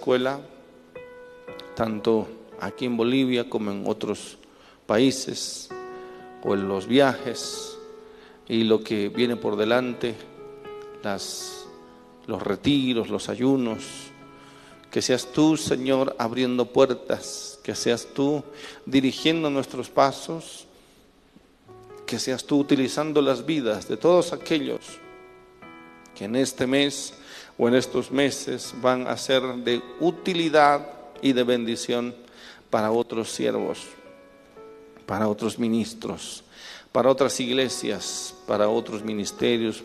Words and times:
escuela, 0.00 0.40
tanto 1.76 2.26
aquí 2.58 2.86
en 2.86 2.96
Bolivia 2.96 3.50
como 3.50 3.70
en 3.70 3.84
otros 3.86 4.38
países 4.86 5.68
o 6.42 6.54
en 6.54 6.66
los 6.68 6.86
viajes 6.86 7.76
y 8.48 8.64
lo 8.64 8.82
que 8.82 9.10
viene 9.10 9.36
por 9.36 9.56
delante, 9.56 10.14
las, 11.02 11.66
los 12.26 12.40
retiros, 12.40 13.10
los 13.10 13.28
ayunos. 13.28 13.84
Que 14.90 15.02
seas 15.02 15.32
tú, 15.32 15.58
Señor, 15.58 16.16
abriendo 16.18 16.72
puertas, 16.72 17.60
que 17.62 17.74
seas 17.74 18.08
tú 18.14 18.42
dirigiendo 18.86 19.50
nuestros 19.50 19.90
pasos, 19.90 20.66
que 22.06 22.18
seas 22.18 22.44
tú 22.44 22.58
utilizando 22.58 23.20
las 23.20 23.44
vidas 23.44 23.86
de 23.86 23.98
todos 23.98 24.32
aquellos 24.32 24.80
que 26.14 26.24
en 26.24 26.36
este 26.36 26.66
mes 26.66 27.19
o 27.58 27.68
en 27.68 27.74
estos 27.74 28.10
meses 28.10 28.74
van 28.80 29.06
a 29.06 29.16
ser 29.16 29.42
de 29.42 29.82
utilidad 30.00 30.86
y 31.22 31.32
de 31.32 31.44
bendición 31.44 32.14
para 32.70 32.90
otros 32.90 33.30
siervos, 33.30 33.86
para 35.06 35.28
otros 35.28 35.58
ministros, 35.58 36.44
para 36.92 37.10
otras 37.10 37.38
iglesias, 37.40 38.34
para 38.46 38.68
otros 38.68 39.04
ministerios, 39.04 39.82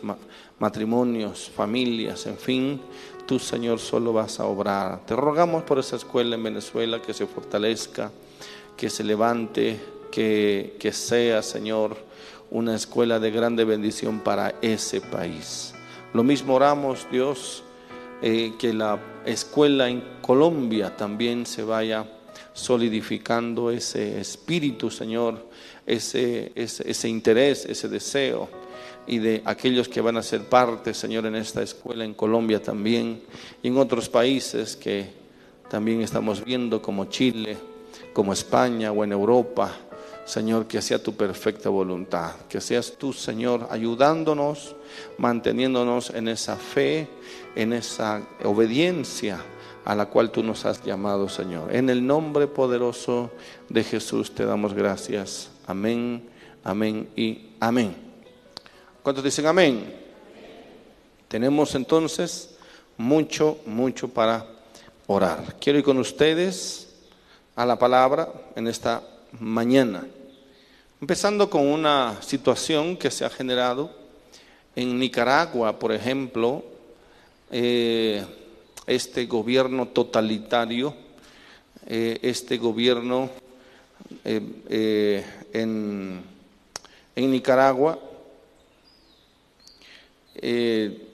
matrimonios, 0.58 1.50
familias, 1.54 2.26
en 2.26 2.38
fin, 2.38 2.80
tú 3.26 3.38
Señor 3.38 3.78
solo 3.78 4.12
vas 4.12 4.40
a 4.40 4.46
obrar. 4.46 5.04
Te 5.04 5.14
rogamos 5.14 5.64
por 5.64 5.78
esa 5.78 5.96
escuela 5.96 6.36
en 6.36 6.42
Venezuela 6.42 7.02
que 7.02 7.12
se 7.12 7.26
fortalezca, 7.26 8.10
que 8.76 8.88
se 8.88 9.04
levante, 9.04 9.80
que, 10.10 10.76
que 10.78 10.92
sea 10.92 11.42
Señor 11.42 11.96
una 12.50 12.74
escuela 12.74 13.18
de 13.18 13.30
grande 13.30 13.64
bendición 13.64 14.20
para 14.20 14.54
ese 14.62 15.00
país. 15.00 15.75
Lo 16.16 16.24
mismo 16.24 16.54
oramos, 16.54 17.06
Dios, 17.12 17.62
eh, 18.22 18.54
que 18.58 18.72
la 18.72 18.98
escuela 19.26 19.90
en 19.90 20.02
Colombia 20.22 20.96
también 20.96 21.44
se 21.44 21.62
vaya 21.62 22.06
solidificando 22.54 23.70
ese 23.70 24.18
espíritu, 24.18 24.90
Señor, 24.90 25.46
ese, 25.84 26.52
ese, 26.54 27.08
interés, 27.10 27.66
ese 27.66 27.90
deseo 27.90 28.48
y 29.06 29.18
de 29.18 29.42
aquellos 29.44 29.88
que 29.90 30.00
van 30.00 30.16
a 30.16 30.22
ser 30.22 30.44
parte, 30.48 30.94
Señor, 30.94 31.26
en 31.26 31.36
esta 31.36 31.62
escuela 31.62 32.02
en 32.06 32.14
Colombia 32.14 32.62
también 32.62 33.20
y 33.62 33.68
en 33.68 33.76
otros 33.76 34.08
países 34.08 34.74
que 34.74 35.10
también 35.68 36.00
estamos 36.00 36.42
viendo 36.42 36.80
como 36.80 37.04
Chile, 37.10 37.58
como 38.14 38.32
España 38.32 38.90
o 38.90 39.04
en 39.04 39.12
Europa. 39.12 39.70
Señor, 40.26 40.66
que 40.66 40.82
sea 40.82 41.00
tu 41.00 41.14
perfecta 41.14 41.68
voluntad, 41.68 42.32
que 42.48 42.60
seas 42.60 42.94
tú, 42.98 43.12
Señor, 43.12 43.68
ayudándonos, 43.70 44.74
manteniéndonos 45.18 46.10
en 46.10 46.26
esa 46.26 46.56
fe, 46.56 47.08
en 47.54 47.72
esa 47.72 48.22
obediencia 48.42 49.38
a 49.84 49.94
la 49.94 50.06
cual 50.06 50.32
tú 50.32 50.42
nos 50.42 50.64
has 50.64 50.82
llamado, 50.82 51.28
Señor. 51.28 51.72
En 51.72 51.88
el 51.90 52.04
nombre 52.04 52.48
poderoso 52.48 53.30
de 53.68 53.84
Jesús 53.84 54.34
te 54.34 54.44
damos 54.44 54.74
gracias. 54.74 55.48
Amén, 55.64 56.28
amén 56.64 57.08
y 57.14 57.50
amén. 57.60 57.94
¿Cuántos 59.04 59.22
dicen 59.22 59.46
amén? 59.46 59.94
Tenemos 61.28 61.72
entonces 61.76 62.58
mucho, 62.96 63.58
mucho 63.64 64.08
para 64.08 64.44
orar. 65.06 65.54
Quiero 65.60 65.78
ir 65.78 65.84
con 65.84 65.98
ustedes 65.98 66.88
a 67.54 67.64
la 67.64 67.78
palabra 67.78 68.28
en 68.56 68.66
esta 68.66 69.04
mañana. 69.38 70.04
Empezando 70.98 71.50
con 71.50 71.66
una 71.66 72.22
situación 72.22 72.96
que 72.96 73.10
se 73.10 73.26
ha 73.26 73.28
generado 73.28 73.90
en 74.74 74.98
Nicaragua, 74.98 75.78
por 75.78 75.92
ejemplo, 75.92 76.64
eh, 77.50 78.24
este 78.86 79.26
gobierno 79.26 79.88
totalitario, 79.88 80.94
eh, 81.86 82.18
este 82.22 82.56
gobierno 82.56 83.28
eh, 84.24 85.22
en, 85.52 86.22
en, 87.14 87.30
Nicaragua, 87.30 87.98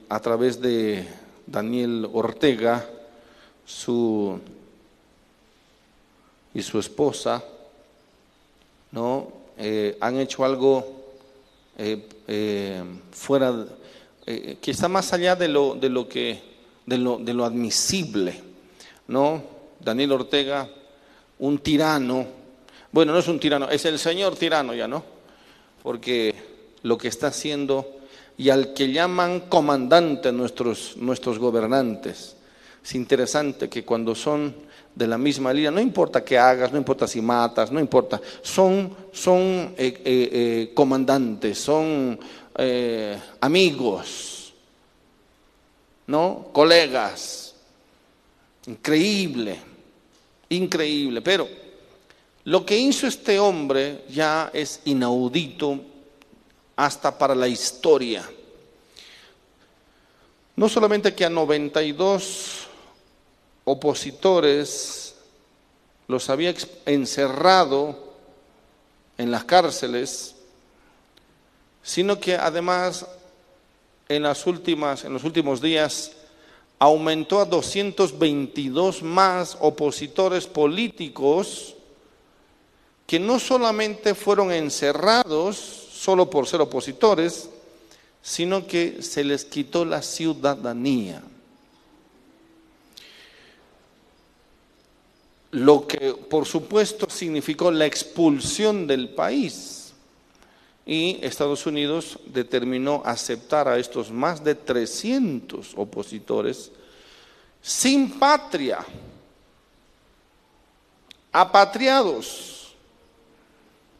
a 0.08 0.20
través 0.20 0.60
de 0.60 1.08
Daniel 1.44 2.08
Ortega, 2.12 2.88
su 3.66 4.38
y 6.54 6.62
su 6.62 6.78
esposa, 6.78 7.42
¿no? 8.92 9.41
Eh, 9.58 9.96
han 10.00 10.18
hecho 10.18 10.44
algo 10.44 10.84
eh, 11.78 12.08
eh, 12.26 12.82
fuera, 13.10 13.66
que 14.24 14.70
está 14.70 14.88
más 14.88 15.12
allá 15.12 15.34
de 15.36 15.48
lo, 15.48 15.74
de 15.74 15.88
lo 15.88 16.08
que, 16.08 16.40
de 16.86 16.98
lo, 16.98 17.18
de 17.18 17.34
lo 17.34 17.44
admisible, 17.44 18.40
¿no? 19.08 19.42
Daniel 19.80 20.12
Ortega, 20.12 20.68
un 21.40 21.58
tirano, 21.58 22.26
bueno, 22.92 23.12
no 23.12 23.18
es 23.18 23.28
un 23.28 23.40
tirano, 23.40 23.68
es 23.68 23.84
el 23.84 23.98
señor 23.98 24.36
tirano 24.36 24.74
ya, 24.74 24.86
¿no? 24.86 25.02
Porque 25.82 26.34
lo 26.82 26.96
que 26.96 27.08
está 27.08 27.28
haciendo 27.28 28.00
y 28.38 28.50
al 28.50 28.74
que 28.74 28.92
llaman 28.92 29.40
comandante 29.40 30.32
nuestros, 30.32 30.96
nuestros 30.96 31.38
gobernantes. 31.38 32.36
Es 32.84 32.94
interesante 32.94 33.68
que 33.68 33.84
cuando 33.84 34.14
son 34.14 34.54
de 34.94 35.06
la 35.06 35.16
misma 35.16 35.52
línea, 35.52 35.70
no 35.70 35.80
importa 35.80 36.24
qué 36.24 36.38
hagas, 36.38 36.70
no 36.70 36.78
importa 36.78 37.06
si 37.06 37.20
matas, 37.20 37.70
no 37.72 37.80
importa, 37.80 38.20
son, 38.42 38.94
son 39.10 39.74
eh, 39.76 39.76
eh, 39.78 40.00
eh, 40.04 40.70
comandantes, 40.74 41.58
son 41.58 42.18
amigos, 43.40 44.52
¿no? 46.06 46.48
Colegas. 46.52 47.54
Increíble, 48.66 49.58
increíble. 50.50 51.22
Pero 51.22 51.48
lo 52.44 52.64
que 52.64 52.76
hizo 52.76 53.06
este 53.06 53.38
hombre 53.38 54.04
ya 54.10 54.50
es 54.52 54.80
inaudito 54.84 55.80
hasta 56.76 57.16
para 57.16 57.34
la 57.34 57.48
historia. 57.48 58.28
No 60.54 60.68
solamente 60.68 61.14
que 61.14 61.24
a 61.24 61.30
92 61.30 62.61
opositores 63.64 65.14
los 66.08 66.28
había 66.30 66.54
encerrado 66.86 68.12
en 69.18 69.30
las 69.30 69.44
cárceles, 69.44 70.34
sino 71.82 72.18
que 72.18 72.36
además 72.36 73.06
en, 74.08 74.22
las 74.22 74.46
últimas, 74.46 75.04
en 75.04 75.12
los 75.12 75.24
últimos 75.24 75.60
días 75.60 76.12
aumentó 76.78 77.40
a 77.40 77.44
222 77.44 79.02
más 79.02 79.56
opositores 79.60 80.46
políticos 80.46 81.76
que 83.06 83.20
no 83.20 83.38
solamente 83.38 84.14
fueron 84.14 84.50
encerrados 84.50 85.56
solo 85.56 86.28
por 86.28 86.48
ser 86.48 86.60
opositores, 86.60 87.48
sino 88.22 88.66
que 88.66 89.02
se 89.02 89.22
les 89.22 89.44
quitó 89.44 89.84
la 89.84 90.02
ciudadanía. 90.02 91.22
Lo 95.52 95.86
que 95.86 96.14
por 96.14 96.46
supuesto 96.46 97.08
significó 97.08 97.70
la 97.70 97.86
expulsión 97.86 98.86
del 98.86 99.10
país. 99.10 99.92
Y 100.84 101.18
Estados 101.22 101.64
Unidos 101.66 102.18
determinó 102.26 103.02
aceptar 103.04 103.68
a 103.68 103.78
estos 103.78 104.10
más 104.10 104.42
de 104.42 104.54
300 104.54 105.74
opositores 105.76 106.72
sin 107.60 108.18
patria, 108.18 108.84
apatriados, 111.30 112.74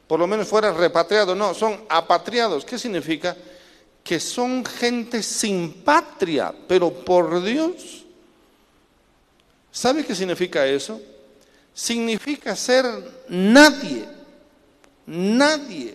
por 0.09 0.19
lo 0.19 0.27
menos 0.27 0.49
fuera 0.49 0.73
repatriados, 0.73 1.37
no, 1.37 1.55
son 1.55 1.85
apatriados. 1.89 2.65
¿Qué 2.65 2.79
significa? 2.79 3.37
Que 4.03 4.19
son 4.19 4.65
gente 4.65 5.23
sin 5.23 5.85
patria, 5.85 6.53
pero 6.67 6.93
por 6.93 7.43
Dios. 7.43 8.05
¿Sabe 9.71 10.05
qué 10.05 10.15
significa 10.15 10.67
eso? 10.67 11.01
Significa 11.75 12.55
ser 12.57 12.85
nadie, 13.29 14.05
nadie. 15.07 15.95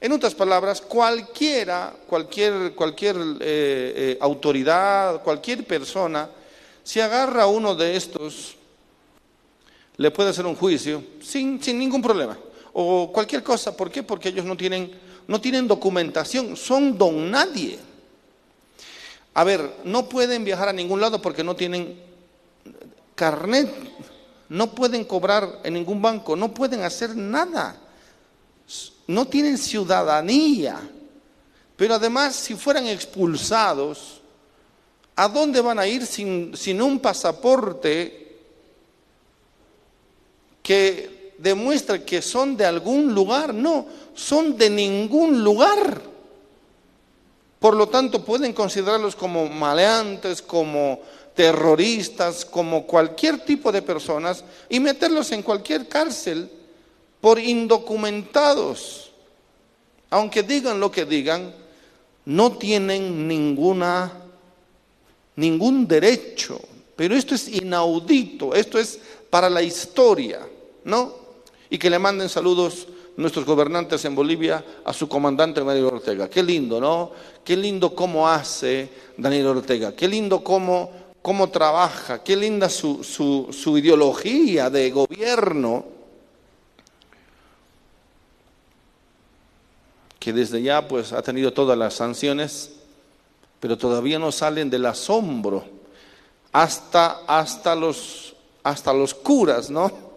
En 0.00 0.12
otras 0.12 0.34
palabras, 0.34 0.80
cualquiera, 0.80 1.94
cualquier, 2.06 2.74
cualquier 2.74 3.16
eh, 3.16 3.34
eh, 3.40 4.18
autoridad, 4.20 5.22
cualquier 5.22 5.64
persona, 5.64 6.30
si 6.84 7.00
agarra 7.00 7.42
a 7.42 7.46
uno 7.48 7.74
de 7.74 7.96
estos, 7.96 8.56
le 9.96 10.10
puede 10.12 10.30
hacer 10.30 10.46
un 10.46 10.54
juicio 10.54 11.02
sin, 11.20 11.62
sin 11.62 11.78
ningún 11.78 12.00
problema. 12.00 12.38
O 12.72 13.10
cualquier 13.12 13.42
cosa. 13.42 13.76
¿Por 13.76 13.90
qué? 13.90 14.04
Porque 14.04 14.28
ellos 14.28 14.44
no 14.44 14.56
tienen, 14.56 14.92
no 15.26 15.40
tienen 15.40 15.66
documentación, 15.66 16.56
son 16.56 16.96
don 16.96 17.30
nadie. 17.30 17.78
A 19.34 19.42
ver, 19.42 19.68
no 19.84 20.08
pueden 20.08 20.44
viajar 20.44 20.68
a 20.68 20.72
ningún 20.72 21.00
lado 21.00 21.20
porque 21.20 21.42
no 21.42 21.56
tienen 21.56 22.00
carnet 23.16 23.68
no 24.48 24.74
pueden 24.74 25.04
cobrar 25.04 25.60
en 25.64 25.74
ningún 25.74 26.00
banco, 26.00 26.36
no 26.36 26.52
pueden 26.52 26.82
hacer 26.82 27.16
nada, 27.16 27.76
no 29.06 29.26
tienen 29.26 29.58
ciudadanía. 29.58 30.78
Pero 31.76 31.94
además, 31.94 32.34
si 32.34 32.54
fueran 32.54 32.86
expulsados, 32.86 34.20
¿a 35.14 35.28
dónde 35.28 35.60
van 35.60 35.78
a 35.78 35.86
ir 35.86 36.04
sin, 36.06 36.56
sin 36.56 36.82
un 36.82 36.98
pasaporte 36.98 38.28
que 40.62 41.18
demuestre 41.38 42.02
que 42.04 42.20
son 42.20 42.56
de 42.56 42.66
algún 42.66 43.14
lugar, 43.14 43.54
no, 43.54 43.86
son 44.14 44.58
de 44.58 44.68
ningún 44.68 45.42
lugar. 45.42 46.02
Por 47.58 47.74
lo 47.74 47.88
tanto, 47.88 48.24
pueden 48.24 48.52
considerarlos 48.52 49.16
como 49.16 49.48
maleantes, 49.48 50.42
como 50.42 51.00
terroristas, 51.38 52.44
como 52.44 52.84
cualquier 52.84 53.38
tipo 53.44 53.70
de 53.70 53.80
personas 53.80 54.42
y 54.68 54.80
meterlos 54.80 55.30
en 55.30 55.44
cualquier 55.44 55.86
cárcel 55.86 56.50
por 57.20 57.38
indocumentados. 57.38 59.12
Aunque 60.10 60.42
digan 60.42 60.80
lo 60.80 60.90
que 60.90 61.04
digan, 61.04 61.54
no 62.24 62.58
tienen 62.58 63.28
ninguna 63.28 64.12
ningún 65.36 65.86
derecho. 65.86 66.60
Pero 66.96 67.14
esto 67.14 67.36
es 67.36 67.46
inaudito, 67.46 68.52
esto 68.52 68.76
es 68.76 68.98
para 69.30 69.48
la 69.48 69.62
historia, 69.62 70.40
¿no? 70.82 71.14
Y 71.70 71.78
que 71.78 71.88
le 71.88 72.00
manden 72.00 72.28
saludos 72.28 72.88
nuestros 73.16 73.44
gobernantes 73.44 74.04
en 74.04 74.16
Bolivia 74.16 74.64
a 74.84 74.92
su 74.92 75.08
comandante 75.08 75.62
Daniel 75.62 75.84
Ortega. 75.84 76.28
Qué 76.28 76.42
lindo, 76.42 76.80
¿no? 76.80 77.12
Qué 77.44 77.56
lindo 77.56 77.94
cómo 77.94 78.26
hace 78.26 78.88
Daniel 79.16 79.46
Ortega, 79.46 79.94
qué 79.94 80.08
lindo 80.08 80.42
cómo, 80.42 81.07
cómo 81.22 81.50
trabaja, 81.50 82.22
qué 82.22 82.36
linda 82.36 82.68
su, 82.68 83.04
su, 83.04 83.48
su 83.52 83.78
ideología 83.78 84.70
de 84.70 84.90
gobierno. 84.90 85.98
que 90.18 90.32
desde 90.32 90.60
ya 90.60 90.86
pues 90.88 91.12
ha 91.12 91.22
tenido 91.22 91.52
todas 91.52 91.78
las 91.78 91.94
sanciones, 91.94 92.72
pero 93.60 93.78
todavía 93.78 94.18
no 94.18 94.32
salen 94.32 94.68
del 94.68 94.84
asombro. 94.86 95.64
Hasta, 96.50 97.20
hasta, 97.26 97.74
los, 97.76 98.34
hasta 98.64 98.92
los 98.92 99.14
curas, 99.14 99.70
¿no? 99.70 100.08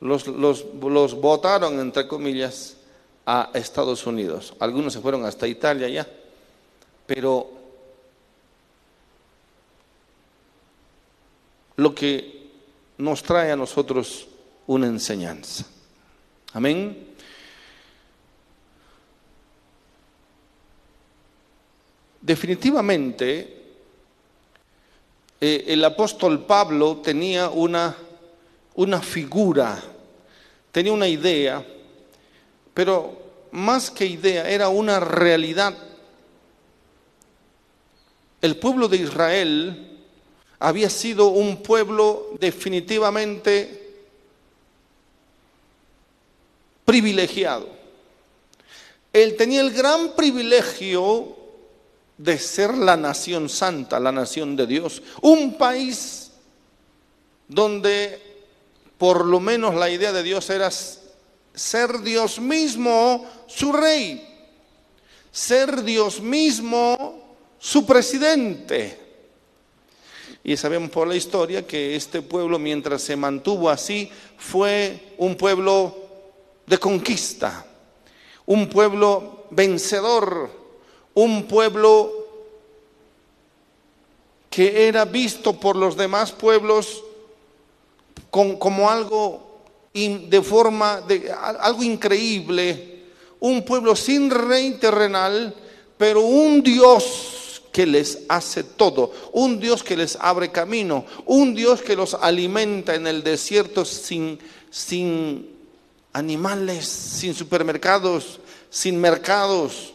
los, 0.00 0.26
los, 0.26 1.14
votaron, 1.20 1.80
entre 1.80 2.06
comillas, 2.06 2.76
a 3.24 3.50
Estados 3.54 4.06
Unidos. 4.06 4.54
Algunos 4.58 4.92
se 4.92 5.00
fueron 5.00 5.24
hasta 5.24 5.46
Italia 5.46 5.88
ya, 5.88 6.06
pero 7.06 7.50
lo 11.76 11.94
que 11.94 12.50
nos 12.98 13.22
trae 13.22 13.52
a 13.52 13.56
nosotros 13.56 14.28
una 14.66 14.86
enseñanza. 14.86 15.64
Amén. 16.52 17.14
Definitivamente, 22.20 23.62
eh, 25.40 25.64
el 25.68 25.84
apóstol 25.84 26.44
Pablo 26.44 26.96
tenía 26.96 27.50
una 27.50 27.96
una 28.76 29.00
figura, 29.00 29.82
tenía 30.70 30.92
una 30.92 31.08
idea, 31.08 31.66
pero 32.72 33.18
más 33.52 33.90
que 33.90 34.04
idea, 34.06 34.48
era 34.48 34.68
una 34.68 35.00
realidad. 35.00 35.74
El 38.42 38.56
pueblo 38.56 38.86
de 38.86 38.98
Israel 38.98 39.95
había 40.58 40.90
sido 40.90 41.28
un 41.28 41.62
pueblo 41.62 42.30
definitivamente 42.40 43.86
privilegiado. 46.84 47.68
Él 49.12 49.36
tenía 49.36 49.60
el 49.60 49.72
gran 49.72 50.14
privilegio 50.14 51.36
de 52.18 52.38
ser 52.38 52.76
la 52.76 52.96
nación 52.96 53.48
santa, 53.48 54.00
la 54.00 54.12
nación 54.12 54.56
de 54.56 54.66
Dios, 54.66 55.02
un 55.20 55.58
país 55.58 56.30
donde 57.48 58.20
por 58.98 59.26
lo 59.26 59.40
menos 59.40 59.74
la 59.74 59.90
idea 59.90 60.12
de 60.12 60.22
Dios 60.22 60.48
era 60.48 60.70
ser 60.70 62.00
Dios 62.00 62.38
mismo 62.38 63.26
su 63.46 63.72
rey, 63.72 64.26
ser 65.30 65.82
Dios 65.82 66.20
mismo 66.20 67.22
su 67.58 67.84
presidente. 67.84 69.05
Y 70.48 70.56
sabemos 70.56 70.90
por 70.90 71.08
la 71.08 71.16
historia 71.16 71.66
que 71.66 71.96
este 71.96 72.22
pueblo, 72.22 72.56
mientras 72.56 73.02
se 73.02 73.16
mantuvo 73.16 73.68
así, 73.68 74.08
fue 74.38 75.14
un 75.18 75.34
pueblo 75.34 75.92
de 76.64 76.78
conquista, 76.78 77.66
un 78.46 78.68
pueblo 78.68 79.46
vencedor, 79.50 80.48
un 81.14 81.48
pueblo 81.48 82.12
que 84.48 84.86
era 84.86 85.04
visto 85.04 85.58
por 85.58 85.74
los 85.74 85.96
demás 85.96 86.30
pueblos 86.30 87.02
como 88.30 88.88
algo 88.88 89.62
de 89.92 90.42
forma 90.42 91.00
de 91.00 91.28
algo 91.32 91.82
increíble, 91.82 93.02
un 93.40 93.64
pueblo 93.64 93.96
sin 93.96 94.30
rey 94.30 94.74
terrenal, 94.74 95.52
pero 95.98 96.20
un 96.20 96.62
Dios 96.62 97.35
que 97.76 97.84
les 97.84 98.20
hace 98.30 98.64
todo, 98.64 99.12
un 99.34 99.60
Dios 99.60 99.82
que 99.82 99.98
les 99.98 100.16
abre 100.18 100.50
camino, 100.50 101.04
un 101.26 101.54
Dios 101.54 101.82
que 101.82 101.94
los 101.94 102.14
alimenta 102.14 102.94
en 102.94 103.06
el 103.06 103.22
desierto 103.22 103.84
sin, 103.84 104.38
sin 104.70 105.46
animales, 106.14 106.86
sin 106.86 107.34
supermercados, 107.34 108.40
sin 108.70 108.98
mercados, 108.98 109.92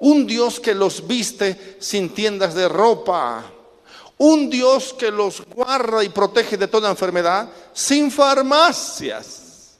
un 0.00 0.26
Dios 0.26 0.58
que 0.58 0.74
los 0.74 1.06
viste 1.06 1.76
sin 1.78 2.08
tiendas 2.08 2.56
de 2.56 2.68
ropa, 2.68 3.44
un 4.18 4.50
Dios 4.50 4.92
que 4.92 5.12
los 5.12 5.46
guarda 5.46 6.02
y 6.02 6.08
protege 6.08 6.56
de 6.56 6.66
toda 6.66 6.90
enfermedad 6.90 7.48
sin 7.72 8.10
farmacias. 8.10 9.76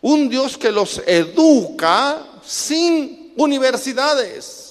Un 0.00 0.28
Dios 0.28 0.56
que 0.56 0.70
los 0.70 1.02
educa 1.04 2.24
sin 2.46 3.32
universidades. 3.36 4.67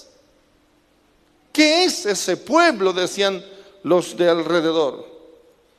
¿Qué 1.58 1.86
es 1.86 2.06
ese 2.06 2.38
pueblo? 2.38 2.94
Decían 2.94 3.44
los 3.82 4.16
de 4.16 4.30
alrededor. 4.30 5.08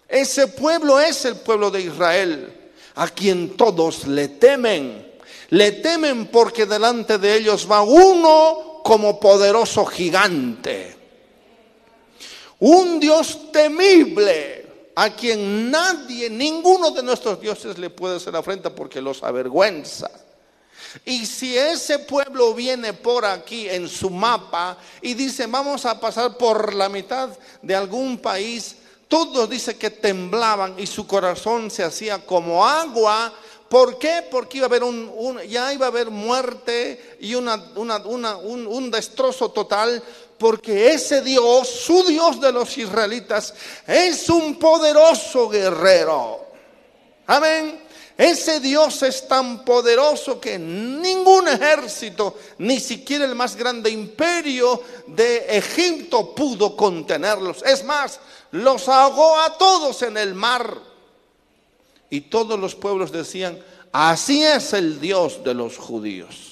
Ese 0.08 0.48
pueblo 0.48 0.98
es 0.98 1.24
el 1.24 1.36
pueblo 1.36 1.70
de 1.70 1.82
Israel, 1.82 2.52
a 2.96 3.06
quien 3.06 3.56
todos 3.56 4.08
le 4.08 4.26
temen. 4.26 5.06
Le 5.50 5.70
temen 5.70 6.26
porque 6.26 6.66
delante 6.66 7.18
de 7.18 7.36
ellos 7.36 7.70
va 7.70 7.82
uno 7.82 8.80
como 8.82 9.20
poderoso 9.20 9.86
gigante 9.86 10.98
un 12.60 12.98
Dios 12.98 13.52
temible 13.52 14.66
a 14.94 15.14
quien 15.14 15.70
nadie, 15.70 16.28
ninguno 16.28 16.90
de 16.90 17.02
nuestros 17.02 17.40
dioses 17.40 17.78
le 17.78 17.90
puede 17.90 18.16
hacer 18.16 18.34
afrenta 18.34 18.74
porque 18.74 19.00
los 19.00 19.22
avergüenza. 19.22 20.10
Y 21.04 21.26
si 21.26 21.56
ese 21.56 21.98
pueblo 22.00 22.54
viene 22.54 22.92
por 22.92 23.24
aquí 23.24 23.68
en 23.68 23.88
su 23.88 24.10
mapa 24.10 24.76
y 25.02 25.14
dice 25.14 25.46
vamos 25.46 25.84
a 25.84 26.00
pasar 26.00 26.36
por 26.36 26.74
la 26.74 26.88
mitad 26.88 27.30
de 27.62 27.74
algún 27.74 28.18
país, 28.18 28.76
todos 29.08 29.48
dice 29.48 29.76
que 29.76 29.90
temblaban 29.90 30.74
y 30.78 30.86
su 30.86 31.06
corazón 31.06 31.70
se 31.70 31.82
hacía 31.82 32.24
como 32.24 32.66
agua. 32.66 33.32
¿Por 33.68 33.98
qué? 33.98 34.24
Porque 34.30 34.58
iba 34.58 34.66
a 34.66 34.68
haber 34.68 34.82
un, 34.82 35.40
ya 35.48 35.72
iba 35.72 35.86
a 35.86 35.90
haber 35.90 36.10
muerte 36.10 37.16
y 37.20 37.34
una, 37.34 37.54
un, 37.76 38.66
un 38.66 38.90
destrozo 38.90 39.50
total 39.50 40.02
porque 40.38 40.92
ese 40.92 41.20
Dios, 41.20 41.68
su 41.68 42.04
Dios 42.04 42.40
de 42.40 42.52
los 42.52 42.78
israelitas, 42.78 43.52
es 43.86 44.28
un 44.30 44.58
poderoso 44.58 45.48
guerrero. 45.48 46.46
Amén. 47.26 47.87
Ese 48.18 48.58
Dios 48.58 49.00
es 49.04 49.28
tan 49.28 49.64
poderoso 49.64 50.40
que 50.40 50.58
ningún 50.58 51.46
ejército, 51.46 52.36
ni 52.58 52.80
siquiera 52.80 53.24
el 53.24 53.36
más 53.36 53.54
grande 53.54 53.90
imperio 53.90 54.82
de 55.06 55.56
Egipto 55.56 56.34
pudo 56.34 56.76
contenerlos. 56.76 57.62
Es 57.62 57.84
más, 57.84 58.18
los 58.50 58.88
ahogó 58.88 59.38
a 59.38 59.56
todos 59.56 60.02
en 60.02 60.16
el 60.16 60.34
mar. 60.34 60.78
Y 62.10 62.22
todos 62.22 62.58
los 62.58 62.74
pueblos 62.74 63.12
decían, 63.12 63.56
así 63.92 64.42
es 64.42 64.72
el 64.72 65.00
Dios 65.00 65.44
de 65.44 65.54
los 65.54 65.78
judíos. 65.78 66.47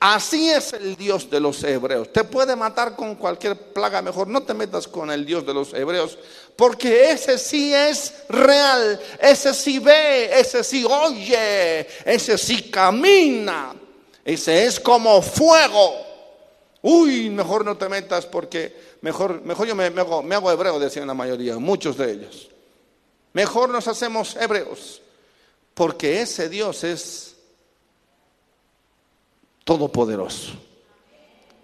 Así 0.00 0.50
es 0.50 0.72
el 0.74 0.96
Dios 0.96 1.30
de 1.30 1.40
los 1.40 1.62
hebreos. 1.64 2.12
Te 2.12 2.24
puede 2.24 2.54
matar 2.56 2.94
con 2.94 3.14
cualquier 3.14 3.56
plaga, 3.72 4.02
mejor 4.02 4.28
no 4.28 4.42
te 4.42 4.52
metas 4.52 4.86
con 4.86 5.10
el 5.10 5.24
Dios 5.24 5.46
de 5.46 5.54
los 5.54 5.72
hebreos, 5.72 6.18
porque 6.56 7.10
ese 7.10 7.38
sí 7.38 7.72
es 7.72 8.14
real, 8.28 9.00
ese 9.18 9.54
sí 9.54 9.78
ve, 9.78 10.38
ese 10.38 10.62
sí 10.62 10.84
oye, 10.84 11.86
ese 12.04 12.36
sí 12.36 12.70
camina, 12.70 13.74
ese 14.24 14.66
es 14.66 14.78
como 14.78 15.22
fuego. 15.22 16.04
Uy, 16.82 17.30
mejor 17.30 17.64
no 17.64 17.78
te 17.78 17.88
metas 17.88 18.26
porque 18.26 18.76
mejor, 19.00 19.40
mejor 19.40 19.66
yo 19.66 19.74
me, 19.74 19.86
hago, 19.86 20.22
me 20.22 20.34
hago 20.34 20.52
hebreo, 20.52 20.78
decían 20.78 21.06
la 21.06 21.14
mayoría, 21.14 21.58
muchos 21.58 21.96
de 21.96 22.12
ellos. 22.12 22.50
Mejor 23.32 23.70
nos 23.70 23.88
hacemos 23.88 24.36
hebreos, 24.36 25.00
porque 25.72 26.20
ese 26.20 26.50
Dios 26.50 26.84
es 26.84 27.33
todopoderoso. 29.64 30.52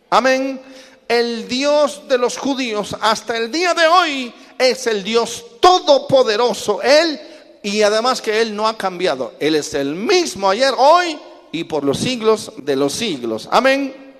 Amén. 0.09 0.61
El 1.07 1.49
Dios 1.49 2.02
de 2.09 2.19
los 2.19 2.37
judíos 2.37 2.97
hasta 3.00 3.37
el 3.37 3.50
día 3.50 3.75
de 3.75 3.87
hoy 3.87 4.35
es 4.59 4.87
el 4.87 5.02
Dios 5.04 5.45
todopoderoso. 5.61 6.83
Él 6.83 7.21
y 7.62 7.83
además 7.83 8.23
que 8.23 8.40
Él 8.40 8.54
no 8.54 8.66
ha 8.66 8.76
cambiado. 8.76 9.35
Él 9.38 9.54
es 9.54 9.75
el 9.75 9.95
mismo 9.95 10.49
ayer, 10.49 10.73
hoy 10.76 11.19
y 11.52 11.64
por 11.64 11.85
los 11.85 11.99
siglos 11.99 12.52
de 12.57 12.76
los 12.76 12.92
siglos. 12.92 13.49
Amén. 13.50 14.14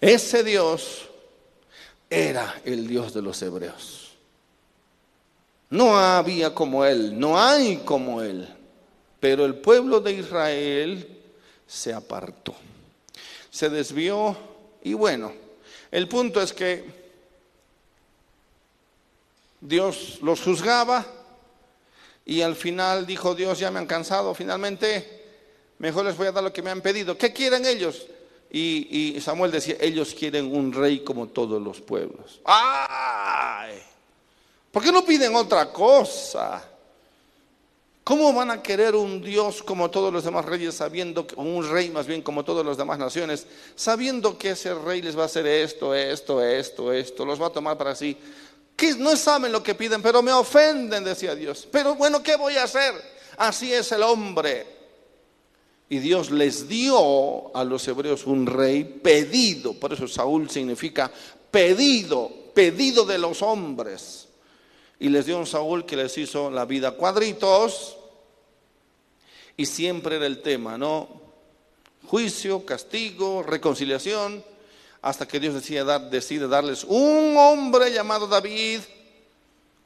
Ese 0.00 0.44
Dios 0.44 1.08
era 2.08 2.60
el 2.64 2.86
Dios 2.86 3.12
de 3.12 3.22
los 3.22 3.40
hebreos. 3.42 4.12
No 5.70 5.98
había 5.98 6.54
como 6.54 6.84
Él, 6.84 7.18
no 7.18 7.38
hay 7.38 7.78
como 7.78 8.22
Él. 8.22 8.48
Pero 9.20 9.44
el 9.44 9.56
pueblo 9.56 10.00
de 10.00 10.12
Israel 10.12 11.17
se 11.68 11.92
apartó, 11.92 12.54
se 13.50 13.68
desvió 13.68 14.36
y 14.82 14.94
bueno, 14.94 15.32
el 15.90 16.08
punto 16.08 16.42
es 16.42 16.52
que 16.52 16.84
Dios 19.60 20.18
los 20.22 20.40
juzgaba 20.40 21.06
y 22.24 22.40
al 22.40 22.56
final 22.56 23.06
dijo 23.06 23.34
Dios, 23.34 23.58
ya 23.58 23.70
me 23.70 23.78
han 23.78 23.86
cansado, 23.86 24.34
finalmente 24.34 25.24
mejor 25.78 26.06
les 26.06 26.16
voy 26.16 26.26
a 26.26 26.32
dar 26.32 26.42
lo 26.42 26.52
que 26.52 26.62
me 26.62 26.70
han 26.70 26.80
pedido. 26.80 27.16
¿Qué 27.16 27.32
quieren 27.32 27.64
ellos? 27.66 28.06
Y, 28.50 29.18
Samuel 29.20 29.50
decía, 29.50 29.76
ellos 29.78 30.14
quieren 30.18 30.54
un 30.54 30.72
rey 30.72 31.00
como 31.00 31.28
todos 31.28 31.60
los 31.60 31.82
pueblos. 31.82 32.40
¡Ay! 32.44 33.78
¿Por 34.72 34.82
qué 34.82 34.90
no 34.90 35.04
piden 35.04 35.34
otra 35.36 35.70
cosa? 35.70 36.64
¿Cómo 38.08 38.32
van 38.32 38.50
a 38.50 38.62
querer 38.62 38.94
un 38.94 39.20
Dios 39.20 39.62
como 39.62 39.90
todos 39.90 40.10
los 40.10 40.24
demás 40.24 40.46
reyes, 40.46 40.76
sabiendo 40.76 41.26
que, 41.26 41.34
un 41.34 41.70
rey 41.70 41.90
más 41.90 42.06
bien 42.06 42.22
como 42.22 42.42
todas 42.42 42.64
las 42.64 42.78
demás 42.78 42.98
naciones, 42.98 43.46
sabiendo 43.76 44.38
que 44.38 44.52
ese 44.52 44.72
rey 44.72 45.02
les 45.02 45.14
va 45.14 45.24
a 45.24 45.26
hacer 45.26 45.46
esto, 45.46 45.94
esto, 45.94 46.42
esto, 46.42 46.90
esto, 46.90 47.26
los 47.26 47.38
va 47.38 47.48
a 47.48 47.50
tomar 47.50 47.76
para 47.76 47.94
sí? 47.94 48.16
que 48.74 48.94
no 48.94 49.14
saben 49.14 49.52
lo 49.52 49.62
que 49.62 49.74
piden, 49.74 50.00
pero 50.00 50.22
me 50.22 50.32
ofenden, 50.32 51.04
decía 51.04 51.34
Dios. 51.34 51.68
Pero 51.70 51.96
bueno, 51.96 52.22
¿qué 52.22 52.36
voy 52.36 52.56
a 52.56 52.62
hacer? 52.62 52.94
Así 53.36 53.74
es 53.74 53.92
el 53.92 54.02
hombre. 54.02 54.66
Y 55.90 55.98
Dios 55.98 56.30
les 56.30 56.66
dio 56.66 57.54
a 57.54 57.62
los 57.62 57.86
hebreos 57.88 58.24
un 58.24 58.46
rey 58.46 58.84
pedido, 58.84 59.74
por 59.74 59.92
eso 59.92 60.08
Saúl 60.08 60.48
significa 60.48 61.12
pedido, 61.50 62.30
pedido 62.54 63.04
de 63.04 63.18
los 63.18 63.42
hombres. 63.42 64.28
Y 64.98 65.10
les 65.10 65.26
dio 65.26 65.38
un 65.38 65.46
Saúl 65.46 65.84
que 65.84 65.94
les 65.94 66.16
hizo 66.16 66.50
la 66.50 66.64
vida 66.64 66.92
cuadritos, 66.92 67.97
y 69.58 69.66
siempre 69.66 70.16
era 70.16 70.26
el 70.26 70.40
tema, 70.40 70.78
¿no? 70.78 71.08
Juicio, 72.06 72.64
castigo, 72.64 73.42
reconciliación 73.42 74.42
hasta 75.02 75.26
que 75.26 75.40
Dios 75.40 75.52
decide, 75.52 75.84
dar, 75.84 76.08
decide 76.08 76.46
darles 76.46 76.84
un 76.84 77.34
hombre 77.36 77.92
llamado 77.92 78.28
David 78.28 78.80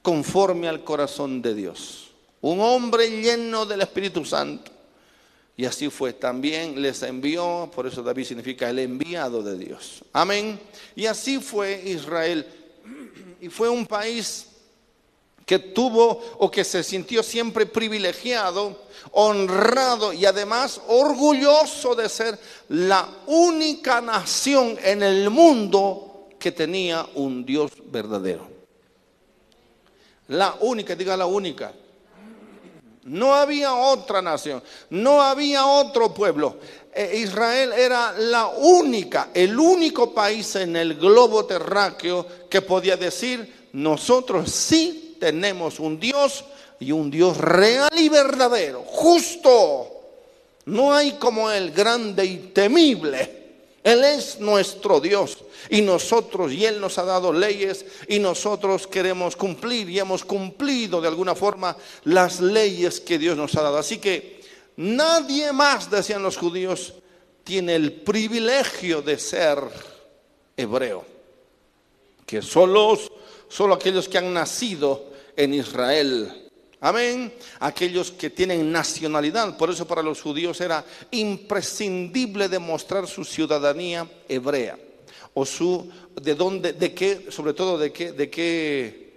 conforme 0.03 0.69
al 0.69 0.85
corazón 0.85 1.41
de 1.41 1.55
Dios. 1.55 2.11
Un 2.43 2.61
hombre 2.61 3.09
lleno 3.23 3.65
del 3.65 3.81
Espíritu 3.81 4.25
Santo. 4.27 4.71
Y 5.57 5.65
así 5.65 5.89
fue. 5.89 6.13
También 6.13 6.81
les 6.81 7.03
envió, 7.03 7.71
por 7.75 7.87
eso 7.87 8.03
David 8.03 8.25
significa 8.25 8.69
el 8.69 8.79
enviado 8.79 9.43
de 9.43 9.57
Dios. 9.57 10.05
Amén. 10.13 10.61
Y 10.95 11.07
así 11.07 11.39
fue 11.41 11.83
Israel. 11.87 12.47
Y 13.41 13.49
fue 13.49 13.71
un 13.71 13.87
país 13.87 14.49
que 15.47 15.59
tuvo 15.59 16.21
o 16.39 16.51
que 16.51 16.65
se 16.65 16.83
sintió 16.83 17.23
siempre 17.23 17.67
privilegiado, 17.67 18.83
honrado 19.13 20.13
y 20.13 20.25
además 20.25 20.81
orgulloso 20.89 21.95
de 21.95 22.09
ser 22.09 22.39
la 22.69 23.09
única 23.27 24.01
nación 24.01 24.79
en 24.83 25.03
el 25.03 25.31
mundo 25.31 26.29
que 26.39 26.53
tenía 26.53 27.07
un 27.15 27.45
Dios 27.45 27.73
verdadero. 27.87 28.49
La 30.29 30.57
única, 30.61 30.95
diga 30.95 31.17
la 31.17 31.27
única. 31.27 31.73
No 33.05 33.35
había 33.35 33.75
otra 33.75 34.23
nación, 34.23 34.63
no 34.91 35.21
había 35.21 35.67
otro 35.67 36.15
pueblo. 36.15 36.59
E 36.95 37.19
Israel 37.19 37.73
era 37.73 38.13
la 38.13 38.47
única, 38.47 39.31
el 39.35 39.59
único 39.59 40.15
país 40.15 40.55
en 40.57 40.77
el 40.77 40.95
globo 40.95 41.45
terráqueo 41.45 42.27
que 42.49 42.63
podía 42.63 42.97
decir, 42.97 43.69
nosotros 43.73 44.51
sí 44.53 45.02
tenemos 45.23 45.79
un 45.79 46.01
Dios 46.01 46.45
y 46.81 46.91
un 46.91 47.09
Dios 47.09 47.39
real 47.39 47.97
y 47.97 48.09
verdadero, 48.09 48.83
justo. 48.83 49.87
No 50.65 50.93
hay 50.93 51.13
como 51.13 51.49
Él, 51.49 51.71
grande 51.71 52.25
y 52.25 52.37
temible. 52.53 53.43
Él 53.85 54.03
es 54.03 54.41
nuestro 54.41 54.99
Dios 54.99 55.39
y 55.71 55.81
nosotros, 55.81 56.53
y 56.53 56.67
Él 56.67 56.81
nos 56.81 56.99
ha 56.99 57.05
dado 57.05 57.33
leyes 57.33 57.85
y 58.09 58.19
nosotros 58.19 58.89
queremos 58.89 59.37
cumplir 59.37 59.89
y 59.91 60.01
hemos 60.01 60.25
cumplido 60.25 61.01
de 61.01 61.07
alguna 61.07 61.37
forma 61.37 61.77
las 62.03 62.41
leyes 62.41 62.99
que 62.99 63.17
Dios 63.17 63.37
nos 63.37 63.55
ha 63.55 63.63
dado. 63.63 63.79
Así 63.79 63.99
que 63.99 64.41
nadie 64.75 65.53
más, 65.53 65.89
decían 65.89 66.25
los 66.25 66.37
judíos, 66.37 66.95
tiene 67.45 67.77
el 67.77 67.93
privilegio 67.93 69.03
de 69.03 69.21
ser 69.21 69.61
hebreo, 70.57 71.05
que 72.27 72.43
solos, 72.43 73.13
solo 73.49 73.75
aquellos 73.75 74.09
que 74.09 74.19
han 74.19 74.35
nacido 74.35 75.12
en 75.43 75.55
Israel. 75.55 76.51
Amén. 76.81 77.33
Aquellos 77.61 78.11
que 78.11 78.31
tienen 78.31 78.73
nacionalidad. 78.73 79.57
Por 79.57 79.71
eso 79.71 79.87
para 79.87 80.03
los 80.03 80.21
judíos 80.21 80.61
era 80.61 80.85
imprescindible 81.11 82.49
demostrar 82.49 83.07
su 83.07 83.25
ciudadanía 83.25 84.09
hebrea. 84.29 84.79
O 85.35 85.47
su, 85.47 85.89
de 86.21 86.35
dónde, 86.35 86.73
de 86.73 86.93
qué, 86.93 87.29
sobre 87.31 87.55
todo 87.55 87.79
de 87.79 87.93
qué, 87.93 88.13
de 88.13 88.29
qué 88.29 89.13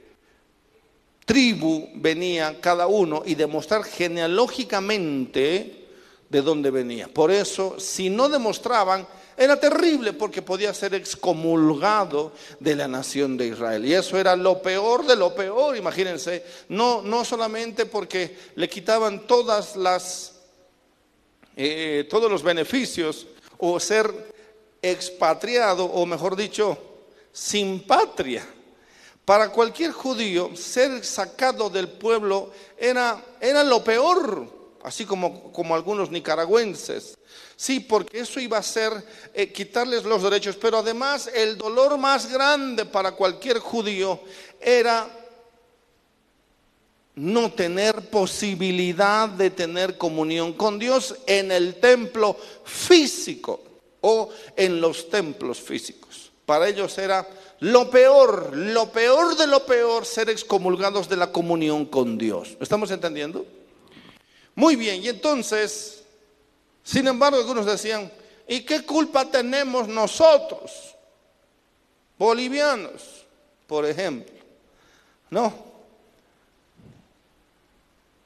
tribu 1.26 1.90
venía 1.96 2.62
cada 2.62 2.88
uno 2.88 3.24
y 3.26 3.36
demostrar 3.36 3.84
genealógicamente 3.84 5.86
de 6.30 6.42
dónde 6.42 6.72
venía. 6.72 7.08
Por 7.08 7.32
eso, 7.32 7.80
si 7.80 8.10
no 8.10 8.30
demostraban, 8.30 9.08
era 9.38 9.60
terrible 9.60 10.14
porque 10.14 10.42
podía 10.42 10.74
ser 10.74 10.94
excomulgado 10.94 12.32
de 12.60 12.76
la 12.76 12.88
nación 12.88 13.36
de 13.38 13.48
Israel. 13.48 13.86
Y 13.86 13.94
eso 13.94 14.18
era 14.18 14.36
lo 14.36 14.62
peor 14.62 15.06
de 15.06 15.16
lo 15.16 15.36
peor, 15.36 15.76
imagínense. 15.76 16.46
No, 16.70 17.02
no 17.02 17.26
solamente 17.26 17.86
porque 17.86 18.38
le 18.56 18.70
quitaban 18.70 19.28
todas 19.28 19.76
las, 19.76 20.36
eh, 21.56 22.08
todos 22.10 22.32
los 22.32 22.44
beneficios 22.44 23.28
o 23.58 23.80
ser 23.80 24.34
expatriado, 24.82 25.86
o 25.86 26.06
mejor 26.06 26.36
dicho, 26.36 26.78
sin 27.32 27.86
patria. 27.86 28.48
Para 29.26 29.50
cualquier 29.50 29.92
judío, 29.92 30.56
ser 30.56 31.04
sacado 31.04 31.70
del 31.70 31.90
pueblo 31.90 32.52
era, 32.78 33.22
era 33.42 33.64
lo 33.64 33.84
peor, 33.84 34.48
así 34.84 35.04
como, 35.04 35.52
como 35.52 35.76
algunos 35.76 36.12
nicaragüenses. 36.12 37.18
Sí, 37.56 37.80
porque 37.80 38.20
eso 38.20 38.40
iba 38.40 38.58
a 38.58 38.64
ser 38.64 38.92
eh, 39.34 39.52
quitarles 39.52 40.04
los 40.04 40.22
derechos, 40.22 40.58
pero 40.58 40.80
además 40.80 41.30
el 41.34 41.58
dolor 41.58 41.98
más 41.98 42.30
grande 42.32 42.86
para 42.86 43.14
cualquier 43.14 43.60
judío 43.60 44.20
era 44.60 45.10
no 47.16 47.54
tener 47.54 48.10
posibilidad 48.10 49.30
de 49.30 49.50
tener 49.50 49.98
comunión 49.98 50.52
con 50.54 50.78
Dios 50.78 51.16
en 51.26 51.52
el 51.52 51.76
templo 51.76 52.38
físico 52.66 53.64
o 54.02 54.30
en 54.58 54.82
los 54.82 55.10
templos 55.10 55.60
físicos. 55.60 56.32
Para 56.46 56.68
ellos 56.68 56.98
era 56.98 57.26
lo 57.62 57.90
peor, 57.90 58.56
lo 58.56 58.92
peor 58.92 59.38
de 59.38 59.48
lo 59.48 59.66
peor 59.66 60.06
ser 60.06 60.30
excomulgados 60.30 61.08
de 61.08 61.16
la 61.16 61.32
comunión 61.32 61.86
con 61.86 62.18
Dios. 62.18 62.58
¿Estamos 62.60 62.92
entendiendo? 62.92 63.46
Muy 64.54 64.76
bien, 64.76 65.02
y 65.02 65.08
entonces 65.08 66.05
sin 66.86 67.08
embargo, 67.08 67.40
algunos 67.40 67.66
decían, 67.66 68.12
¿y 68.48 68.62
qué 68.62 68.86
culpa 68.86 69.26
tenemos 69.26 69.88
nosotros, 69.88 70.96
bolivianos, 72.16 73.26
por 73.66 73.88
ejemplo? 73.88 74.36
No, 75.32 75.52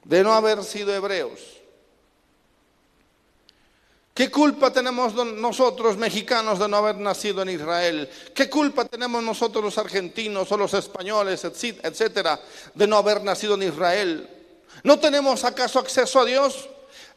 de 0.04 0.24
no 0.24 0.34
haber 0.34 0.62
sido 0.66 0.94
hebreos. 0.94 1.40
¿Qué 4.14 4.30
culpa 4.30 4.74
tenemos 4.74 5.14
nosotros 5.14 5.96
mexicanos 5.96 6.60
de 6.60 6.68
no 6.68 6.76
haber 6.76 6.98
nacido 6.98 7.42
en 7.42 7.52
Israel? 7.52 8.10
¿Qué 8.36 8.50
culpa 8.50 8.84
tenemos 8.84 9.24
nosotros 9.24 9.64
los 9.64 9.78
argentinos 9.78 10.52
o 10.52 10.58
los 10.58 10.74
españoles, 10.74 11.46
etcétera, 11.46 12.42
de 12.76 12.88
no 12.88 12.98
haber 12.98 13.24
nacido 13.24 13.54
en 13.54 13.64
Israel? 13.64 14.30
¿No 14.84 15.00
tenemos 15.00 15.46
acaso 15.46 15.80
acceso 15.80 16.20
a 16.20 16.26
Dios? 16.26 16.68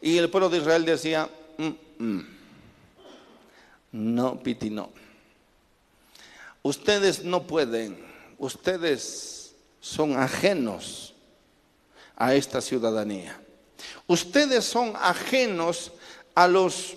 Y 0.03 0.19
el 0.19 0.29
pueblo 0.29 0.51
de 0.51 0.59
Israel 0.59 0.85
decía, 0.85 1.31
mm, 1.59 2.05
mm, 2.05 2.27
no, 3.93 4.43
Piti, 4.43 4.69
no. 4.69 4.91
Ustedes 6.63 7.25
no 7.25 7.47
pueden, 7.47 8.05
ustedes 8.39 9.55
son 9.81 10.17
ajenos 10.17 11.15
a 12.17 12.35
esta 12.35 12.61
ciudadanía. 12.61 13.41
Ustedes 14.09 14.65
son 14.65 14.93
ajenos 14.97 15.93
a 16.35 16.49
los 16.49 16.97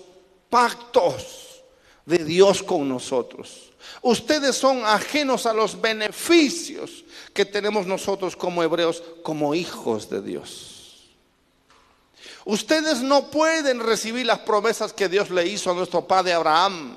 pactos 0.50 1.62
de 2.04 2.18
Dios 2.18 2.62
con 2.62 2.88
nosotros. 2.88 3.72
Ustedes 4.02 4.56
son 4.56 4.84
ajenos 4.84 5.46
a 5.46 5.52
los 5.52 5.80
beneficios 5.80 7.04
que 7.32 7.44
tenemos 7.44 7.86
nosotros 7.86 8.34
como 8.34 8.64
hebreos, 8.64 9.02
como 9.22 9.54
hijos 9.54 10.10
de 10.10 10.22
Dios. 10.22 10.75
Ustedes 12.46 13.02
no 13.02 13.28
pueden 13.28 13.80
recibir 13.80 14.24
las 14.24 14.38
promesas 14.38 14.92
que 14.92 15.08
Dios 15.08 15.30
le 15.30 15.44
hizo 15.46 15.72
a 15.72 15.74
nuestro 15.74 16.06
padre 16.06 16.32
Abraham. 16.32 16.96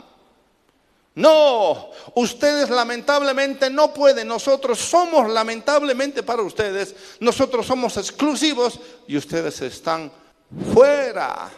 No, 1.16 1.90
ustedes 2.14 2.70
lamentablemente 2.70 3.68
no 3.68 3.92
pueden. 3.92 4.28
Nosotros 4.28 4.78
somos 4.78 5.28
lamentablemente 5.28 6.22
para 6.22 6.44
ustedes. 6.44 6.96
Nosotros 7.20 7.66
somos 7.66 7.98
exclusivos 7.98 8.80
y 9.08 9.18
ustedes 9.18 9.60
están 9.62 10.12
fuera. 10.72 11.50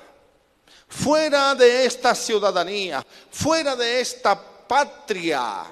Fuera 0.88 1.54
de 1.54 1.86
esta 1.86 2.16
ciudadanía, 2.16 3.06
fuera 3.30 3.76
de 3.76 4.00
esta 4.00 4.42
patria, 4.42 5.66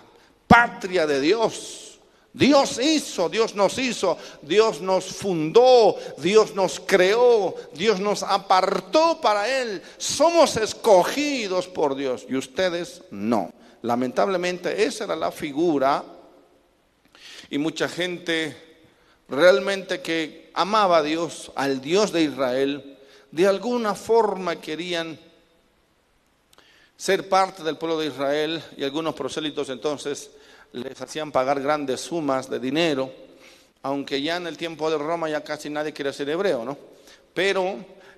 patria 0.46 1.08
de 1.08 1.22
Dios. 1.22 1.88
Dios 2.34 2.80
hizo, 2.80 3.28
Dios 3.28 3.56
nos 3.56 3.78
hizo, 3.80 4.18
Dios 4.42 4.82
nos 4.82 5.06
fundó, 5.06 5.96
Dios 6.18 6.54
nos 6.54 6.80
creó, 6.80 7.56
Dios 7.74 8.00
nos 8.00 8.22
apartó 8.22 9.20
para 9.20 9.48
Él. 9.62 9.82
Somos 9.98 10.56
escogidos 10.58 11.68
por 11.68 11.96
Dios 11.96 12.26
y 12.30 12.36
ustedes 12.36 13.02
no. 13.10 13.52
Lamentablemente 13.82 14.84
esa 14.84 15.06
era 15.06 15.16
la 15.16 15.32
figura 15.32 16.04
y 17.50 17.58
mucha 17.58 17.90
gente 17.90 18.56
realmente 19.28 20.02
que 20.02 20.52
amaba 20.54 20.98
a 20.98 21.04
Dios, 21.04 21.52
al 21.56 21.82
Dios 21.82 22.12
de 22.12 22.24
Israel, 22.24 22.98
de 23.32 23.48
alguna 23.48 23.96
forma 23.96 24.58
querían 24.58 25.20
ser 26.96 27.30
parte 27.30 27.64
del 27.64 27.78
pueblo 27.78 28.00
de 28.00 28.08
Israel 28.08 28.62
y 28.76 28.84
algunos 28.84 29.16
prosélitos 29.16 29.70
entonces 29.70 30.32
les 30.74 31.02
hacían 31.02 31.32
pagar 31.32 31.62
grandes 31.62 32.02
sumas 32.02 32.50
de 32.50 32.60
dinero, 32.60 33.12
aunque 33.82 34.22
ya 34.22 34.38
en 34.38 34.48
el 34.48 34.58
tiempo 34.58 34.90
de 34.90 34.98
Roma 34.98 35.30
ya 35.30 35.44
casi 35.44 35.70
nadie 35.70 35.94
quiere 35.94 36.14
ser 36.14 36.30
hebreo, 36.30 36.66
¿no? 36.66 36.78
Pero 37.34 37.64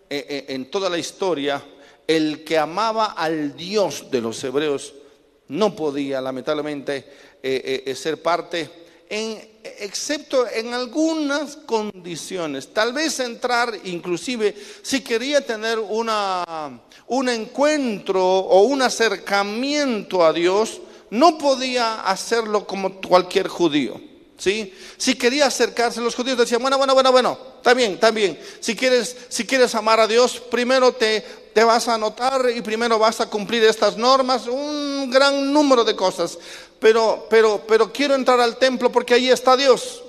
eh, 0.09 0.25
eh, 0.27 0.45
en 0.49 0.69
toda 0.69 0.89
la 0.89 0.97
historia, 0.97 1.63
el 2.07 2.43
que 2.43 2.57
amaba 2.57 3.13
al 3.13 3.55
Dios 3.55 4.09
de 4.11 4.21
los 4.21 4.43
hebreos 4.43 4.93
no 5.47 5.75
podía, 5.75 6.19
lamentablemente, 6.21 7.05
eh, 7.43 7.93
ser 7.95 8.21
parte, 8.21 8.69
en, 9.09 9.37
excepto 9.63 10.47
en 10.47 10.73
algunas 10.73 11.57
condiciones. 11.57 12.73
Tal 12.73 12.93
vez 12.93 13.19
entrar, 13.19 13.73
inclusive, 13.83 14.55
si 14.81 15.01
quería 15.01 15.45
tener 15.45 15.77
una, 15.77 16.81
un 17.07 17.29
encuentro 17.29 18.25
o 18.25 18.61
un 18.63 18.81
acercamiento 18.81 20.25
a 20.25 20.31
Dios, 20.31 20.81
no 21.11 21.37
podía 21.37 22.01
hacerlo 22.01 22.65
como 22.65 22.99
cualquier 22.99 23.47
judío. 23.47 24.01
¿Sí? 24.37 24.73
Si 24.97 25.13
quería 25.13 25.45
acercarse, 25.45 26.01
los 26.01 26.15
judíos 26.15 26.35
decían, 26.35 26.63
bueno, 26.63 26.75
bueno, 26.79 26.95
bueno, 26.95 27.11
bueno, 27.11 27.37
está 27.57 27.75
bien, 27.75 27.93
está 27.93 28.09
bien. 28.09 28.39
Si 28.59 28.75
quieres, 28.75 29.15
si 29.29 29.45
quieres 29.45 29.75
amar 29.75 29.99
a 29.99 30.07
Dios, 30.07 30.41
primero 30.49 30.93
te, 30.93 31.21
te 31.53 31.63
vas 31.63 31.87
a 31.87 31.93
anotar 31.93 32.49
y 32.49 32.61
primero 32.61 32.97
vas 32.97 33.21
a 33.21 33.29
cumplir 33.29 33.63
estas 33.63 33.97
normas, 33.97 34.47
un 34.47 35.11
gran 35.11 35.53
número 35.53 35.83
de 35.83 35.95
cosas. 35.95 36.39
Pero, 36.79 37.27
pero, 37.29 37.63
pero 37.67 37.93
quiero 37.93 38.15
entrar 38.15 38.39
al 38.39 38.57
templo 38.57 38.91
porque 38.91 39.13
ahí 39.13 39.29
está 39.29 39.55
Dios. 39.55 40.01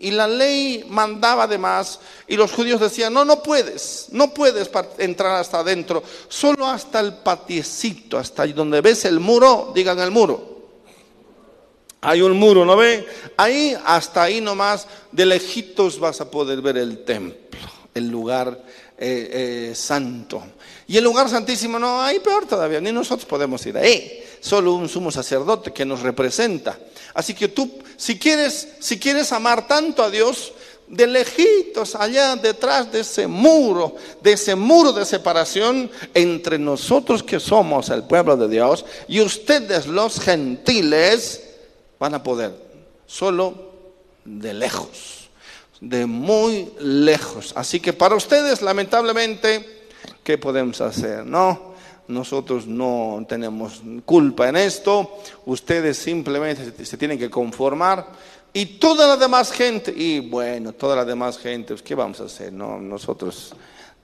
Y, 0.00 0.10
la 0.10 0.26
ley 0.26 0.86
mandaba 0.88 1.44
además, 1.44 2.00
y 2.26 2.36
los 2.36 2.50
judíos 2.52 2.80
decían, 2.80 3.12
no, 3.12 3.26
no 3.26 3.42
puedes, 3.42 4.06
no 4.10 4.32
puedes 4.32 4.70
entrar 4.96 5.34
hasta 5.34 5.58
adentro, 5.58 6.02
solo 6.28 6.66
hasta 6.66 7.00
el 7.00 7.14
patiecito, 7.16 8.16
hasta 8.16 8.46
donde 8.46 8.80
ves 8.80 9.04
el 9.04 9.20
muro, 9.20 9.72
digan 9.74 9.98
el 9.98 10.10
muro. 10.10 10.54
Hay 12.00 12.22
un 12.22 12.38
muro, 12.38 12.64
¿no 12.64 12.74
ve? 12.76 13.06
Ahí, 13.36 13.76
hasta 13.84 14.22
ahí 14.22 14.40
nomás, 14.40 14.86
de 15.12 15.26
lejitos 15.26 15.98
vas 15.98 16.22
a 16.22 16.30
poder 16.30 16.62
ver 16.62 16.78
el 16.78 17.04
templo, 17.04 17.68
el 17.94 18.08
lugar 18.08 18.62
eh, 18.96 19.70
eh, 19.70 19.74
santo. 19.74 20.42
Y 20.86 20.96
el 20.96 21.04
lugar 21.04 21.28
santísimo, 21.28 21.78
no, 21.78 22.00
hay 22.00 22.20
peor 22.20 22.46
todavía, 22.46 22.80
ni 22.80 22.92
nosotros 22.92 23.26
podemos 23.26 23.64
ir 23.66 23.76
ahí. 23.76 24.22
Solo 24.40 24.74
un 24.74 24.88
sumo 24.88 25.10
sacerdote 25.10 25.72
que 25.72 25.84
nos 25.84 26.00
representa. 26.00 26.78
Así 27.14 27.32
que 27.32 27.48
tú, 27.48 27.70
si 27.96 28.18
quieres, 28.18 28.68
si 28.80 28.98
quieres 28.98 29.32
amar 29.32 29.66
tanto 29.66 30.02
a 30.02 30.10
Dios, 30.10 30.52
de 30.86 31.06
lejitos, 31.06 31.94
allá 31.94 32.36
detrás 32.36 32.92
de 32.92 33.00
ese 33.00 33.26
muro, 33.26 33.96
de 34.22 34.32
ese 34.32 34.54
muro 34.54 34.92
de 34.92 35.04
separación 35.04 35.90
entre 36.12 36.58
nosotros 36.58 37.22
que 37.22 37.40
somos 37.40 37.88
el 37.88 38.04
pueblo 38.04 38.36
de 38.36 38.48
Dios 38.48 38.84
y 39.08 39.20
ustedes 39.20 39.86
los 39.86 40.20
gentiles, 40.20 41.42
van 41.98 42.14
a 42.14 42.22
poder, 42.22 42.52
solo 43.06 43.72
de 44.24 44.52
lejos, 44.52 45.30
de 45.80 46.06
muy 46.06 46.70
lejos. 46.78 47.52
Así 47.56 47.80
que 47.80 47.92
para 47.92 48.14
ustedes, 48.14 48.60
lamentablemente, 48.60 49.86
¿qué 50.22 50.36
podemos 50.36 50.80
hacer? 50.80 51.24
No, 51.24 51.73
nosotros 52.08 52.66
no 52.66 53.24
tenemos 53.28 53.82
culpa 54.04 54.48
en 54.48 54.56
esto, 54.56 55.18
ustedes 55.46 55.96
simplemente 55.98 56.84
se 56.84 56.96
tienen 56.96 57.18
que 57.18 57.30
conformar 57.30 58.06
y 58.56 58.66
toda 58.78 59.08
la 59.08 59.16
demás 59.16 59.50
gente, 59.50 59.92
y 59.94 60.20
bueno, 60.20 60.72
toda 60.72 60.94
la 60.94 61.04
demás 61.04 61.38
gente, 61.38 61.74
pues, 61.74 61.82
¿qué 61.82 61.96
vamos 61.96 62.20
a 62.20 62.24
hacer? 62.24 62.52
No, 62.52 62.78
nosotros 62.78 63.52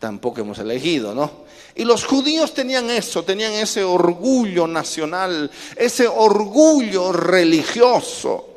tampoco 0.00 0.40
hemos 0.40 0.58
elegido, 0.58 1.14
¿no? 1.14 1.30
Y 1.76 1.84
los 1.84 2.04
judíos 2.04 2.52
tenían 2.52 2.90
eso, 2.90 3.22
tenían 3.22 3.52
ese 3.52 3.84
orgullo 3.84 4.66
nacional, 4.66 5.48
ese 5.76 6.08
orgullo 6.08 7.12
religioso. 7.12 8.49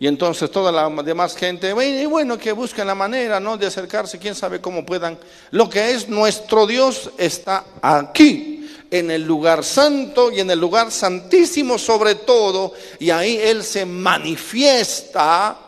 Y 0.00 0.06
entonces 0.06 0.50
toda 0.50 0.70
la 0.70 0.88
demás 1.02 1.34
gente, 1.34 1.70
y 1.70 2.06
bueno, 2.06 2.38
que 2.38 2.52
busquen 2.52 2.86
la 2.86 2.94
manera, 2.94 3.40
¿no? 3.40 3.56
De 3.56 3.66
acercarse, 3.66 4.18
quién 4.18 4.34
sabe 4.34 4.60
cómo 4.60 4.86
puedan. 4.86 5.18
Lo 5.50 5.68
que 5.68 5.90
es 5.90 6.08
nuestro 6.08 6.66
Dios 6.66 7.10
está 7.18 7.64
aquí, 7.82 8.70
en 8.90 9.10
el 9.10 9.24
lugar 9.24 9.64
santo 9.64 10.30
y 10.30 10.40
en 10.40 10.50
el 10.50 10.58
lugar 10.58 10.92
santísimo 10.92 11.78
sobre 11.78 12.14
todo, 12.14 12.72
y 13.00 13.10
ahí 13.10 13.38
Él 13.38 13.64
se 13.64 13.84
manifiesta 13.84 15.58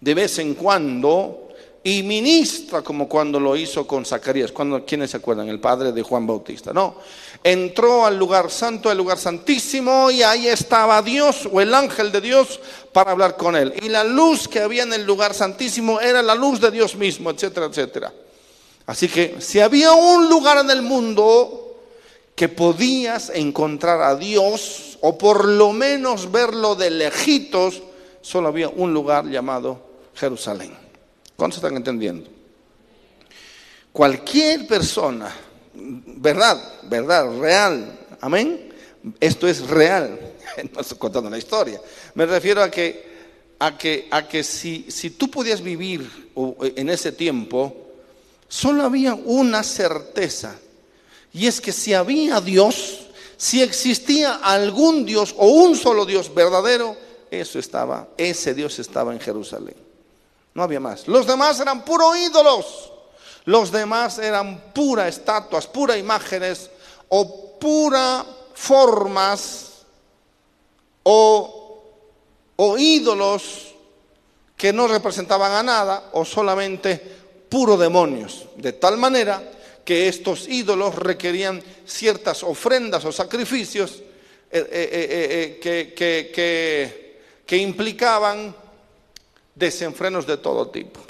de 0.00 0.14
vez 0.14 0.38
en 0.40 0.54
cuando 0.54 1.46
y 1.86 2.02
ministra 2.02 2.82
como 2.82 3.08
cuando 3.08 3.38
lo 3.38 3.56
hizo 3.56 3.86
con 3.86 4.04
Zacarías. 4.04 4.50
Cuando, 4.50 4.84
¿Quiénes 4.84 5.12
se 5.12 5.18
acuerdan? 5.18 5.48
El 5.48 5.60
padre 5.60 5.92
de 5.92 6.02
Juan 6.02 6.26
Bautista. 6.26 6.72
No, 6.72 6.96
entró 7.44 8.04
al 8.04 8.18
lugar 8.18 8.50
santo, 8.50 8.90
al 8.90 8.98
lugar 8.98 9.18
santísimo, 9.18 10.10
y 10.10 10.24
ahí 10.24 10.48
estaba 10.48 11.00
Dios 11.00 11.48
o 11.50 11.60
el 11.60 11.72
ángel 11.72 12.10
de 12.10 12.20
Dios 12.20 12.58
para 12.96 13.10
hablar 13.10 13.36
con 13.36 13.54
él. 13.56 13.74
Y 13.82 13.90
la 13.90 14.04
luz 14.04 14.48
que 14.48 14.58
había 14.58 14.82
en 14.82 14.92
el 14.94 15.04
lugar 15.04 15.34
santísimo 15.34 16.00
era 16.00 16.22
la 16.22 16.34
luz 16.34 16.62
de 16.62 16.70
Dios 16.70 16.96
mismo, 16.96 17.30
etcétera, 17.30 17.66
etcétera. 17.66 18.10
Así 18.86 19.06
que 19.06 19.36
si 19.38 19.60
había 19.60 19.92
un 19.92 20.30
lugar 20.30 20.56
en 20.64 20.70
el 20.70 20.80
mundo 20.80 21.76
que 22.34 22.48
podías 22.48 23.28
encontrar 23.34 24.00
a 24.00 24.16
Dios, 24.16 24.96
o 25.02 25.18
por 25.18 25.44
lo 25.44 25.74
menos 25.74 26.32
verlo 26.32 26.74
de 26.74 26.88
lejitos, 26.88 27.82
solo 28.22 28.48
había 28.48 28.70
un 28.70 28.94
lugar 28.94 29.26
llamado 29.26 29.78
Jerusalén. 30.14 30.74
¿Cuántos 31.36 31.58
están 31.58 31.76
entendiendo? 31.76 32.30
Cualquier 33.92 34.66
persona, 34.66 35.30
verdad, 35.74 36.56
verdad, 36.84 37.26
real, 37.40 38.06
amén. 38.22 38.72
Esto 39.20 39.46
es 39.46 39.66
real, 39.66 40.18
no 40.74 40.80
estoy 40.80 40.98
contando 40.98 41.30
la 41.30 41.38
historia. 41.38 41.80
Me 42.14 42.26
refiero 42.26 42.62
a 42.62 42.70
que, 42.70 43.16
a 43.58 43.76
que, 43.76 44.08
a 44.10 44.28
que 44.28 44.42
si, 44.42 44.86
si 44.90 45.10
tú 45.10 45.30
podías 45.30 45.60
vivir 45.60 46.30
en 46.60 46.88
ese 46.90 47.12
tiempo, 47.12 47.74
solo 48.48 48.82
había 48.82 49.14
una 49.14 49.62
certeza, 49.62 50.56
y 51.32 51.46
es 51.46 51.60
que 51.60 51.72
si 51.72 51.94
había 51.94 52.40
Dios, 52.40 53.06
si 53.36 53.62
existía 53.62 54.36
algún 54.36 55.04
Dios 55.04 55.34
o 55.36 55.46
un 55.48 55.76
solo 55.76 56.06
Dios 56.06 56.32
verdadero, 56.34 56.96
eso 57.30 57.58
estaba, 57.58 58.08
ese 58.16 58.54
Dios 58.54 58.78
estaba 58.78 59.12
en 59.12 59.20
Jerusalén. 59.20 59.76
No 60.54 60.62
había 60.62 60.80
más. 60.80 61.06
Los 61.06 61.26
demás 61.26 61.60
eran 61.60 61.84
puros 61.84 62.16
ídolos. 62.16 62.92
Los 63.44 63.70
demás 63.70 64.18
eran 64.18 64.72
puras 64.72 65.08
estatuas, 65.08 65.66
puras 65.66 65.98
imágenes 65.98 66.70
o 67.08 67.58
puras 67.60 68.24
formas 68.54 69.75
o, 71.08 72.76
ídolos 72.78 73.74
que 74.56 74.72
no 74.72 74.88
representaban 74.88 75.52
a 75.52 75.62
nada 75.62 76.10
o 76.12 76.24
solamente 76.24 76.98
puros 77.48 77.78
demonios. 77.78 78.46
De 78.56 78.72
tal 78.72 78.98
manera 78.98 79.38
que 79.84 80.08
estos 80.08 80.48
ídolos 80.48 80.96
requerían 80.96 81.62
ciertas 81.86 82.42
ofrendas 82.42 83.04
o 83.04 83.12
sacrificios 83.12 84.02
eh, 84.50 84.66
eh, 84.72 85.60
eh, 85.62 86.34
que, 87.46 87.56
implicaban 87.56 88.54
desenfrenos 89.54 90.26
de 90.26 90.38
todo 90.38 90.70
tipo. 90.70 91.00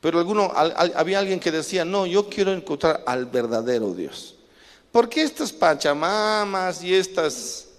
Pero 0.00 0.18
alguno, 0.18 0.52
había 0.54 1.20
alguien 1.20 1.40
que 1.40 1.52
decía, 1.52 1.86
no, 1.86 2.04
yo 2.04 2.28
quiero 2.28 2.52
encontrar 2.52 3.02
al 3.06 3.26
verdadero 3.26 3.94
Dios. 3.94 4.34
¿Por 4.90 5.08
qué 5.08 5.22
estas 5.22 5.52
pachamamas 5.52 6.82
y 6.82 6.92
estas 6.94 7.71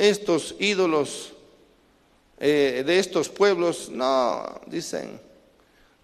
estos 0.00 0.56
ídolos 0.58 1.32
eh, 2.38 2.82
de 2.84 2.98
estos 2.98 3.28
pueblos? 3.28 3.88
No, 3.90 4.60
dicen, 4.66 5.20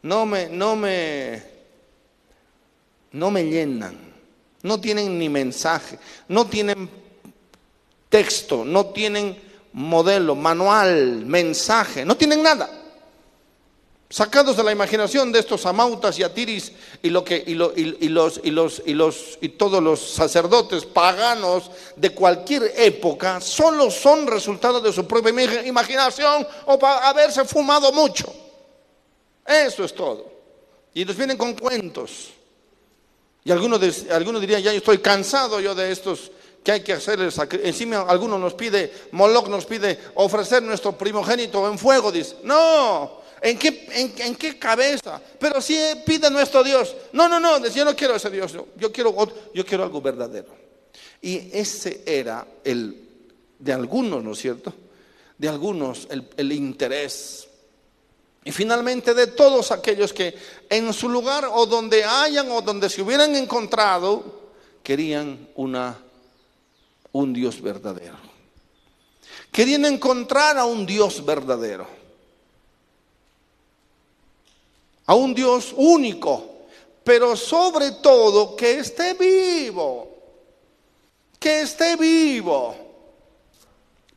no 0.03 0.27
me, 0.27 0.49
no 0.49 0.77
me, 0.77 1.43
no 3.13 3.31
me 3.31 3.45
llenan, 3.45 3.97
no 4.63 4.81
tienen 4.81 5.19
ni 5.19 5.29
mensaje, 5.29 5.99
no 6.29 6.47
tienen 6.47 6.89
texto, 8.09 8.65
no 8.65 8.87
tienen 8.87 9.37
modelo, 9.73 10.35
manual, 10.35 11.25
mensaje, 11.27 12.05
no 12.05 12.17
tienen 12.17 12.43
nada 12.43 12.86
sacados 14.09 14.57
de 14.57 14.63
la 14.63 14.73
imaginación 14.73 15.33
de 15.33 15.41
estos 15.41 15.67
amautas 15.67 16.19
y 16.19 16.23
atiris 16.23 16.73
y 17.03 17.11
lo 17.11 17.25
que 17.25 17.43
y, 17.47 17.55
los 17.55 17.73
y 17.77 18.09
los 18.51 18.83
y 18.85 18.95
los 18.95 19.39
y 19.41 19.49
todos 19.51 19.83
los 19.83 20.01
sacerdotes 20.01 20.87
paganos 20.87 21.71
de 21.97 22.11
cualquier 22.11 22.73
época 22.77 23.41
solo 23.41 23.91
son 23.91 24.27
resultado 24.27 24.81
de 24.81 24.93
su 24.93 25.07
propia 25.07 25.65
imaginación 25.65 26.47
o 26.67 26.79
para 26.79 27.09
haberse 27.09 27.45
fumado 27.45 27.93
mucho. 27.93 28.33
Eso 29.45 29.85
es 29.85 29.95
todo. 29.95 30.27
Y 30.95 31.05
nos 31.05 31.17
vienen 31.17 31.37
con 31.37 31.55
cuentos. 31.55 32.31
Y 33.45 33.53
algunos, 33.53 33.81
dirían, 34.41 34.61
ya 34.61 34.73
estoy 34.73 34.99
cansado 34.99 35.61
yo 35.61 35.73
de 35.73 35.93
estos 35.93 36.33
que 36.65 36.73
hay 36.73 36.81
que 36.81 36.95
hacer. 36.95 37.21
Encima 37.63 38.01
algunos 38.09 38.41
nos 38.41 38.55
pide, 38.55 38.93
Moloch 39.13 39.47
nos 39.47 39.67
pide 39.67 40.01
ofrecer 40.17 40.65
nuestro 40.65 40.99
primogénito 40.99 41.69
en 41.69 41.79
fuego. 41.79 42.11
Dice, 42.11 42.39
no, 42.43 43.21
¿En 43.41 43.59
qué, 43.59 43.87
en, 44.19 44.35
qué 44.35 44.59
cabeza? 44.59 45.21
Pero 45.39 45.61
si 45.61 45.79
pide 46.05 46.31
nuestro 46.31 46.65
Dios. 46.65 46.95
No, 47.13 47.29
no, 47.29 47.39
no, 47.39 47.65
yo 47.69 47.85
no 47.85 47.95
quiero 47.95 48.17
ese 48.17 48.31
Dios. 48.31 48.53
Yo 48.77 48.93
quiero, 48.93 49.15
yo 49.55 49.65
quiero 49.65 49.85
algo 49.85 50.01
verdadero. 50.01 50.55
Y 51.21 51.51
ese 51.53 52.03
era 52.07 52.47
el, 52.65 52.97
de 53.59 53.73
algunos, 53.73 54.23
¿no 54.23 54.33
es 54.33 54.39
cierto? 54.39 54.73
De 55.37 55.49
algunos, 55.49 56.07
el, 56.11 56.29
el 56.37 56.53
interés. 56.53 57.47
Y 58.45 58.53
finalmente 58.53 59.13
de 59.13 59.27
todos 59.27 59.71
aquellos 59.71 60.13
que 60.13 60.35
en 60.71 60.93
su 60.93 61.09
lugar 61.09 61.49
o 61.53 61.67
donde 61.67 62.05
hayan 62.05 62.51
o 62.51 62.63
donde 62.63 62.89
se 62.89 63.03
hubieran 63.03 63.35
encontrado, 63.37 64.51
querían 64.83 65.49
una, 65.57 65.99
un 67.13 67.33
Dios 67.33 67.61
verdadero. 67.61 68.17
Querían 69.53 69.85
encontrar 69.85 70.57
a 70.59 70.65
un 70.65 70.87
Dios 70.87 71.25
verdadero 71.25 71.96
a 75.07 75.15
un 75.15 75.35
Dios 75.35 75.73
único, 75.77 76.57
pero 77.05 77.37
sobre 77.37 77.93
todo 77.93 78.57
que 78.57 78.81
esté 78.81 79.15
vivo, 79.15 80.09
que 81.39 81.61
esté 81.61 81.97
vivo. 81.97 82.75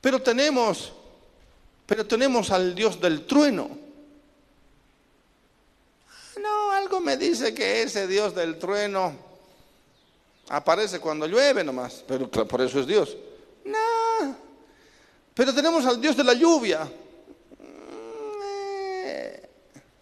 Pero 0.01 0.21
tenemos, 0.21 0.91
pero 1.85 2.05
tenemos 2.05 2.49
al 2.51 2.73
Dios 2.73 2.99
del 2.99 3.25
trueno. 3.25 3.69
No, 6.41 6.71
algo 6.71 6.99
me 6.99 7.17
dice 7.17 7.53
que 7.53 7.83
ese 7.83 8.07
Dios 8.07 8.33
del 8.33 8.57
trueno 8.57 9.13
aparece 10.47 10.99
cuando 10.99 11.27
llueve 11.27 11.63
nomás, 11.63 12.03
pero 12.07 12.29
por 12.29 12.61
eso 12.61 12.79
es 12.79 12.87
Dios. 12.87 13.15
No, 13.65 14.35
pero 15.33 15.53
tenemos 15.53 15.85
al 15.85 16.01
Dios 16.01 16.17
de 16.17 16.23
la 16.23 16.33
lluvia. 16.33 16.89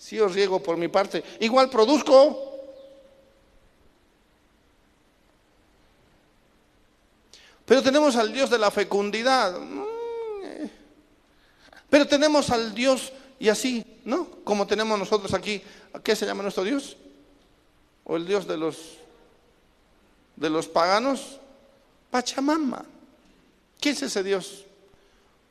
Si 0.08 0.16
yo 0.16 0.30
riego 0.30 0.64
por 0.64 0.78
mi 0.78 0.88
parte, 0.88 1.22
igual 1.42 1.70
produzco. 1.70 2.62
Pero 7.66 7.84
tenemos 7.84 8.16
al 8.16 8.32
Dios 8.32 8.50
de 8.50 8.58
la 8.58 8.72
fecundidad. 8.72 9.60
Mm, 9.60 9.84
eh. 10.44 10.72
Pero 11.90 12.08
tenemos 12.08 12.50
al 12.52 12.74
Dios 12.74 13.12
y 13.38 13.50
así, 13.50 13.84
¿no? 14.06 14.30
Como 14.46 14.66
tenemos 14.66 14.98
nosotros 14.98 15.34
aquí, 15.34 15.62
¿qué 16.02 16.16
se 16.16 16.26
llama 16.26 16.42
nuestro 16.42 16.64
Dios? 16.64 16.96
¿O 18.06 18.16
el 18.16 18.26
Dios 18.26 18.48
de 18.48 18.56
los 18.56 18.78
de 20.38 20.50
los 20.50 20.70
paganos? 20.70 21.38
Pachamama. 22.10 22.86
¿Qué 23.82 23.90
es 23.90 24.04
ese 24.04 24.24
Dios? 24.24 24.64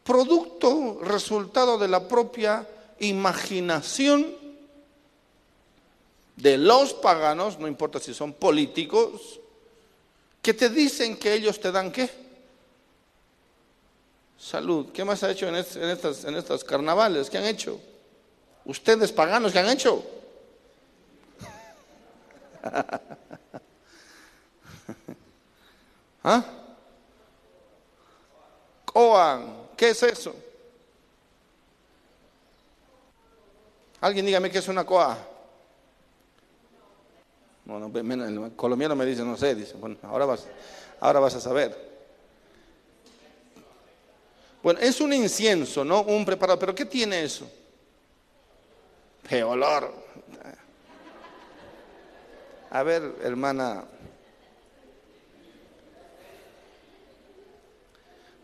Producto, 0.02 1.00
resultado 1.02 1.76
de 1.76 1.88
la 1.88 2.08
propia 2.08 2.66
imaginación 3.00 4.45
de 6.36 6.58
los 6.58 6.94
paganos, 6.94 7.58
no 7.58 7.66
importa 7.66 7.98
si 7.98 8.14
son 8.14 8.34
políticos, 8.34 9.40
que 10.42 10.54
te 10.54 10.68
dicen 10.68 11.16
que 11.16 11.32
ellos 11.34 11.58
te 11.58 11.72
dan 11.72 11.90
qué? 11.90 12.08
Salud. 14.38 14.92
¿Qué 14.92 15.04
más 15.04 15.24
ha 15.24 15.30
hecho 15.30 15.48
en, 15.48 15.56
estas, 15.56 16.24
en 16.24 16.36
estas 16.36 16.62
carnavales? 16.62 17.30
¿Qué 17.30 17.38
han 17.38 17.46
hecho? 17.46 17.80
Ustedes 18.64 19.10
paganos, 19.12 19.52
¿qué 19.52 19.58
han 19.60 19.70
hecho? 19.70 20.04
¿Ah? 26.22 26.44
Coan, 28.84 29.68
¿qué 29.76 29.90
es 29.90 30.02
eso? 30.02 30.34
Alguien 34.00 34.26
dígame 34.26 34.50
qué 34.50 34.58
es 34.58 34.68
una 34.68 34.84
coa. 34.84 35.35
Bueno, 37.66 37.90
el 37.92 38.52
colombiano 38.54 38.94
me 38.94 39.04
dice, 39.04 39.24
no 39.24 39.36
sé, 39.36 39.56
dice, 39.56 39.74
bueno, 39.74 39.96
ahora 40.04 40.24
vas, 40.24 40.46
ahora 41.00 41.18
vas 41.18 41.34
a 41.34 41.40
saber. 41.40 41.76
Bueno, 44.62 44.78
es 44.80 45.00
un 45.00 45.12
incienso, 45.12 45.84
¿no? 45.84 46.02
Un 46.02 46.24
preparado, 46.24 46.60
pero 46.60 46.74
¿qué 46.76 46.84
tiene 46.84 47.24
eso? 47.24 47.50
¡Qué 49.28 49.42
olor! 49.42 49.92
A 52.70 52.82
ver, 52.84 53.16
hermana, 53.22 53.84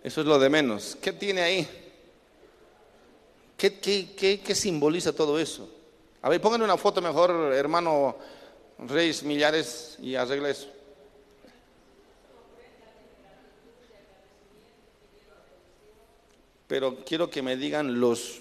eso 0.03 0.21
es 0.21 0.27
lo 0.27 0.39
de 0.41 0.51
menos. 0.51 0.97
¿Qué 1.01 1.13
tiene 1.13 1.43
ahí? 1.43 1.69
¿Qué, 3.57 3.79
qué, 3.79 4.41
qué 4.45 4.55
simboliza 4.57 5.13
todo 5.13 5.39
eso? 5.39 5.69
A 6.23 6.29
ver, 6.29 6.41
pónganle 6.41 6.65
una 6.65 6.77
foto 6.77 7.01
mejor, 7.01 7.53
hermano 7.53 8.17
Reyes 8.89 9.23
Millares 9.23 9.97
y 10.01 10.15
arregla 10.15 10.51
eso. 10.51 10.69
Pero 16.67 17.05
quiero 17.05 17.29
que 17.29 17.43
me 17.43 17.57
digan 17.57 18.01
los 18.01 18.41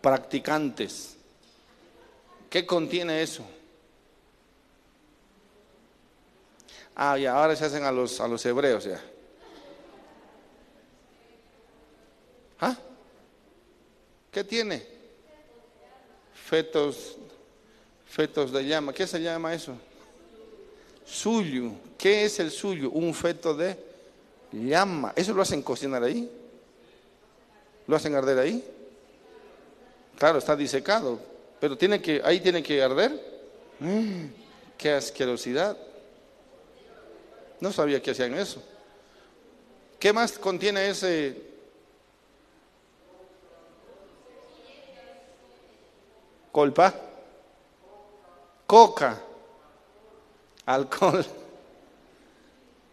practicantes. 0.00 1.16
¿Qué 2.50 2.66
contiene 2.66 3.22
eso? 3.22 3.44
Ah, 6.96 7.16
ya, 7.16 7.34
ahora 7.34 7.54
se 7.54 7.64
hacen 7.64 7.84
a 7.84 7.92
los, 7.92 8.20
a 8.20 8.26
los 8.26 8.44
hebreos 8.44 8.84
ya. 8.84 9.00
¿Ah? 12.60 12.76
¿Qué 14.32 14.42
tiene? 14.42 14.84
Fetos 16.34 17.16
fetos 18.08 18.52
de 18.52 18.66
llama. 18.66 18.92
¿Qué 18.92 19.06
se 19.06 19.20
llama 19.20 19.54
eso? 19.54 19.74
Suyo. 21.04 21.72
¿Qué 21.96 22.24
es 22.24 22.40
el 22.40 22.50
suyo? 22.50 22.90
Un 22.90 23.14
feto 23.14 23.54
de 23.54 23.76
llama. 24.52 25.12
¿Eso 25.14 25.34
lo 25.34 25.42
hacen 25.42 25.62
cocinar 25.62 26.02
ahí? 26.02 26.30
¿Lo 27.86 27.96
hacen 27.96 28.14
arder 28.14 28.38
ahí? 28.38 28.64
Claro, 30.18 30.38
está 30.38 30.56
disecado. 30.56 31.18
Pero 31.60 31.76
tiene 31.76 32.00
que, 32.00 32.20
ahí 32.24 32.40
tiene 32.40 32.62
que 32.62 32.82
arder. 32.82 33.12
Mm, 33.80 34.26
¡Qué 34.76 34.92
asquerosidad! 34.92 35.76
No 37.60 37.72
sabía 37.72 38.00
que 38.00 38.12
hacían 38.12 38.34
eso. 38.34 38.62
¿Qué 39.98 40.12
más 40.12 40.38
contiene 40.38 40.88
ese 40.88 41.42
colpa? 46.52 47.07
Coca, 48.68 49.18
alcohol. 50.66 51.24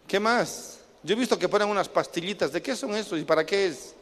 ¿Qué 0.08 0.18
más? 0.18 0.80
Yo 1.02 1.14
he 1.14 1.18
visto 1.18 1.38
que 1.38 1.50
ponen 1.50 1.68
unas 1.68 1.86
pastillitas. 1.86 2.50
¿De 2.50 2.62
qué 2.62 2.74
son 2.74 2.94
eso 2.96 3.14
y 3.16 3.24
para 3.24 3.44
qué 3.44 3.66
es? 3.66 3.94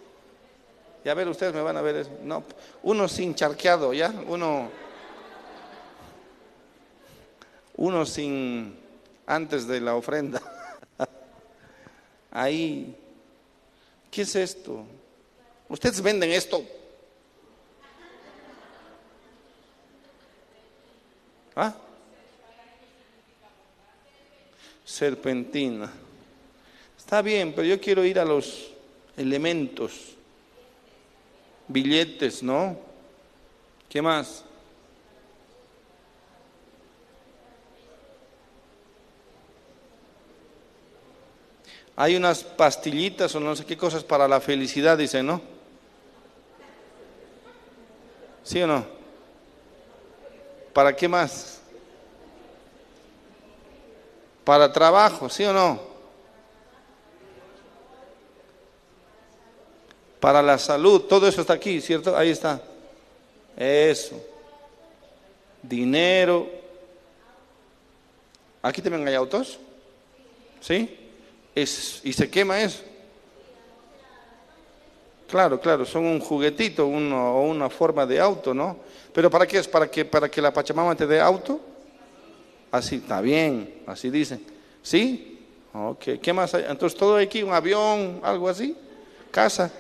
Y 1.05 1.09
a 1.09 1.15
ver, 1.15 1.29
ustedes 1.29 1.53
me 1.53 1.61
van 1.61 1.77
a 1.77 1.83
ver. 1.83 2.09
No, 2.23 2.45
uno 2.85 3.09
sin 3.09 3.35
charqueado, 3.35 3.93
¿ya? 3.93 4.15
Uno. 4.29 4.71
Uno 7.77 8.07
sin. 8.07 8.79
antes 9.27 9.67
de 9.67 9.81
la 9.81 9.97
ofrenda. 9.97 10.41
Ahí. 12.31 12.97
¿Qué 14.13 14.23
es 14.23 14.37
esto? 14.37 14.85
Ustedes 15.69 16.01
venden 16.01 16.31
esto 16.31 16.65
¿Ah? 21.57 21.75
serpentina. 24.85 25.91
Está 26.97 27.23
bien, 27.23 27.53
pero 27.53 27.67
yo 27.67 27.81
quiero 27.81 28.05
ir 28.05 28.19
a 28.19 28.25
los 28.25 28.71
elementos, 29.17 30.15
billetes, 31.69 32.43
¿no? 32.43 32.79
¿Qué 33.89 34.03
más? 34.03 34.45
Hay 41.97 42.17
unas 42.17 42.43
pastillitas 42.43 43.35
o 43.35 43.41
no 43.41 43.55
sé 43.55 43.65
qué 43.65 43.77
cosas 43.77 44.03
para 44.03 44.27
la 44.27 44.41
felicidad, 44.41 44.99
dice, 44.99 45.23
¿no? 45.23 45.41
¿Sí 48.43 48.61
o 48.61 48.67
no? 48.67 49.04
¿Para 50.75 50.95
qué 50.95 51.07
más? 51.09 51.61
Para 54.43 54.71
trabajo, 54.71 55.31
¿sí 55.31 55.45
o 55.45 55.53
no? 55.53 55.81
Para 60.21 60.43
la 60.43 60.59
salud, 60.59 61.03
todo 61.03 61.29
eso 61.29 61.41
está 61.41 61.55
aquí, 61.55 61.81
¿cierto? 61.81 62.17
Ahí 62.17 62.31
está. 62.31 62.61
Eso. 63.57 64.21
Dinero. 65.63 66.51
¿Aquí 68.61 68.83
también 68.83 69.07
hay 69.07 69.15
autos? 69.15 69.59
¿Sí? 70.61 70.99
Es, 71.55 72.01
y 72.03 72.13
se 72.13 72.29
quema 72.29 72.61
eso. 72.61 72.83
Claro, 75.29 75.61
claro, 75.61 75.85
son 75.85 76.05
un 76.05 76.21
juguetito 76.21 76.87
uno, 76.87 77.37
o 77.37 77.49
una 77.49 77.71
forma 77.71 78.07
de 78.07 78.21
auto, 78.21 78.53
¿no? 78.53 78.79
Pero 79.13 79.31
¿para 79.31 79.47
qué 79.47 79.59
es? 79.59 79.69
¿Para 79.69 79.91
que, 79.91 80.05
para 80.05 80.29
que 80.29 80.41
la 80.41 80.53
Pachamama 80.53 80.95
te 80.95 81.07
dé 81.07 81.21
auto? 81.21 81.61
Así, 82.71 82.97
está 82.97 83.21
bien, 83.21 83.83
así 83.87 84.11
dicen. 84.11 84.45
¿Sí? 84.83 85.47
Ok, 85.73 86.21
¿qué 86.23 86.33
más 86.33 86.55
hay? 86.55 86.65
Entonces 86.69 86.99
todo 86.99 87.17
aquí, 87.17 87.43
un 87.43 87.53
avión, 87.53 88.21
algo 88.23 88.49
así, 88.49 88.77
casa. 89.31 89.71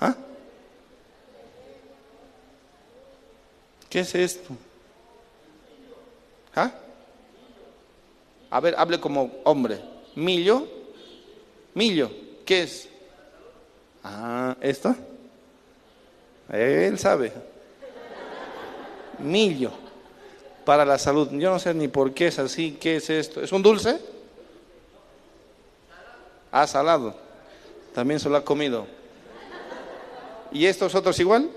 ¿Ah? 0.00 0.14
¿Qué 3.88 4.00
es 4.00 4.14
esto? 4.14 4.54
¿Ah? 6.54 6.72
A 8.50 8.60
ver, 8.60 8.74
hable 8.76 9.00
como 9.00 9.30
hombre. 9.44 9.80
Millo. 10.14 10.66
Millo. 11.74 12.23
¿Qué 12.44 12.62
es? 12.62 12.88
Ah, 14.02 14.56
¿esto? 14.60 14.94
Él 16.50 16.98
sabe. 16.98 17.32
Millo. 19.18 19.72
Para 20.64 20.84
la 20.84 20.98
salud. 20.98 21.28
Yo 21.32 21.50
no 21.50 21.58
sé 21.58 21.74
ni 21.74 21.88
por 21.88 22.12
qué 22.12 22.28
es 22.28 22.38
así. 22.38 22.76
¿Qué 22.80 22.96
es 22.96 23.10
esto? 23.10 23.42
¿Es 23.42 23.52
un 23.52 23.62
dulce? 23.62 24.00
Ah, 26.50 26.66
salado. 26.66 27.14
También 27.94 28.20
se 28.20 28.28
lo 28.28 28.36
ha 28.36 28.44
comido. 28.44 28.86
¿Y 30.52 30.66
estos 30.66 30.94
otros 30.94 31.18
igual? 31.18 31.50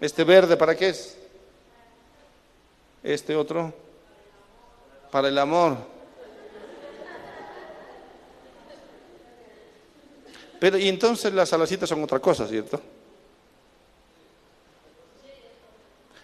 ¿Este 0.00 0.24
verde 0.24 0.56
para 0.56 0.74
qué 0.74 0.88
es? 0.88 1.16
¿Este 3.02 3.36
otro? 3.36 3.72
para 5.10 5.28
el 5.28 5.38
amor. 5.38 5.76
Pero 10.60 10.76
y 10.78 10.88
entonces 10.88 11.32
las 11.32 11.52
alacitas 11.52 11.88
son 11.88 12.04
otra 12.04 12.20
cosa, 12.20 12.46
¿cierto? 12.46 12.80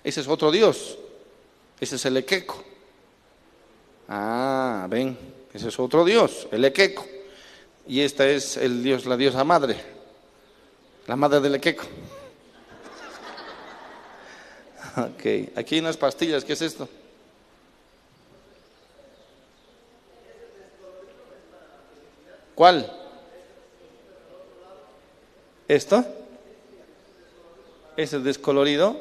Ese 0.05 0.21
es 0.21 0.29
otro 0.29 0.53
Dios. 0.53 0.99
Ese 1.81 1.97
es 1.97 2.05
el 2.05 2.19
Equeco. 2.19 2.63
Ah, 4.09 4.87
ven, 4.89 5.19
ese 5.53 5.69
es 5.69 5.79
otro 5.81 6.05
Dios, 6.05 6.47
el 6.53 6.65
Equeco. 6.65 7.05
Y 7.89 8.01
esta 8.01 8.29
es 8.29 8.57
el 8.57 8.83
Dios, 8.83 9.07
la 9.07 9.17
diosa 9.17 9.43
madre, 9.43 9.77
la 11.07 11.17
madre 11.17 11.41
del 11.41 11.57
Equeco. 11.57 11.85
Ok, 14.97 15.53
aquí 15.57 15.75
hay 15.75 15.81
unas 15.81 15.99
pastillas, 15.99 16.43
¿qué 16.43 16.55
es 16.55 16.63
esto? 16.63 16.89
¿Cuál? 22.55 22.96
¿Esto? 25.69 26.05
¿Es 27.97 28.13
el 28.13 28.23
descolorido? 28.23 29.01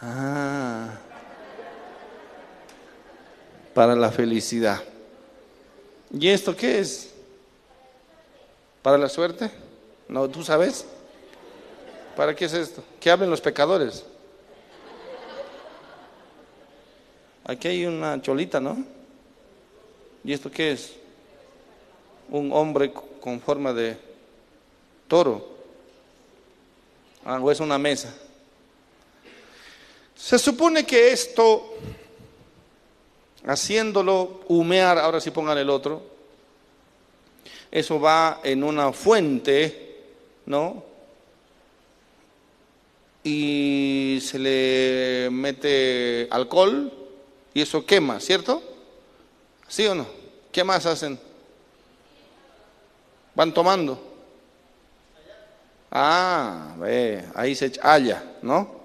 Ah, 0.00 0.90
para 3.74 3.94
la 3.94 4.10
felicidad. 4.10 4.82
¿Y 6.12 6.28
esto 6.28 6.56
qué 6.56 6.78
es? 6.78 7.12
¿Para 8.82 8.98
la 8.98 9.08
suerte? 9.08 9.50
No, 10.08 10.28
¿tú 10.28 10.42
sabes? 10.42 10.86
¿Para 12.16 12.34
qué 12.34 12.46
es 12.46 12.54
esto? 12.54 12.82
¿Qué 12.98 13.10
hablen 13.10 13.30
los 13.30 13.40
pecadores? 13.40 14.04
Aquí 17.44 17.68
hay 17.68 17.86
una 17.86 18.20
cholita, 18.20 18.60
¿no? 18.60 18.84
¿Y 20.24 20.32
esto 20.32 20.50
qué 20.50 20.72
es? 20.72 21.00
un 22.30 22.52
hombre 22.52 22.92
con 23.20 23.40
forma 23.40 23.72
de 23.72 23.96
toro. 25.10 25.44
algo 27.24 27.50
es 27.50 27.60
una 27.60 27.78
mesa. 27.78 28.14
Se 30.14 30.38
supone 30.38 30.86
que 30.86 31.10
esto, 31.10 31.74
haciéndolo 33.44 34.42
humear, 34.48 34.98
ahora 34.98 35.20
sí 35.20 35.30
pongan 35.30 35.58
el 35.58 35.68
otro, 35.68 36.02
eso 37.70 37.98
va 38.00 38.40
en 38.44 38.62
una 38.62 38.92
fuente, 38.92 39.98
¿no? 40.46 40.84
Y 43.24 44.18
se 44.22 44.38
le 44.38 45.28
mete 45.30 46.28
alcohol 46.30 46.92
y 47.52 47.62
eso 47.62 47.84
quema, 47.84 48.20
¿cierto? 48.20 48.62
¿Sí 49.68 49.86
o 49.86 49.94
no? 49.94 50.06
¿Qué 50.52 50.62
más 50.62 50.86
hacen? 50.86 51.18
Van 53.34 53.52
tomando. 53.52 54.09
Ah, 55.90 56.74
ve, 56.78 57.24
ahí 57.34 57.54
se 57.54 57.72
halla, 57.82 58.22
¿no? 58.42 58.80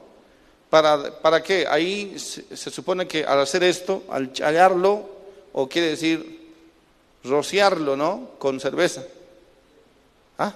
¿Para, 0.70 1.22
¿Para 1.22 1.44
qué? 1.44 1.68
Ahí 1.70 2.18
se, 2.18 2.58
supone 2.72 3.08
que 3.08 3.24
al 3.24 3.40
hacer 3.40 3.64
esto, 3.64 4.04
al 4.10 4.32
hallarlo, 4.42 5.08
o 5.54 5.70
quiere 5.70 5.90
decir 5.90 6.52
rociarlo, 7.24 7.96
¿no? 7.96 8.32
Con 8.40 8.60
cerveza. 8.60 9.04
¿Ah? 10.38 10.56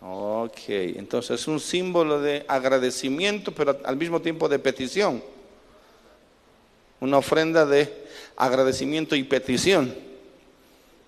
Ok, 0.00 0.58
entonces 0.68 1.40
es 1.40 1.46
un 1.46 1.60
símbolo 1.60 2.20
de 2.20 2.46
agradecimiento, 2.48 3.52
pero 3.52 3.78
al 3.84 3.96
mismo 3.96 4.20
tiempo 4.22 4.48
de 4.48 4.58
petición 4.58 5.22
una 7.00 7.16
ofrenda 7.16 7.64
de 7.64 8.06
agradecimiento 8.36 9.16
y 9.16 9.22
petición 9.24 10.09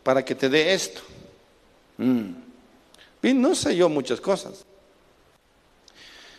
para 0.03 0.25
que 0.25 0.35
te 0.35 0.49
dé 0.49 0.75
esto. 0.75 1.01
Mm. 1.99 2.33
no 3.35 3.55
sé 3.55 3.77
yo 3.77 3.89
muchas 3.89 4.21
cosas. 4.21 4.65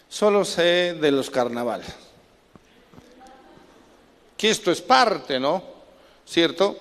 Solo 0.10 0.46
sé 0.46 0.94
de 0.94 1.12
los 1.12 1.30
carnavales. 1.30 1.88
Que 4.38 4.50
esto 4.50 4.72
es 4.72 4.82
parte, 4.82 5.40
¿no? 5.40 5.64
¿Cierto? 6.26 6.78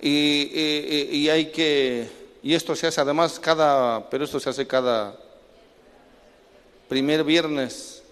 Y, 0.00 1.28
hay 1.28 1.52
que, 1.52 2.08
y 2.42 2.54
esto 2.54 2.74
se 2.74 2.86
hace 2.86 3.00
además 3.00 3.38
cada, 3.38 4.08
pero 4.08 4.24
esto 4.24 4.40
se 4.40 4.50
hace 4.50 4.66
cada 4.66 5.16
primer 6.88 7.24
viernes 7.24 8.02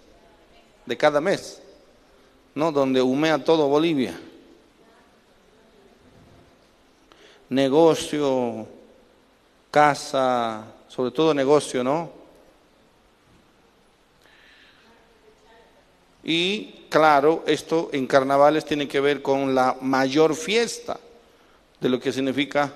de 0.86 0.96
cada 0.96 1.20
mes. 1.20 1.60
¿no? 2.54 2.72
Donde 2.72 3.00
humea 3.02 3.42
todo 3.42 3.68
Bolivia. 3.68 4.18
Negocio, 7.50 8.66
casa, 9.70 10.64
sobre 10.88 11.10
todo 11.10 11.34
negocio, 11.34 11.84
¿no? 11.84 12.10
Y 16.24 16.86
claro, 16.88 17.44
esto 17.46 17.90
en 17.92 18.06
carnavales 18.06 18.64
tiene 18.64 18.88
que 18.88 19.00
ver 19.00 19.22
con 19.22 19.54
la 19.54 19.76
mayor 19.80 20.34
fiesta 20.34 20.98
de 21.80 21.88
lo 21.88 21.98
que 21.98 22.12
significa 22.12 22.72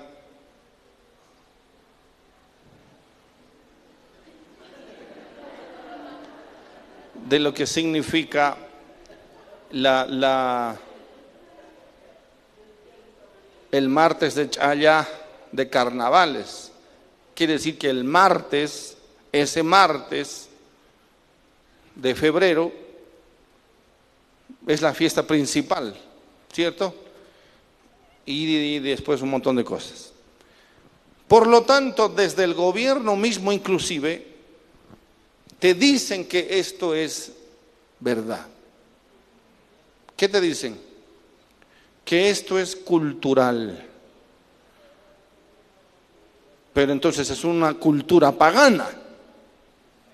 de 7.25 7.39
lo 7.39 7.53
que 7.53 7.65
significa 7.65 8.55
la, 9.71 10.05
la, 10.05 10.77
el 13.77 13.89
martes 13.89 14.35
de 14.35 14.49
allá 14.59 15.07
de 15.51 15.69
carnavales. 15.69 16.71
Quiere 17.33 17.53
decir 17.53 17.77
que 17.77 17.89
el 17.89 18.03
martes 18.03 18.95
ese 19.41 19.63
martes 19.63 20.47
de 21.93 22.15
febrero 22.15 22.71
es 24.65 24.81
la 24.81 24.93
fiesta 24.93 25.27
principal, 25.27 25.95
¿cierto? 26.53 26.95
Y, 28.25 28.79
después 28.79 29.21
un 29.21 29.29
montón 29.29 29.57
de 29.57 29.63
cosas. 29.63 30.11
Por 31.27 31.47
lo 31.47 31.63
tanto, 31.63 32.09
desde 32.09 32.43
el 32.43 32.53
gobierno 32.53 33.15
mismo 33.15 33.51
inclusive, 33.51 34.25
te 35.59 35.73
dicen 35.73 36.27
que 36.27 36.59
esto 36.59 36.95
es 36.95 37.33
verdad. 37.99 38.45
¿Qué 40.15 40.29
te 40.29 40.39
dicen? 40.39 40.79
Que 42.05 42.29
esto 42.29 42.57
es 42.57 42.75
cultural. 42.75 43.89
Pero 46.73 46.91
entonces 46.91 47.29
es 47.29 47.43
una 47.43 47.73
cultura 47.73 48.31
pagana. 48.31 48.87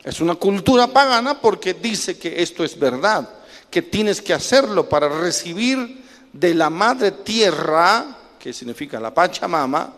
Es 0.03 0.19
una 0.19 0.35
cultura 0.35 0.87
pagana 0.87 1.39
porque 1.39 1.73
dice 1.73 2.17
que 2.17 2.41
esto 2.41 2.63
es 2.63 2.77
verdad, 2.77 3.29
que 3.69 3.81
tienes 3.81 4.21
que 4.21 4.33
hacerlo 4.33 4.89
para 4.89 5.07
recibir 5.09 6.03
de 6.33 6.53
la 6.55 6.69
madre 6.69 7.11
tierra, 7.11 8.17
que 8.39 8.53
significa 8.53 8.99
la 8.99 9.13
Pachamama, 9.13 9.93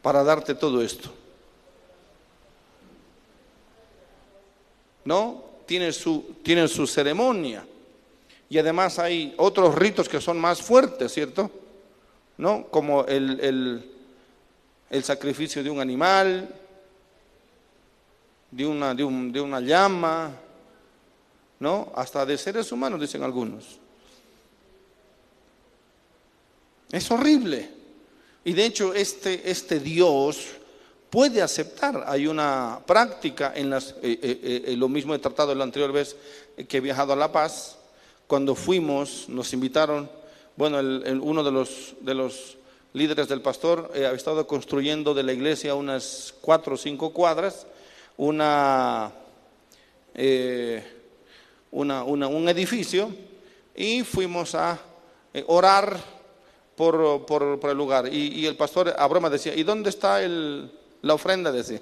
para 0.00 0.24
darte 0.24 0.54
todo 0.54 0.80
esto. 0.80 1.12
¿No? 5.04 5.44
Tiene 5.66 5.92
su, 5.92 6.36
tiene 6.42 6.66
su 6.68 6.86
ceremonia. 6.86 7.64
Y 8.50 8.58
además 8.58 8.98
hay 8.98 9.34
otros 9.36 9.74
ritos 9.74 10.08
que 10.08 10.20
son 10.20 10.38
más 10.38 10.62
fuertes, 10.62 11.12
¿cierto? 11.12 11.50
¿No? 12.38 12.66
Como 12.68 13.04
el, 13.04 13.84
el, 14.90 15.04
sacrificio 15.04 15.62
de 15.62 15.68
un 15.68 15.80
animal, 15.80 16.48
de 18.50 18.66
una, 18.66 18.94
de, 18.94 19.04
una 19.04 19.60
llama, 19.60 20.30
¿no? 21.60 21.92
Hasta 21.94 22.24
de 22.24 22.38
seres 22.38 22.72
humanos, 22.72 23.00
dicen 23.00 23.22
algunos. 23.22 23.78
Es 26.90 27.10
horrible. 27.10 27.70
Y 28.44 28.54
de 28.54 28.64
hecho 28.64 28.94
este, 28.94 29.50
este 29.50 29.78
Dios 29.78 30.46
puede 31.10 31.42
aceptar. 31.42 32.04
Hay 32.06 32.26
una 32.26 32.80
práctica 32.86 33.52
en 33.54 33.68
las, 33.68 33.90
eh, 34.02 34.18
eh, 34.22 34.64
eh, 34.68 34.76
lo 34.76 34.88
mismo 34.88 35.14
he 35.14 35.18
tratado 35.18 35.54
la 35.54 35.64
anterior 35.64 35.92
vez 35.92 36.16
que 36.66 36.78
he 36.78 36.80
viajado 36.80 37.12
a 37.12 37.16
La 37.16 37.30
Paz, 37.30 37.77
cuando 38.28 38.54
fuimos, 38.54 39.28
nos 39.28 39.52
invitaron, 39.52 40.08
bueno, 40.56 40.78
uno 41.22 41.42
de 41.42 41.50
los, 41.50 41.96
de 42.00 42.14
los 42.14 42.56
líderes 42.92 43.26
del 43.26 43.42
pastor 43.42 43.90
ha 43.96 44.12
estado 44.12 44.46
construyendo 44.46 45.14
de 45.14 45.24
la 45.24 45.32
iglesia 45.32 45.74
unas 45.74 46.32
cuatro 46.40 46.74
o 46.74 46.76
cinco 46.76 47.12
cuadras 47.12 47.66
una, 48.18 49.12
eh, 50.14 50.84
una, 51.70 52.04
un 52.04 52.48
edificio 52.48 53.10
y 53.74 54.02
fuimos 54.02 54.54
a 54.54 54.78
eh, 55.32 55.44
orar 55.46 55.98
por, 56.76 57.24
por, 57.24 57.70
el 57.70 57.76
lugar. 57.76 58.12
Y, 58.12 58.44
el 58.44 58.56
pastor 58.56 58.94
a 58.96 59.06
broma 59.06 59.30
decía, 59.30 59.54
¿y 59.54 59.62
dónde 59.62 59.90
está 59.90 60.22
el, 60.22 60.70
la 61.02 61.14
ofrenda? 61.14 61.50
Decía. 61.50 61.80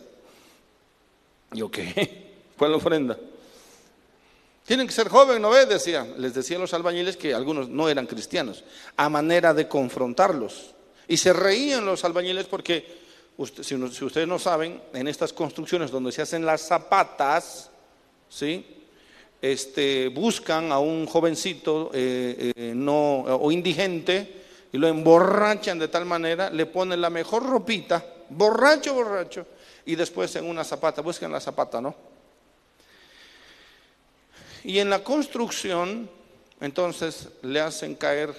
Yo, 1.53 1.71
¿qué? 1.71 2.35
¿Cuál 2.59 2.75
ofrenda? 2.75 3.19
Tienen 4.66 4.88
que 4.88 4.92
ser 4.92 5.09
jóvenes, 5.09 5.40
¿no 5.40 5.50
ves? 5.50 5.68
Decía. 5.68 6.07
Les 6.18 6.35
decían 6.35 6.61
los 6.61 6.74
albañiles 6.74 7.16
que 7.16 7.33
algunos 7.33 7.68
no 7.68 7.88
eran 7.88 8.07
cristianos, 8.07 8.64
a 8.96 9.09
manera 9.09 9.55
de 9.55 9.68
confrontarlos. 9.68 10.74
Y 11.07 11.16
se 11.16 11.33
reían 11.33 11.87
los 11.87 12.05
albañiles 12.05 12.46
porque 12.46 13.07
si, 13.62 13.74
ustedes 13.76 14.26
no 14.26 14.40
saben, 14.40 14.83
en 14.92 15.07
estas 15.07 15.33
construcciones 15.33 15.92
donde 15.92 16.11
se 16.11 16.22
hacen 16.22 16.44
las 16.44 16.62
zapatas, 16.62 17.70
¿sí? 18.29 18.66
Este, 19.40 20.09
buscan 20.09 20.72
a 20.72 20.81
un 20.81 21.07
jovencito 21.07 21.90
eh, 21.94 22.52
eh, 22.57 22.74
o 22.88 23.52
indigente 23.52 24.42
y 24.72 24.79
lo 24.79 24.88
emborrachan 24.88 25.79
de 25.79 25.87
tal 25.87 26.07
manera, 26.07 26.50
le 26.50 26.66
ponen 26.66 27.00
la 27.00 27.11
mejor 27.11 27.46
ropita, 27.46 28.05
borracho, 28.31 28.94
borracho, 28.94 29.46
y 29.85 29.94
después 29.94 30.35
en 30.35 30.46
una 30.46 30.64
zapata, 30.64 31.02
buscan 31.02 31.31
la 31.31 31.40
zapata, 31.40 31.81
¿no? 31.81 32.15
Y 34.66 34.81
en 34.81 34.90
la 34.90 35.05
construcción, 35.05 36.11
entonces 36.61 37.29
le 37.42 37.61
hacen 37.61 37.94
caer 37.94 38.35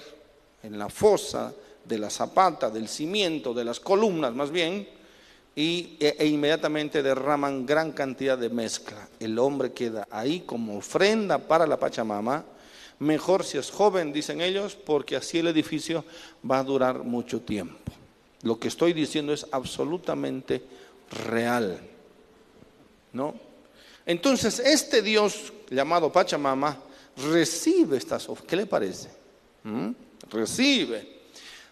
en 0.62 0.78
la 0.78 0.90
fosa 0.90 1.54
de 1.86 1.96
la 1.96 2.10
zapata, 2.10 2.68
del 2.68 2.86
cimiento, 2.86 3.54
de 3.54 3.64
las 3.64 3.80
columnas 3.80 4.34
más 4.34 4.50
bien, 4.50 4.86
y, 5.56 5.96
e, 5.98 6.16
e, 6.18 6.26
inmediatamente 6.26 7.02
derraman 7.02 7.64
gran 7.64 7.92
cantidad 7.92 8.36
de 8.36 8.50
mezcla. 8.50 9.08
El 9.18 9.38
hombre 9.38 9.72
queda 9.72 10.06
ahí 10.10 10.40
como 10.40 10.76
ofrenda 10.76 11.38
para 11.38 11.66
la 11.66 11.78
Pachamama. 11.78 12.44
Mejor 12.98 13.42
si 13.42 13.56
es 13.56 13.70
joven, 13.70 14.12
dicen 14.12 14.42
ellos, 14.42 14.76
porque 14.76 15.16
así 15.16 15.38
el 15.38 15.46
edificio 15.46 16.04
va 16.48 16.58
a 16.58 16.64
durar 16.64 17.04
mucho 17.04 17.40
tiempo. 17.40 17.90
Lo 18.42 18.60
que 18.60 18.68
estoy 18.68 18.92
diciendo 18.92 19.32
es 19.32 19.46
absolutamente 19.50 20.62
real. 21.10 21.80
¿No? 23.14 23.47
Entonces, 24.08 24.58
este 24.58 25.02
Dios 25.02 25.52
llamado 25.70 26.10
Pachamama 26.10 26.76
recibe 27.16 27.96
estas 27.96 28.28
ofrendas. 28.28 28.50
¿Qué 28.50 28.56
le 28.56 28.66
parece? 28.66 29.08
¿Mm? 29.62 29.90
Recibe 30.30 31.18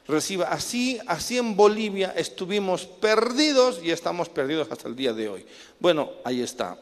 reciba. 0.09 0.47
Así, 0.47 1.01
así 1.07 1.39
en 1.39 1.57
Bolivia 1.57 2.13
estuvimos 2.17 2.87
perdidos 2.87 3.81
y 3.83 3.91
estamos 3.91 4.29
perdidos 4.29 4.71
hasta 4.71 4.89
el 4.89 4.97
día 4.97 5.13
de 5.13 5.29
hoy. 5.29 5.47
Bueno, 5.79 6.13
ahí 6.25 6.43
está. 6.43 6.79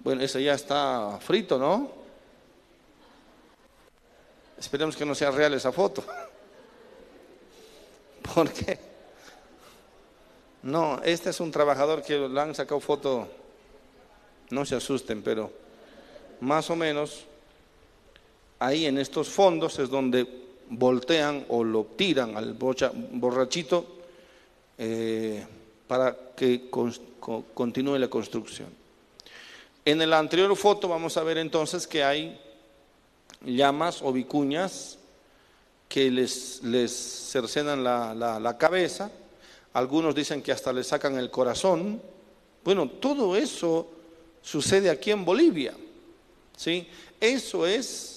Bueno, 0.00 0.22
ese 0.22 0.42
ya 0.42 0.54
está 0.54 1.18
frito, 1.20 1.58
¿no? 1.58 1.90
Esperemos 4.58 4.96
que 4.96 5.04
no 5.04 5.14
sea 5.14 5.30
real 5.30 5.54
esa 5.54 5.72
foto. 5.72 6.04
¿Por 8.34 8.50
qué? 8.52 8.78
No, 10.62 11.00
este 11.02 11.30
es 11.30 11.40
un 11.40 11.50
trabajador 11.50 12.02
que 12.02 12.16
le 12.16 12.40
han 12.40 12.54
sacado 12.54 12.80
foto, 12.80 13.28
no 14.50 14.64
se 14.64 14.76
asusten, 14.76 15.22
pero 15.22 15.50
más 16.40 16.70
o 16.70 16.76
menos 16.76 17.24
ahí 18.58 18.86
en 18.86 18.98
estos 18.98 19.28
fondos 19.28 19.78
es 19.78 19.88
donde 19.88 20.26
voltean 20.70 21.44
o 21.48 21.62
lo 21.64 21.84
tiran 21.84 22.36
al 22.36 22.54
borrachito 22.54 23.86
eh, 24.78 25.44
para 25.86 26.16
que 26.36 26.68
continúe 26.70 27.98
la 27.98 28.08
construcción. 28.08 28.68
En 29.84 30.08
la 30.08 30.18
anterior 30.18 30.54
foto 30.56 30.88
vamos 30.88 31.16
a 31.16 31.22
ver 31.22 31.38
entonces 31.38 31.86
que 31.86 32.02
hay 32.02 32.40
llamas 33.44 34.00
o 34.02 34.12
vicuñas 34.12 34.98
que 35.88 36.10
les, 36.10 36.62
les 36.62 36.90
cercenan 36.90 37.84
la, 37.84 38.14
la 38.14 38.58
cabeza, 38.58 39.10
algunos 39.74 40.14
dicen 40.14 40.42
que 40.42 40.52
hasta 40.52 40.72
les 40.72 40.86
sacan 40.86 41.18
el 41.18 41.30
corazón. 41.30 42.00
Bueno, 42.64 42.88
todo 42.88 43.36
eso 43.36 43.88
sucede 44.44 44.90
aquí 44.90 45.10
en 45.10 45.24
Bolivia. 45.24 45.74
¿sí? 46.56 46.86
Eso 47.20 47.66
es 47.66 48.14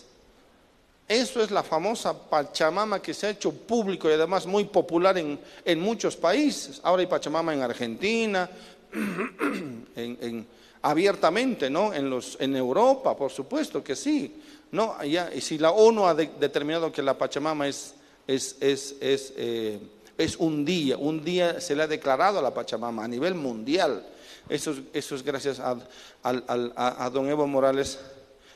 eso 1.07 1.41
es 1.41 1.51
la 1.51 1.63
famosa 1.63 2.13
Pachamama 2.13 3.01
que 3.01 3.13
se 3.13 3.27
ha 3.27 3.29
hecho 3.29 3.53
público 3.53 4.09
y 4.09 4.13
además 4.13 4.45
muy 4.45 4.65
popular 4.65 5.17
en, 5.17 5.79
muchos 5.79 6.17
países. 6.17 6.81
Ahora 6.83 6.99
hay 6.99 7.07
Pachamama 7.07 7.53
en 7.53 7.61
Argentina, 7.61 8.49
en, 9.95 10.45
abiertamente, 10.81 11.69
¿no? 11.69 11.93
En, 11.93 12.09
los, 12.09 12.35
en 12.41 12.57
Europa, 12.57 13.15
por 13.15 13.31
supuesto 13.31 13.81
que 13.81 13.95
sí. 13.95 14.35
¿no? 14.71 14.97
Y 15.01 15.39
si 15.39 15.57
la 15.57 15.71
ONU 15.71 16.05
ha 16.05 16.13
determinado 16.13 16.91
que 16.91 17.01
la 17.01 17.17
Pachamama 17.17 17.69
es, 17.69 17.93
es, 18.27 18.57
es, 18.59 18.95
es, 18.99 19.33
eh, 19.37 19.79
es, 20.17 20.35
un 20.35 20.65
día, 20.65 20.97
un 20.97 21.23
día 21.23 21.61
se 21.61 21.73
le 21.73 21.83
ha 21.83 21.87
declarado 21.87 22.39
a 22.39 22.41
la 22.41 22.53
Pachamama 22.53 23.05
a 23.05 23.07
nivel 23.07 23.33
mundial. 23.33 24.05
Eso, 24.49 24.75
eso 24.93 25.15
es 25.15 25.23
gracias 25.23 25.59
a, 25.59 25.77
a 26.23 27.09
don 27.09 27.29
Evo 27.29 27.47
Morales, 27.47 27.99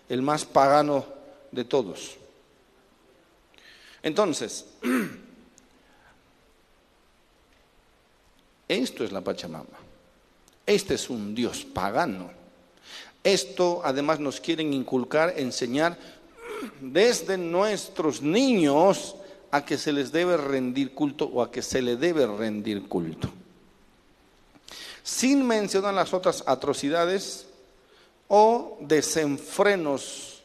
el 0.10 0.22
más 0.22 0.46
pagano 0.46 1.06
de 1.52 1.66
todos. 1.66 2.18
Entonces, 4.04 4.66
esto 8.68 9.04
es 9.04 9.12
la 9.12 9.22
Pachamama. 9.22 9.66
Este 10.66 10.96
es 10.96 11.10
un 11.10 11.36
Dios 11.36 11.66
pagano. 11.66 12.32
Esto 13.24 13.82
además 13.84 14.20
nos 14.20 14.40
quieren 14.40 14.74
inculcar, 14.74 15.34
enseñar 15.38 15.98
desde 16.82 17.38
nuestros 17.38 18.22
niños 18.22 19.16
a 19.52 19.66
que 19.66 19.78
se 19.78 19.92
les 19.92 20.12
debe 20.12 20.38
rendir 20.38 20.94
culto 20.94 21.26
o 21.26 21.42
a 21.42 21.52
que 21.52 21.62
se 21.62 21.82
le 21.82 21.98
debe 21.98 22.26
rendir 22.26 22.88
culto. 22.88 23.30
Sin 25.04 25.46
mencionar 25.46 25.94
las 25.94 26.14
otras 26.14 26.44
atrocidades 26.46 27.46
o 28.28 28.78
desenfrenos 28.82 30.42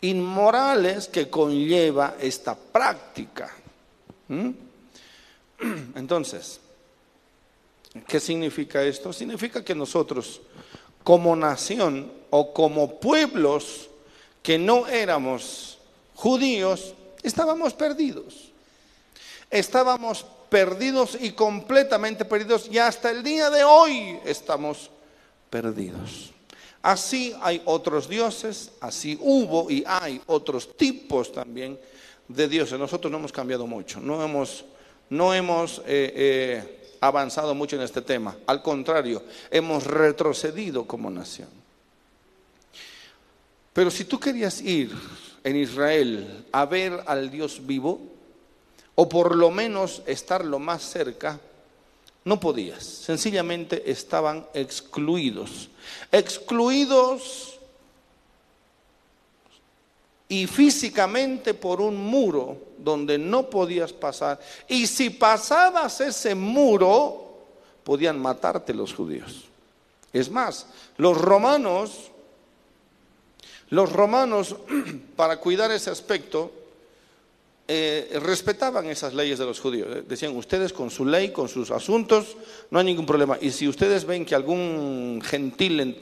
inmorales 0.00 1.08
que 1.08 1.28
conlleva 1.28 2.16
esta 2.20 2.54
práctica. 2.54 3.54
¿Mm? 4.28 4.50
Entonces, 5.94 6.60
¿Qué 8.06 8.20
significa 8.20 8.82
esto? 8.82 9.12
Significa 9.12 9.64
que 9.64 9.74
nosotros, 9.74 10.40
como 11.02 11.34
nación 11.34 12.12
o 12.30 12.52
como 12.52 13.00
pueblos 13.00 13.88
que 14.42 14.58
no 14.58 14.86
éramos 14.86 15.78
judíos, 16.14 16.94
estábamos 17.22 17.74
perdidos. 17.74 18.52
Estábamos 19.50 20.24
perdidos 20.50 21.16
y 21.18 21.30
completamente 21.30 22.24
perdidos 22.24 22.68
y 22.70 22.78
hasta 22.78 23.10
el 23.10 23.22
día 23.22 23.48
de 23.48 23.64
hoy 23.64 24.18
estamos 24.26 24.90
perdidos. 25.48 26.32
Así 26.82 27.34
hay 27.40 27.62
otros 27.64 28.08
dioses, 28.08 28.72
así 28.80 29.16
hubo 29.20 29.70
y 29.70 29.84
hay 29.86 30.20
otros 30.26 30.76
tipos 30.76 31.32
también 31.32 31.78
de 32.26 32.48
dioses. 32.48 32.78
Nosotros 32.78 33.10
no 33.10 33.18
hemos 33.18 33.32
cambiado 33.32 33.66
mucho, 33.66 34.00
no 34.00 34.22
hemos, 34.24 34.64
no 35.08 35.32
hemos 35.32 35.78
eh, 35.80 36.12
eh, 36.16 36.94
avanzado 37.00 37.54
mucho 37.54 37.76
en 37.76 37.82
este 37.82 38.02
tema. 38.02 38.36
Al 38.46 38.62
contrario, 38.62 39.22
hemos 39.50 39.84
retrocedido 39.84 40.84
como 40.84 41.10
nación. 41.10 41.48
Pero 43.72 43.90
si 43.90 44.04
tú 44.04 44.18
querías 44.18 44.60
ir 44.60 44.90
en 45.44 45.56
Israel 45.56 46.46
a 46.50 46.66
ver 46.66 47.02
al 47.06 47.30
Dios 47.30 47.64
vivo, 47.64 48.00
o 49.00 49.08
por 49.08 49.34
lo 49.34 49.50
menos 49.50 50.02
estar 50.04 50.44
lo 50.44 50.58
más 50.58 50.82
cerca, 50.82 51.40
no 52.26 52.38
podías. 52.38 52.84
Sencillamente 52.84 53.90
estaban 53.90 54.46
excluidos. 54.52 55.70
Excluidos 56.12 57.58
y 60.28 60.46
físicamente 60.46 61.54
por 61.54 61.80
un 61.80 61.96
muro 61.96 62.58
donde 62.76 63.16
no 63.16 63.48
podías 63.48 63.90
pasar. 63.90 64.38
Y 64.68 64.86
si 64.86 65.08
pasabas 65.08 66.02
ese 66.02 66.34
muro, 66.34 67.38
podían 67.82 68.20
matarte 68.20 68.74
los 68.74 68.92
judíos. 68.92 69.46
Es 70.12 70.30
más, 70.30 70.66
los 70.98 71.16
romanos, 71.16 72.10
los 73.70 73.90
romanos, 73.90 74.56
para 75.16 75.38
cuidar 75.38 75.70
ese 75.70 75.88
aspecto, 75.88 76.59
eh, 77.72 78.18
respetaban 78.24 78.86
esas 78.86 79.14
leyes 79.14 79.38
de 79.38 79.46
los 79.46 79.60
judíos. 79.60 79.86
Eh, 79.92 80.02
decían, 80.04 80.36
ustedes 80.36 80.72
con 80.72 80.90
su 80.90 81.04
ley, 81.04 81.30
con 81.30 81.48
sus 81.48 81.70
asuntos, 81.70 82.36
no 82.68 82.80
hay 82.80 82.84
ningún 82.84 83.06
problema. 83.06 83.38
Y 83.40 83.52
si 83.52 83.68
ustedes 83.68 84.04
ven 84.04 84.24
que 84.24 84.34
algún 84.34 85.22
gentil 85.24 85.96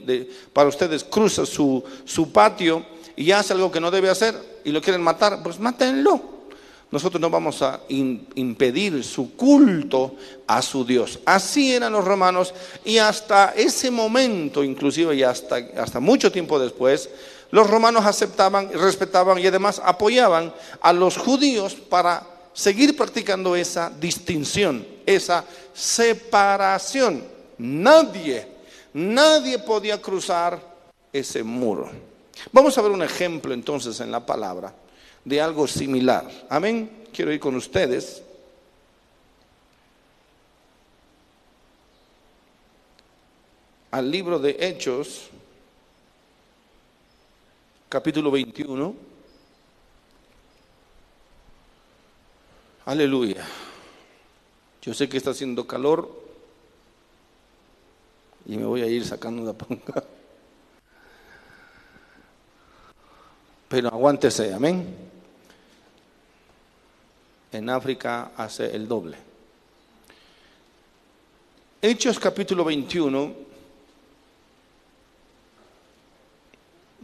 para 0.55 0.71
ustedes 0.71 1.05
cruza 1.05 1.45
su, 1.45 1.85
su 2.07 2.33
patio 2.33 2.87
y 3.17 3.33
hace 3.33 3.53
algo 3.53 3.71
que 3.71 3.81
no 3.81 3.91
debe 3.91 4.09
hacer 4.09 4.35
y 4.65 4.71
lo 4.71 4.81
quieren 4.81 5.03
matar, 5.03 5.43
pues 5.43 5.61
mátenlo. 5.61 6.39
Nosotros 6.91 7.21
no 7.21 7.29
vamos 7.29 7.61
a 7.61 7.83
impedir 7.89 9.05
su 9.05 9.37
culto 9.37 10.15
a 10.47 10.63
su 10.63 10.87
Dios. 10.87 11.19
Así 11.27 11.75
eran 11.75 11.93
los 11.93 12.03
romanos 12.03 12.55
y 12.83 12.97
hasta 12.97 13.53
ese 13.55 13.91
momento, 13.91 14.65
inclusive 14.65 15.15
y 15.15 15.23
hasta, 15.23 15.57
hasta 15.77 16.01
mucho 16.01 16.33
tiempo 16.33 16.59
después, 16.59 17.11
los 17.51 17.69
romanos 17.69 18.05
aceptaban, 18.05 18.71
respetaban 18.73 19.39
y 19.39 19.47
además 19.47 19.81
apoyaban 19.85 20.53
a 20.81 20.93
los 20.93 21.17
judíos 21.17 21.75
para 21.75 22.27
seguir 22.53 22.97
practicando 22.97 23.57
esa 23.57 23.91
distinción, 23.91 24.87
esa 25.07 25.45
separación. 25.73 27.25
Nadie, 27.59 28.47
nadie 28.93 29.59
podía 29.59 30.01
cruzar 30.01 30.61
ese 31.13 31.43
muro. 31.43 31.91
Vamos 32.53 32.77
a 32.77 32.83
ver 32.83 32.91
un 32.91 33.03
ejemplo 33.03 33.55
entonces 33.55 34.01
en 34.01 34.11
la 34.11 34.25
palabra 34.25 34.75
de 35.25 35.41
algo 35.41 35.67
similar. 35.67 36.29
Amén. 36.49 37.07
Quiero 37.13 37.33
ir 37.33 37.41
con 37.41 37.55
ustedes. 37.57 38.23
Al 43.91 44.11
libro 44.11 44.39
de 44.39 44.57
Hechos, 44.61 45.31
capítulo 47.89 48.31
21. 48.31 48.95
Aleluya. 52.85 53.47
Yo 54.83 54.95
sé 54.95 55.09
que 55.09 55.17
está 55.17 55.31
haciendo 55.31 55.67
calor 55.67 56.11
y 58.47 58.57
me 58.57 58.65
voy 58.65 58.83
a 58.83 58.87
ir 58.87 59.05
sacando 59.05 59.43
la 59.45 59.53
ponga. 59.53 60.05
Pero 63.69 63.89
aguántese, 63.89 64.53
amén. 64.55 64.97
En 67.53 67.69
África 67.71 68.33
hace 68.37 68.75
el 68.75 68.87
doble. 68.89 69.17
Hechos 71.81 72.19
capítulo 72.19 72.65
21 72.65 73.48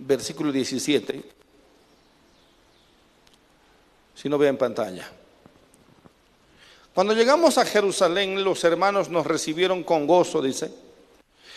versículo 0.07 0.53
17. 0.53 1.23
Si 4.15 4.29
no 4.29 4.39
ve 4.39 4.49
en 4.49 4.57
pantalla. 4.57 5.11
Cuando 6.95 7.13
llegamos 7.13 7.59
a 7.59 7.65
Jerusalén, 7.65 8.45
los 8.45 8.63
hermanos 8.63 9.09
nos 9.09 9.27
recibieron 9.27 9.83
con 9.83 10.07
gozo, 10.07 10.41
dice. 10.41 10.71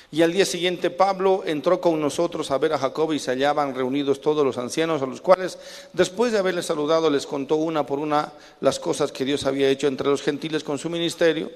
Y 0.09 0.21
al 0.21 0.31
día 0.31 0.45
siguiente 0.45 0.89
Pablo 0.89 1.43
entró 1.45 1.81
con 1.81 1.99
nosotros 1.99 2.49
a 2.49 2.57
ver 2.57 2.73
a 2.73 2.79
Jacob 2.79 3.11
y 3.11 3.19
se 3.19 3.31
hallaban 3.31 3.75
reunidos 3.75 4.21
todos 4.21 4.45
los 4.45 4.57
ancianos, 4.57 5.01
a 5.01 5.05
los 5.05 5.19
cuales, 5.19 5.59
después 5.91 6.31
de 6.31 6.39
haberles 6.39 6.65
saludado, 6.65 7.09
les 7.09 7.27
contó 7.27 7.57
una 7.57 7.85
por 7.85 7.99
una 7.99 8.31
las 8.61 8.79
cosas 8.79 9.11
que 9.11 9.25
Dios 9.25 9.45
había 9.45 9.69
hecho 9.69 9.87
entre 9.87 10.07
los 10.07 10.21
gentiles 10.21 10.63
con 10.63 10.79
su 10.79 10.89
ministerio. 10.89 11.51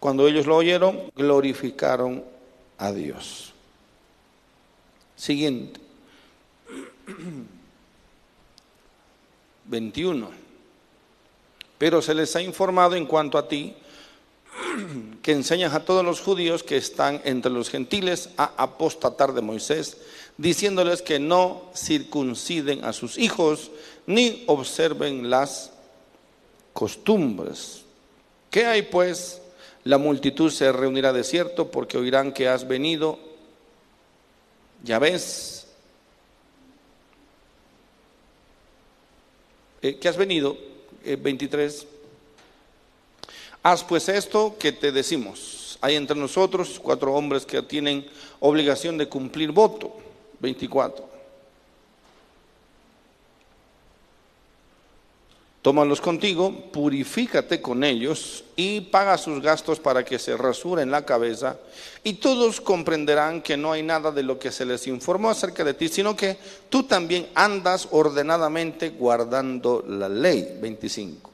Cuando 0.00 0.26
ellos 0.26 0.46
lo 0.46 0.56
oyeron, 0.56 1.12
glorificaron 1.14 2.24
a 2.78 2.90
Dios. 2.90 3.52
Siguiente. 5.14 5.83
21. 9.66 10.30
Pero 11.78 12.02
se 12.02 12.14
les 12.14 12.34
ha 12.36 12.42
informado 12.42 12.94
en 12.94 13.06
cuanto 13.06 13.38
a 13.38 13.48
ti 13.48 13.74
que 15.22 15.32
enseñas 15.32 15.74
a 15.74 15.84
todos 15.84 16.04
los 16.04 16.20
judíos 16.20 16.62
que 16.62 16.76
están 16.76 17.20
entre 17.24 17.50
los 17.50 17.70
gentiles 17.70 18.30
a 18.36 18.52
apostatar 18.56 19.32
de 19.32 19.40
Moisés, 19.42 19.98
diciéndoles 20.36 21.02
que 21.02 21.18
no 21.18 21.70
circunciden 21.74 22.84
a 22.84 22.92
sus 22.92 23.18
hijos 23.18 23.70
ni 24.06 24.44
observen 24.46 25.30
las 25.30 25.72
costumbres. 26.72 27.82
¿Qué 28.50 28.66
hay 28.66 28.82
pues? 28.82 29.40
La 29.84 29.98
multitud 29.98 30.50
se 30.50 30.72
reunirá 30.72 31.12
de 31.12 31.24
cierto 31.24 31.70
porque 31.70 31.98
oirán 31.98 32.32
que 32.32 32.48
has 32.48 32.66
venido. 32.66 33.18
Ya 34.82 34.98
ves, 34.98 35.63
eh, 39.84 39.96
que 39.96 40.08
has 40.08 40.16
venido, 40.16 40.56
23, 41.04 41.82
eh, 41.82 41.86
haz 43.62 43.84
pues 43.84 44.08
esto 44.08 44.56
que 44.58 44.72
te 44.72 44.92
decimos. 44.92 45.78
Hay 45.82 45.96
entre 45.96 46.16
nosotros 46.16 46.80
cuatro 46.82 47.12
hombres 47.12 47.44
que 47.44 47.60
tienen 47.60 48.06
obligación 48.40 48.96
de 48.96 49.10
cumplir 49.10 49.52
voto, 49.52 49.94
24. 50.40 51.13
Tómalos 55.64 56.02
contigo, 56.02 56.52
purifícate 56.72 57.62
con 57.62 57.84
ellos 57.84 58.44
y 58.54 58.82
paga 58.82 59.16
sus 59.16 59.40
gastos 59.40 59.80
para 59.80 60.04
que 60.04 60.18
se 60.18 60.36
rasuren 60.36 60.90
la 60.90 61.06
cabeza 61.06 61.56
y 62.02 62.12
todos 62.12 62.60
comprenderán 62.60 63.40
que 63.40 63.56
no 63.56 63.72
hay 63.72 63.82
nada 63.82 64.12
de 64.12 64.22
lo 64.22 64.38
que 64.38 64.52
se 64.52 64.66
les 64.66 64.86
informó 64.86 65.30
acerca 65.30 65.64
de 65.64 65.72
ti, 65.72 65.88
sino 65.88 66.14
que 66.14 66.36
tú 66.68 66.82
también 66.82 67.28
andas 67.34 67.88
ordenadamente 67.92 68.90
guardando 68.90 69.82
la 69.88 70.06
ley. 70.06 70.58
25. 70.60 71.30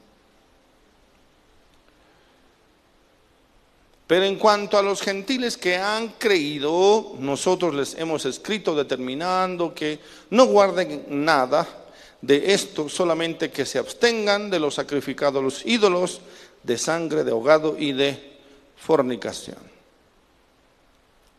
Pero 4.07 4.23
en 4.23 4.37
cuanto 4.37 4.77
a 4.77 4.81
los 4.81 5.01
gentiles 5.01 5.57
que 5.57 5.75
han 5.75 6.07
creído, 6.17 7.17
nosotros 7.19 7.75
les 7.75 7.95
hemos 7.95 8.23
escrito 8.23 8.75
determinando 8.75 9.73
que 9.73 9.99
no 10.29 10.45
guarden 10.45 11.03
nada 11.09 11.80
de 12.21 12.53
esto 12.53 12.87
solamente 12.87 13.49
que 13.49 13.65
se 13.65 13.79
abstengan 13.79 14.49
de 14.49 14.59
los 14.59 14.75
sacrificados 14.75 15.39
a 15.39 15.43
los 15.43 15.65
ídolos, 15.65 16.21
de 16.63 16.77
sangre, 16.77 17.23
de 17.23 17.31
ahogado 17.31 17.75
y 17.77 17.93
de 17.93 18.37
fornicación. 18.77 19.57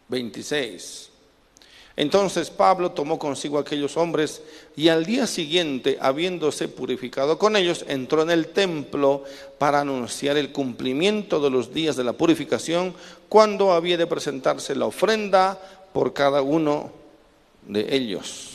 26. 0.09 1.09
Entonces 1.95 2.51
Pablo 2.51 2.93
tomó 2.93 3.19
consigo 3.19 3.59
aquellos 3.59 3.97
hombres 3.97 4.43
y 4.75 4.89
al 4.89 5.05
día 5.05 5.27
siguiente, 5.27 5.99
habiéndose 6.01 6.69
purificado 6.69 7.39
con 7.39 7.55
ellos, 7.55 7.85
entró 7.87 8.23
en 8.23 8.31
el 8.31 8.49
templo 8.49 9.25
para 9.59 9.81
anunciar 9.81 10.37
el 10.39 10.53
cumplimiento 10.53 11.39
de 11.39 11.51
los 11.51 11.75
días 11.75 11.97
de 11.97 12.05
la 12.05 12.15
purificación, 12.15 12.95
cuando 13.29 13.73
había 13.73 13.99
de 13.99 14.07
presentarse 14.07 14.75
la 14.75 14.87
ofrenda 14.87 15.61
por 15.93 16.15
cada 16.15 16.41
uno 16.41 16.93
de 17.67 17.95
ellos. 17.95 18.52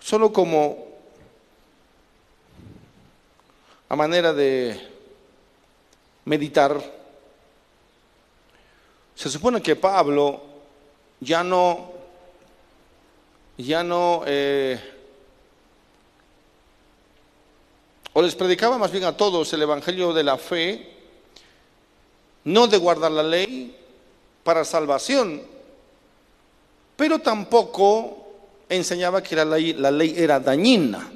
Solo 0.00 0.32
como 0.32 0.90
a 3.90 3.96
manera 3.96 4.32
de 4.32 4.88
meditar. 6.24 6.80
Se 9.14 9.28
supone 9.28 9.60
que 9.60 9.74
Pablo 9.76 10.40
ya 11.18 11.42
no, 11.42 11.92
ya 13.58 13.82
no, 13.82 14.22
eh, 14.26 14.80
o 18.12 18.22
les 18.22 18.34
predicaba 18.36 18.78
más 18.78 18.92
bien 18.92 19.04
a 19.04 19.16
todos 19.16 19.52
el 19.52 19.62
Evangelio 19.62 20.12
de 20.12 20.22
la 20.22 20.38
fe, 20.38 20.94
no 22.44 22.68
de 22.68 22.78
guardar 22.78 23.10
la 23.10 23.24
ley 23.24 23.76
para 24.44 24.64
salvación, 24.64 25.42
pero 26.96 27.18
tampoco 27.18 28.29
enseñaba 28.70 29.22
que 29.22 29.36
la 29.36 29.44
ley, 29.90 30.14
era 30.16 30.40
dañina, 30.40 31.10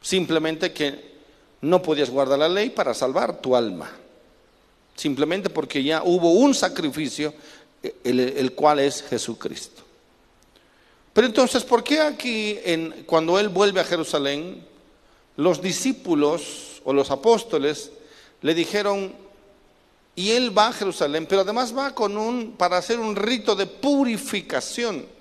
simplemente 0.00 0.72
que 0.72 1.12
no 1.60 1.82
podías 1.82 2.08
guardar 2.08 2.38
la 2.38 2.48
ley 2.48 2.70
para 2.70 2.94
salvar 2.94 3.40
tu 3.40 3.54
alma, 3.54 3.90
simplemente 4.94 5.50
porque 5.50 5.82
ya 5.82 6.02
hubo 6.04 6.30
un 6.32 6.54
sacrificio, 6.54 7.34
el, 8.04 8.52
cual 8.52 8.78
es 8.78 9.02
Jesucristo. 9.02 9.82
Pero 11.12 11.26
entonces, 11.26 11.64
¿por 11.64 11.82
qué 11.82 12.00
aquí, 12.00 12.58
en, 12.64 13.04
cuando 13.06 13.38
Él 13.38 13.48
vuelve 13.48 13.80
a 13.80 13.84
Jerusalén, 13.84 14.64
los 15.36 15.60
discípulos 15.60 16.80
o 16.84 16.92
los 16.92 17.10
apóstoles 17.10 17.90
le 18.40 18.54
dijeron, 18.54 19.12
y 20.14 20.30
Él 20.30 20.56
va 20.56 20.68
a 20.68 20.72
Jerusalén, 20.72 21.26
pero 21.28 21.40
además 21.40 21.76
va 21.76 21.92
con 21.92 22.16
un, 22.16 22.52
para 22.52 22.76
hacer 22.78 23.00
un 23.00 23.16
rito 23.16 23.56
de 23.56 23.66
purificación? 23.66 25.11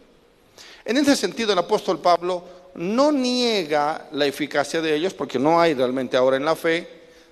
En 0.85 0.97
ese 0.97 1.15
sentido, 1.15 1.53
el 1.53 1.59
apóstol 1.59 1.99
Pablo 1.99 2.43
no 2.75 3.11
niega 3.11 4.07
la 4.11 4.25
eficacia 4.25 4.81
de 4.81 4.95
ellos, 4.95 5.13
porque 5.13 5.37
no 5.37 5.59
hay 5.59 5.73
realmente 5.73 6.17
ahora 6.17 6.37
en 6.37 6.45
la 6.45 6.55
fe, 6.55 6.87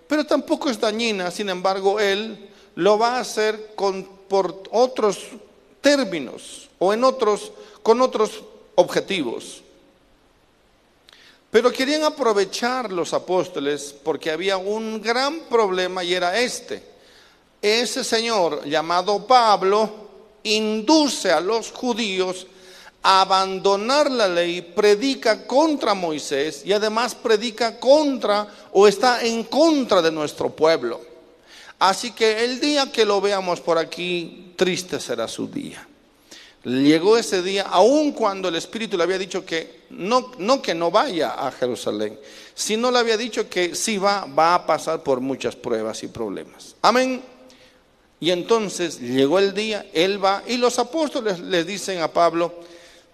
pero 0.08 0.26
tampoco 0.26 0.70
es 0.70 0.80
dañina, 0.80 1.32
sin 1.32 1.50
embargo, 1.50 2.00
él 2.00 2.50
lo 2.76 2.98
va 2.98 3.18
a 3.18 3.20
hacer 3.20 3.72
con, 3.76 4.04
por 4.28 4.64
otros 4.72 5.20
términos 5.82 6.70
o 6.80 6.94
en 6.94 7.04
otros, 7.04 7.52
con 7.84 8.02
otros 8.02 8.44
objetivos. 8.76 9.62
Pero 11.52 11.72
querían 11.72 12.04
aprovechar 12.04 12.92
los 12.92 13.14
apóstoles 13.14 13.96
porque 14.04 14.30
había 14.30 14.58
un 14.58 15.02
gran 15.02 15.42
problema 15.42 16.04
y 16.04 16.14
era 16.14 16.40
este. 16.40 16.84
Ese 17.62 18.04
señor 18.04 18.66
llamado 18.66 19.26
Pablo 19.26 19.90
induce 20.44 21.32
a 21.32 21.42
los 21.42 21.72
judíos 21.72 22.48
abandonar 23.02 24.12
la 24.12 24.28
ley, 24.28 24.62
predica 24.62 25.46
contra 25.48 25.94
Moisés 25.94 26.64
y 26.66 26.74
además 26.74 27.16
predica 27.16 27.80
contra 27.80 28.48
o 28.74 28.88
está 28.88 29.24
en 29.24 29.44
contra 29.44 30.02
de 30.02 30.12
nuestro 30.12 30.50
pueblo. 30.50 31.02
Así 31.80 32.12
que 32.12 32.44
el 32.44 32.60
día 32.60 32.92
que 32.92 33.06
lo 33.06 33.22
veamos 33.22 33.62
por 33.62 33.78
aquí, 33.78 34.54
triste 34.58 35.00
será 35.00 35.28
su 35.28 35.48
día. 35.48 35.88
Llegó 36.66 37.18
ese 37.18 37.42
día, 37.42 37.64
aun 37.70 38.12
cuando 38.12 38.50
el 38.50 38.56
Espíritu 38.56 38.98
le 38.98 39.04
había 39.04 39.18
dicho 39.18 39.46
que 39.46 39.84
no, 39.92 40.62
que 40.62 40.76
no 40.76 40.92
vaya 40.92 41.30
a 41.32 41.52
Jerusalén, 41.52 42.20
sino 42.54 42.92
le 42.92 43.00
había 43.00 43.16
dicho 43.16 43.50
que 43.50 43.76
sí 43.76 43.98
va, 43.98 44.26
va 44.26 44.56
a 44.56 44.66
pasar 44.66 45.02
por 45.02 45.22
muchas 45.22 45.56
pruebas 45.56 46.04
y 46.04 46.08
problemas. 46.08 46.76
Amén. 46.82 47.24
Y 48.20 48.32
entonces 48.32 49.00
llegó 49.00 49.40
el 49.40 49.54
día, 49.54 49.88
él 49.94 50.24
va 50.24 50.44
y 50.46 50.58
los 50.58 50.78
apóstoles 50.80 51.40
le 51.40 51.64
dicen 51.64 52.02
a 52.02 52.10
Pablo, 52.10 52.54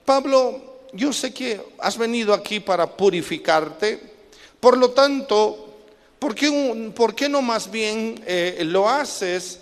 Pablo, 0.06 0.76
yo 0.94 1.12
sé 1.12 1.34
que 1.34 1.60
has 1.80 1.98
venido 1.98 2.34
aquí 2.34 2.60
para 2.60 2.86
purificarte, 2.96 4.00
por 4.60 4.78
lo 4.78 4.92
tanto, 4.92 5.74
¿por 6.20 6.36
qué, 6.36 7.28
no 7.28 7.42
más 7.42 7.70
bien 7.70 8.24
eh, 8.26 8.62
lo 8.66 8.88
haces 8.88 9.60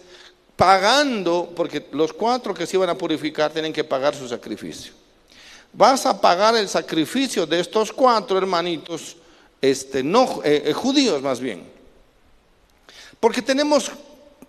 pagando? 0.56 1.52
Porque 1.56 1.88
los 1.94 2.14
cuatro 2.14 2.54
que 2.54 2.68
se 2.68 2.76
iban 2.78 2.89
a 2.89 2.98
purificar 2.98 3.52
tienen 3.52 3.74
que 3.74 3.84
pagar 3.84 4.16
su 4.16 4.28
sacrificio. 4.28 4.94
Vas 5.72 6.06
a 6.06 6.20
pagar 6.20 6.56
el 6.56 6.70
sacrificio 6.70 7.46
de 7.46 7.62
estos 7.62 7.91
cuatro 7.91 8.38
hermanitos, 8.38 9.18
este, 9.62 10.04
no, 10.04 10.41
eh, 10.44 10.64
eh, 10.66 10.74
judíos 10.74 11.22
más 11.22 11.39
bien. 11.39 11.64
Porque 13.20 13.41
tenemos 13.41 13.91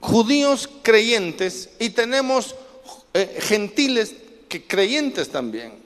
judíos 0.00 0.68
creyentes 0.82 1.70
y 1.78 1.90
tenemos 1.90 2.56
gentiles 3.38 4.12
que 4.48 4.66
creyentes 4.66 5.30
también. 5.30 5.83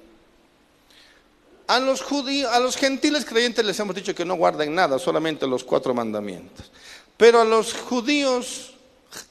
A 1.69 1.79
los 1.79 2.03
judíos, 2.03 2.51
a 2.51 2.59
los 2.61 2.77
gentiles 2.77 3.27
creyentes 3.27 3.65
les 3.65 3.79
hemos 3.79 3.95
dicho 3.95 4.15
que 4.15 4.25
no 4.25 4.37
guarden 4.37 4.75
nada, 4.75 4.99
solamente 4.99 5.47
los 5.47 5.65
cuatro 5.65 5.93
mandamientos. 5.93 6.71
Pero 7.17 7.41
a 7.41 7.45
los 7.45 7.75
judíos 7.75 8.73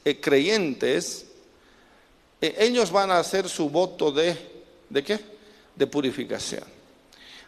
eh, 0.04 0.20
creyentes, 0.20 1.26
eh, 2.40 2.54
ellos 2.60 2.92
van 2.92 3.10
a 3.10 3.18
hacer 3.18 3.48
su 3.48 3.68
voto 3.68 4.12
de, 4.12 4.36
¿de 4.88 5.02
qué? 5.02 5.18
De 5.74 5.88
purificación. 5.88 6.62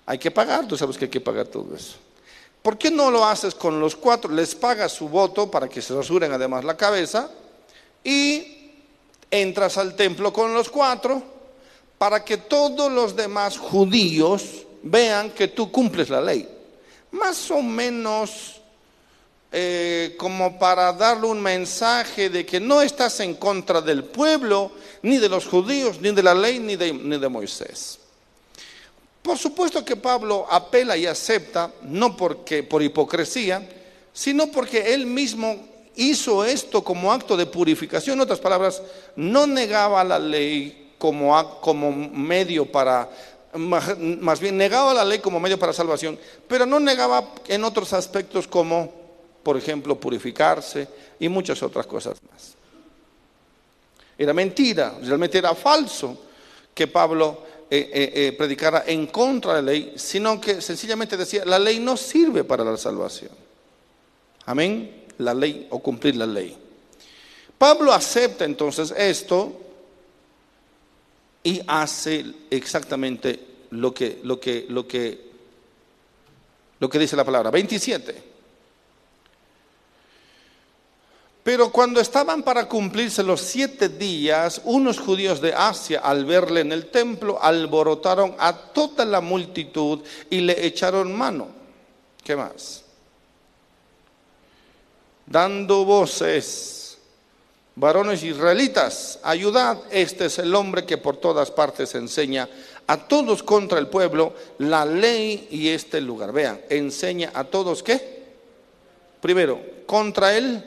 Hay 0.07 0.19
que 0.19 0.33
pagar, 0.33 0.67
tú 0.67 0.77
sabes 0.77 0.99
que 0.99 1.05
hay 1.05 1.11
que 1.11 1.21
pagar 1.21 1.47
todo 1.47 1.75
eso. 1.77 1.97
¿Por 2.61 2.77
qué 2.77 2.91
no 2.91 3.13
lo 3.13 3.25
haces 3.25 3.55
con 3.55 3.79
los 3.79 3.95
cuatro? 3.95 4.33
Les 4.33 4.57
pagas 4.57 4.93
su 4.93 5.09
voto 5.09 5.51
para 5.51 5.69
que 5.69 5.81
se 5.81 5.95
rasuren 5.95 6.33
además 6.33 6.65
la 6.65 6.77
cabeza 6.77 7.31
y 8.03 8.73
entras 9.31 9.79
al 9.79 9.95
templo 9.95 10.33
con 10.33 10.53
los 10.53 10.69
cuatro 10.69 11.23
para 11.97 12.25
que 12.25 12.39
todos 12.39 12.91
los 12.91 13.15
demás 13.15 13.57
judíos 13.57 14.67
vean 14.83 15.31
que 15.31 15.49
tú 15.49 15.71
cumples 15.71 16.09
la 16.11 16.21
ley. 16.21 16.49
Más 17.13 17.51
o 17.51 17.63
menos 17.63 18.61
eh, 19.53 20.15
como 20.17 20.59
para 20.59 20.93
darle 20.93 21.27
un 21.27 21.43
mensaje 21.43 22.31
de 22.31 22.47
que 22.47 22.61
no 22.61 22.83
estás 22.83 23.19
en 23.19 23.35
contra 23.35 23.81
del 23.81 24.05
pueblo, 24.05 24.71
ni 25.03 25.19
de 25.19 25.29
los 25.29 25.47
judíos, 25.47 26.01
ni 26.01 26.13
de 26.13 26.23
la 26.23 26.35
ley, 26.35 26.61
ni 26.61 26.77
de, 26.77 26.93
ni 26.93 27.19
de 27.19 27.29
Moisés. 27.29 27.99
Por 29.23 29.37
supuesto 29.37 29.85
que 29.85 29.97
Pablo 29.97 30.47
apela 30.49 30.97
y 30.97 31.07
acepta, 31.07 31.73
no 31.83 32.17
porque 32.17 32.63
por 32.63 32.83
hipocresía, 32.83 33.69
sino 34.13 34.51
porque 34.53 34.95
él 34.95 35.05
mismo 35.07 35.57
hizo 35.97 36.45
esto 36.45 36.83
como 36.85 37.13
acto 37.13 37.37
de 37.37 37.47
purificación. 37.47 38.19
En 38.19 38.23
otras 38.23 38.39
palabras, 38.39 38.81
no 39.17 39.47
negaba 39.47 40.05
la 40.05 40.19
ley 40.19 40.93
como, 40.97 41.61
como 41.61 41.91
medio 41.91 42.71
para 42.71 43.11
más 43.55 44.41
bien 44.41 44.57
negaba 44.57 44.95
la 44.95 45.05
ley 45.05 45.19
como 45.19 45.41
medio 45.41 45.59
para 45.59 45.73
salvación, 45.73 46.19
pero 46.47 46.67
no 46.67 46.79
negaba 46.79 47.35
en 47.49 47.65
otros 47.65 47.93
aspectos 47.93 48.47
como, 48.47 48.93
por 49.43 49.57
ejemplo, 49.57 49.99
purificarse 49.99 50.87
y 51.19 51.29
muchas 51.29 51.63
otras 51.63 51.87
cosas 51.87 52.19
más. 52.31 52.55
Era 54.17 54.33
mentira, 54.33 54.99
realmente 55.03 55.39
era 55.39 55.55
falso 55.55 56.17
que 56.75 56.87
Pablo 56.87 57.43
eh, 57.71 57.91
eh, 57.93 58.13
eh, 58.15 58.33
predicara 58.33 58.85
en 58.87 59.07
contra 59.07 59.55
de 59.55 59.63
la 59.63 59.73
ley, 59.73 59.95
sino 59.97 60.41
que 60.41 60.61
sencillamente 60.61 61.17
decía, 61.17 61.45
la 61.45 61.59
ley 61.59 61.79
no 61.79 61.97
sirve 61.97 62.45
para 62.45 62.65
la 62.65 62.77
salvación. 62.77 63.31
Amén, 64.47 65.05
la 65.19 65.33
ley 65.35 65.67
o 65.71 65.79
cumplir 65.79 66.17
la 66.17 66.27
ley. 66.27 66.57
Pablo 67.57 67.93
acepta 67.93 68.45
entonces 68.45 68.93
esto 68.97 69.53
y 71.43 71.61
hace 71.67 72.25
exactamente 72.51 73.47
lo 73.71 73.95
que, 73.95 74.21
lo 74.23 74.39
que, 74.39 74.67
lo 74.69 74.87
que, 74.87 75.31
lo 76.79 76.89
que 76.89 76.99
dice 76.99 77.17
la 77.17 77.25
palabra. 77.25 77.51
27. 77.51 78.31
Pero 81.43 81.73
cuando 81.73 82.01
estaban 82.01 82.43
para 82.43 82.69
cumplirse 82.69 83.23
los 83.23 83.41
siete 83.41 83.89
días, 83.89 84.61
unos 84.65 84.99
judíos 84.99 85.41
de 85.41 85.55
Asia, 85.55 86.01
al 86.01 86.27
verle 86.27 86.61
en 86.61 86.73
el 86.73 86.91
templo, 86.91 87.43
alborotaron 87.43 88.37
a 88.39 88.55
toda 88.55 89.05
la 89.07 89.21
multitud 89.21 90.01
y 90.29 90.41
le 90.41 90.67
echaron 90.67 91.17
mano. 91.17 91.49
¿Qué 92.23 92.37
más? 92.37 92.85
Dando 95.25 95.85
voces 95.85 96.80
varones 97.77 98.23
israelitas, 98.23 99.19
ayudad, 99.23 99.79
este 99.91 100.27
es 100.27 100.39
el 100.39 100.55
hombre 100.55 100.85
que 100.85 100.99
por 100.99 101.17
todas 101.17 101.51
partes 101.51 101.95
enseña 101.95 102.49
a 102.87 102.97
todos 102.97 103.43
contra 103.43 103.79
el 103.79 103.87
pueblo 103.89 104.35
la 104.59 104.85
ley 104.85 105.49
y 105.51 105.69
este 105.69 106.01
lugar. 106.01 106.33
Vean, 106.33 106.61
enseña 106.69 107.31
a 107.35 107.45
todos 107.45 107.83
qué? 107.83 108.21
Primero, 109.21 109.61
contra 109.87 110.37
el 110.37 110.63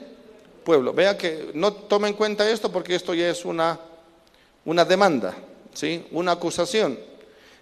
pueblo. 0.63 0.93
Vea 0.93 1.17
que 1.17 1.51
no 1.53 1.73
tome 1.73 2.07
en 2.07 2.13
cuenta 2.13 2.49
esto 2.49 2.71
porque 2.71 2.95
esto 2.95 3.13
ya 3.13 3.29
es 3.29 3.45
una, 3.45 3.79
una 4.65 4.85
demanda, 4.85 5.35
¿sí? 5.73 6.05
una 6.11 6.33
acusación. 6.33 6.97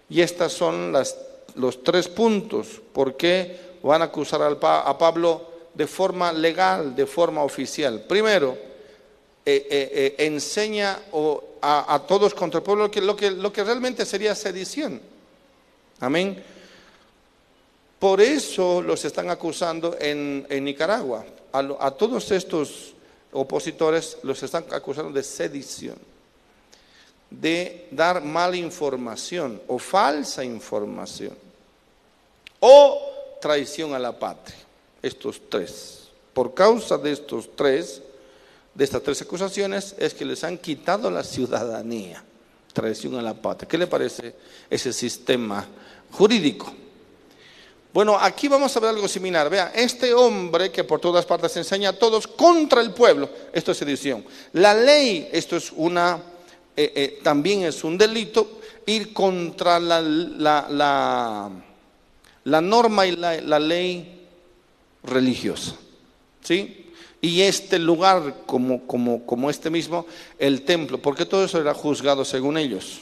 Y 0.08 0.20
estas 0.20 0.52
son 0.52 0.92
las, 0.92 1.16
los 1.54 1.82
tres 1.82 2.08
puntos 2.08 2.80
por 2.92 3.16
qué 3.16 3.78
van 3.82 4.02
a 4.02 4.06
acusar 4.06 4.40
a 4.42 4.98
Pablo 4.98 5.50
de 5.74 5.86
forma 5.86 6.32
legal, 6.32 6.94
de 6.94 7.06
forma 7.06 7.42
oficial. 7.42 8.04
Primero, 8.06 8.56
eh, 9.44 9.66
eh, 9.70 10.14
eh, 10.18 10.26
enseña 10.26 11.00
a, 11.60 12.02
todos 12.06 12.32
contra 12.32 12.58
el 12.58 12.64
pueblo 12.64 12.84
lo 12.84 12.90
que, 12.92 13.00
lo, 13.00 13.16
que, 13.16 13.30
lo 13.30 13.52
que 13.52 13.64
realmente 13.64 14.06
sería 14.06 14.36
sedición. 14.36 15.00
Amén. 15.98 16.42
Por 17.98 18.20
eso 18.20 18.82
los 18.82 19.04
están 19.04 19.30
acusando 19.30 19.96
en, 19.98 20.46
Nicaragua. 20.64 21.24
A, 21.52 21.90
todos 21.90 22.30
estos 22.30 22.94
opositores 23.32 24.18
los 24.22 24.40
están 24.42 24.64
acusando 24.70 25.12
de 25.12 25.22
sedición, 25.24 25.96
de 27.30 27.88
dar 27.90 28.22
mala 28.22 28.56
información 28.56 29.60
o 29.66 29.78
falsa 29.78 30.44
información 30.44 31.36
o 32.60 33.38
traición 33.40 33.92
a 33.94 33.98
la 33.98 34.16
patria. 34.16 34.58
Estos 35.02 35.40
tres. 35.48 36.08
Por 36.32 36.54
causa 36.54 36.96
de 36.96 37.12
estos 37.12 37.50
tres, 37.56 38.02
de 38.74 38.84
estas 38.84 39.02
tres 39.02 39.20
acusaciones, 39.22 39.94
es 39.98 40.14
que 40.14 40.24
les 40.24 40.42
han 40.44 40.58
quitado 40.58 41.10
la 41.10 41.22
ciudadanía. 41.22 42.24
Traición 42.72 43.16
a 43.16 43.22
la 43.22 43.34
patria. 43.34 43.68
¿Qué 43.68 43.76
le 43.76 43.86
parece 43.86 44.34
ese 44.70 44.92
sistema 44.92 45.66
jurídico? 46.10 46.72
Bueno, 47.92 48.16
aquí 48.18 48.48
vamos 48.48 48.74
a 48.74 48.80
ver 48.80 48.90
algo 48.90 49.06
similar. 49.06 49.50
Vea, 49.50 49.72
este 49.74 50.14
hombre 50.14 50.70
que 50.70 50.84
por 50.84 50.98
todas 50.98 51.26
partes 51.26 51.54
enseña 51.58 51.90
a 51.90 51.98
todos 51.98 52.26
contra 52.26 52.80
el 52.80 52.92
pueblo, 52.92 53.28
esto 53.52 53.72
es 53.72 53.78
sedición. 53.78 54.24
La 54.54 54.72
ley, 54.72 55.28
esto 55.30 55.56
es 55.56 55.70
una, 55.76 56.18
eh, 56.74 56.92
eh, 56.94 57.20
también 57.22 57.64
es 57.64 57.84
un 57.84 57.98
delito, 57.98 58.60
ir 58.86 59.12
contra 59.12 59.78
la, 59.78 60.00
la, 60.00 61.50
la, 62.44 62.60
norma 62.62 63.06
y 63.06 63.16
la, 63.16 63.38
la, 63.42 63.58
ley 63.58 64.26
religiosa. 65.02 65.76
¿Sí? 66.42 66.81
Y 67.22 67.40
este 67.40 67.78
lugar, 67.78 68.42
como, 68.44 68.86
como, 68.86 69.24
como 69.24 69.48
este 69.48 69.70
mismo, 69.70 70.04
el 70.38 70.62
templo, 70.62 71.00
porque 71.00 71.24
todo 71.24 71.44
eso 71.44 71.58
era 71.58 71.72
juzgado 71.72 72.24
según 72.24 72.58
ellos. 72.58 73.00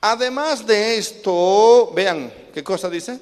Además 0.00 0.66
de 0.66 0.96
esto, 0.96 1.92
vean, 1.94 2.32
¿qué 2.54 2.64
cosa 2.64 2.88
dice? 2.88 3.20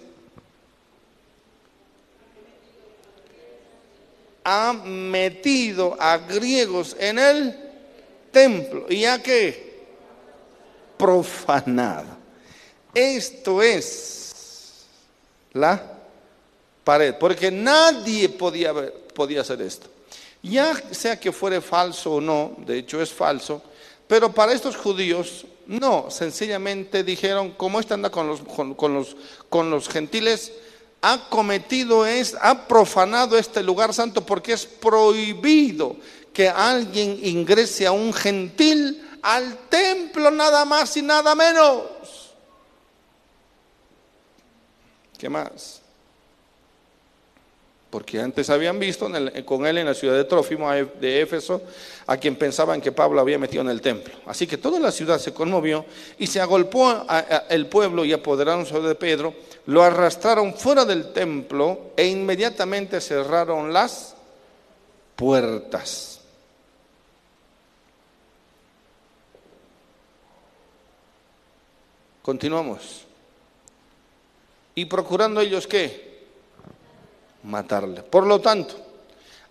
ha 4.49 4.73
metido 4.73 5.97
a 5.99 6.19
griegos 6.19 6.97
en 7.01 7.19
el 7.19 7.57
templo. 8.31 8.87
¿Y 8.89 9.05
a 9.05 9.21
qué? 9.21 9.75
Profanado. 10.97 12.17
Esto 12.95 13.61
es 13.61 14.87
la 15.53 15.83
pared, 16.85 17.17
porque 17.19 17.51
nadie 17.51 18.29
podía, 18.29 18.73
podía 19.17 19.41
hacer 19.41 19.63
esto. 19.63 19.89
Ya 20.43 20.77
sea 20.93 21.19
que 21.19 21.33
fuere 21.33 21.61
falso 21.61 22.13
o 22.13 22.21
no, 22.21 22.55
de 22.59 22.79
hecho 22.79 23.01
es 23.01 23.11
falso, 23.11 23.63
pero 24.07 24.33
para 24.33 24.53
estos 24.53 24.77
judíos 24.77 25.47
no, 25.67 26.11
sencillamente 26.11 27.03
dijeron, 27.03 27.53
como 27.53 27.81
este 27.81 27.95
anda 27.95 28.11
con 28.11 28.29
los, 28.29 28.41
con 28.43 28.95
los, 28.95 29.17
con 29.49 29.71
los 29.71 29.89
gentiles, 29.89 30.53
ha 31.03 31.29
cometido 31.29 32.07
es, 32.07 32.37
ha 32.41 32.69
profanado 32.69 33.39
este 33.39 33.63
lugar 33.63 33.93
santo 33.95 34.25
porque 34.25 34.53
es 34.53 34.67
prohibido 34.67 35.97
que 36.33 36.49
alguien 36.49 37.19
ingrese 37.23 37.87
a 37.87 37.93
un 37.93 38.13
gentil 38.13 39.03
al 39.23 39.57
templo 39.69 40.31
nada 40.31 40.65
más 40.65 40.97
y 40.97 41.03
nada 41.03 41.35
menos. 41.35 42.35
¿Qué 45.19 45.29
más? 45.29 45.81
Porque 47.97 48.21
antes 48.21 48.51
habían 48.51 48.79
visto 48.79 49.11
con 49.47 49.67
él 49.67 49.79
en 49.79 49.87
la 49.87 49.95
ciudad 49.95 50.15
de 50.15 50.25
Trófimo 50.25 50.71
de 50.71 51.23
Éfeso 51.23 51.63
a 52.07 52.19
quien 52.19 52.37
pensaban 52.37 52.79
que 52.79 52.93
Pablo 52.93 53.23
había 53.23 53.39
metido 53.39 53.63
en 53.63 53.71
el 53.71 53.81
templo. 53.81 54.13
Así 54.27 54.47
que 54.47 54.59
toda 54.59 54.79
la 54.79 54.93
ciudad 54.93 55.19
se 55.19 55.33
conmovió 55.33 55.87
y 56.19 56.27
se 56.27 56.39
agolpó 56.39 57.07
el 57.49 57.67
pueblo 57.69 58.05
y 58.05 58.13
apoderaron 58.13 58.67
sobre 58.67 58.97
Pedro, 58.97 59.33
lo 59.65 59.83
arrastraron 59.83 60.53
fuera 60.53 60.85
del 60.85 61.15
templo 61.15 61.93
e 61.97 62.07
inmediatamente 62.07 63.01
cerraron 63.01 63.73
las 63.73 64.15
puertas. 65.17 66.21
Continuamos. 72.21 73.07
Y 74.75 74.85
procurando 74.85 75.41
ellos 75.41 75.67
qué? 75.67 76.06
Matarle. 77.47 78.03
Por 78.03 78.27
lo 78.27 78.41
tanto, 78.41 78.75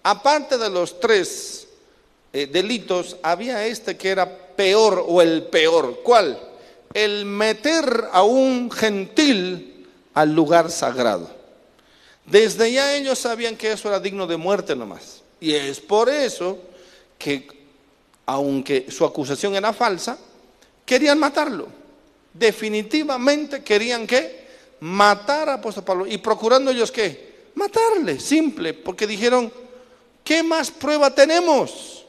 aparte 0.04 0.58
de 0.58 0.70
los 0.70 1.00
tres 1.00 1.68
eh, 2.34 2.48
delitos, 2.48 3.18
había 3.24 3.66
este 3.66 3.98
que 3.98 4.10
era 4.10 4.30
peor 4.56 5.04
o 5.08 5.22
el 5.22 5.44
peor. 5.44 6.02
¿Cuál? 6.04 6.40
El 6.94 7.26
meter 7.26 8.10
a 8.12 8.24
un 8.24 8.70
gentil 8.70 9.88
al 10.14 10.34
lugar 10.34 10.70
sagrado. 10.70 11.30
Desde 12.26 12.72
ya 12.72 12.96
ellos 12.96 13.20
sabían 13.20 13.56
que 13.56 13.72
eso 13.72 13.88
era 13.88 14.00
digno 14.00 14.28
de 14.28 14.38
muerte 14.38 14.76
nomás. 14.76 15.22
Y 15.40 15.54
es 15.54 15.80
por 15.80 16.10
eso 16.10 16.58
que, 17.18 17.48
aunque 18.26 18.88
su 18.90 19.06
acusación 19.06 19.56
era 19.56 19.74
falsa, 19.74 20.18
querían 20.86 21.20
matarlo. 21.20 21.68
Definitivamente 22.34 23.64
querían 23.64 24.08
que 24.08 24.46
matar 24.80 25.50
a 25.50 25.54
apóstol 25.56 25.84
Pablo. 25.84 26.08
¿Y 26.08 26.18
procurando 26.18 26.72
ellos 26.72 26.92
qué? 26.92 27.35
Matarle, 27.56 28.20
simple, 28.20 28.74
porque 28.74 29.08
dijeron, 29.08 29.52
¿qué 30.24 30.44
más 30.44 30.72
prueba 30.72 31.14
tenemos? 31.14 32.06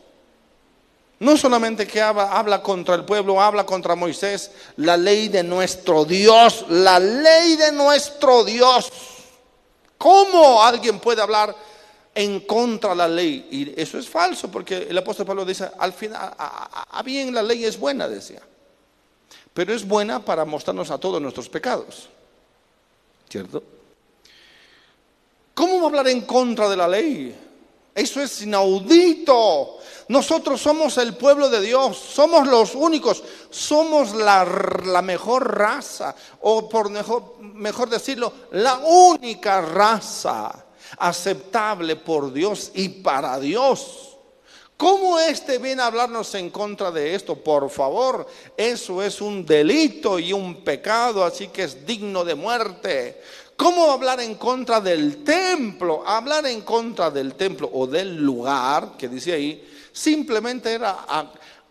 No 1.18 1.36
solamente 1.36 1.86
que 1.86 2.00
habla, 2.00 2.62
contra 2.62 2.94
el 2.94 3.04
pueblo, 3.04 3.40
habla 3.40 3.64
contra 3.64 3.94
Moisés, 3.94 4.50
la 4.76 4.98
ley 4.98 5.28
de 5.28 5.42
nuestro 5.42 6.04
Dios, 6.04 6.66
la 6.68 6.98
ley 6.98 7.56
de 7.56 7.72
nuestro 7.72 8.44
Dios. 8.44 8.92
¿Cómo 9.96 10.62
alguien 10.62 11.00
puede 11.00 11.22
hablar 11.22 11.56
en 12.14 12.40
contra 12.40 12.90
de 12.90 12.96
la 12.96 13.08
ley? 13.08 13.48
Y 13.50 13.80
eso 13.80 13.98
es 13.98 14.06
falso, 14.06 14.50
porque 14.50 14.86
el 14.90 14.98
apóstol 14.98 15.24
Pablo 15.24 15.46
dice, 15.46 15.70
al 15.78 15.94
final, 15.94 16.34
bien 17.02 17.32
la 17.32 17.42
ley 17.42 17.64
es 17.64 17.78
buena, 17.78 18.06
decía. 18.06 18.42
Pero 19.54 19.72
es 19.72 19.88
buena 19.88 20.22
para 20.22 20.44
mostrarnos 20.44 20.90
a 20.90 20.98
todos 20.98 21.22
nuestros 21.22 21.48
pecados. 21.48 22.10
¿Cierto? 23.30 23.62
¿Cómo 25.56 25.78
va 25.78 25.84
a 25.84 25.86
hablar 25.86 26.08
en 26.08 26.20
contra 26.20 26.68
de 26.68 26.76
la 26.76 26.86
ley? 26.86 27.34
Eso 27.94 28.20
es 28.20 28.42
inaudito. 28.42 29.78
Nosotros 30.08 30.60
somos 30.60 30.98
el 30.98 31.16
pueblo 31.16 31.48
de 31.48 31.62
Dios, 31.62 31.96
somos 31.96 32.46
los 32.46 32.74
únicos, 32.74 33.24
somos 33.48 34.14
la, 34.14 35.00
mejor 35.02 35.56
raza, 35.56 36.14
o 36.42 36.68
por 36.68 36.90
mejor, 36.90 37.38
mejor 37.40 37.88
decirlo, 37.88 38.30
la 38.50 38.74
única 38.84 39.62
raza 39.62 40.66
aceptable 40.98 41.96
por 41.96 42.34
Dios 42.34 42.72
y 42.74 42.90
para 42.90 43.40
Dios. 43.40 44.02
¿Cómo 44.76 45.18
este 45.18 45.56
viene 45.56 45.80
a 45.80 45.86
hablarnos 45.86 46.34
en 46.34 46.50
contra 46.50 46.90
de 46.90 47.14
esto? 47.14 47.34
Por 47.34 47.70
favor, 47.70 48.26
eso 48.58 49.02
es 49.02 49.22
un 49.22 49.46
delito 49.46 50.18
y 50.18 50.34
un 50.34 50.62
pecado, 50.62 51.24
así 51.24 51.48
que 51.48 51.64
es 51.64 51.86
digno 51.86 52.26
de 52.26 52.34
muerte. 52.34 53.22
¿Cómo 53.56 53.90
hablar 53.90 54.20
en 54.20 54.34
contra 54.34 54.80
del 54.80 55.24
templo? 55.24 56.06
Hablar 56.06 56.46
en 56.46 56.60
contra 56.60 57.10
del 57.10 57.34
templo 57.34 57.70
o 57.72 57.86
del 57.86 58.16
lugar, 58.16 58.92
que 58.98 59.08
dice 59.08 59.32
ahí, 59.32 59.66
simplemente 59.92 60.72
era 60.72 61.04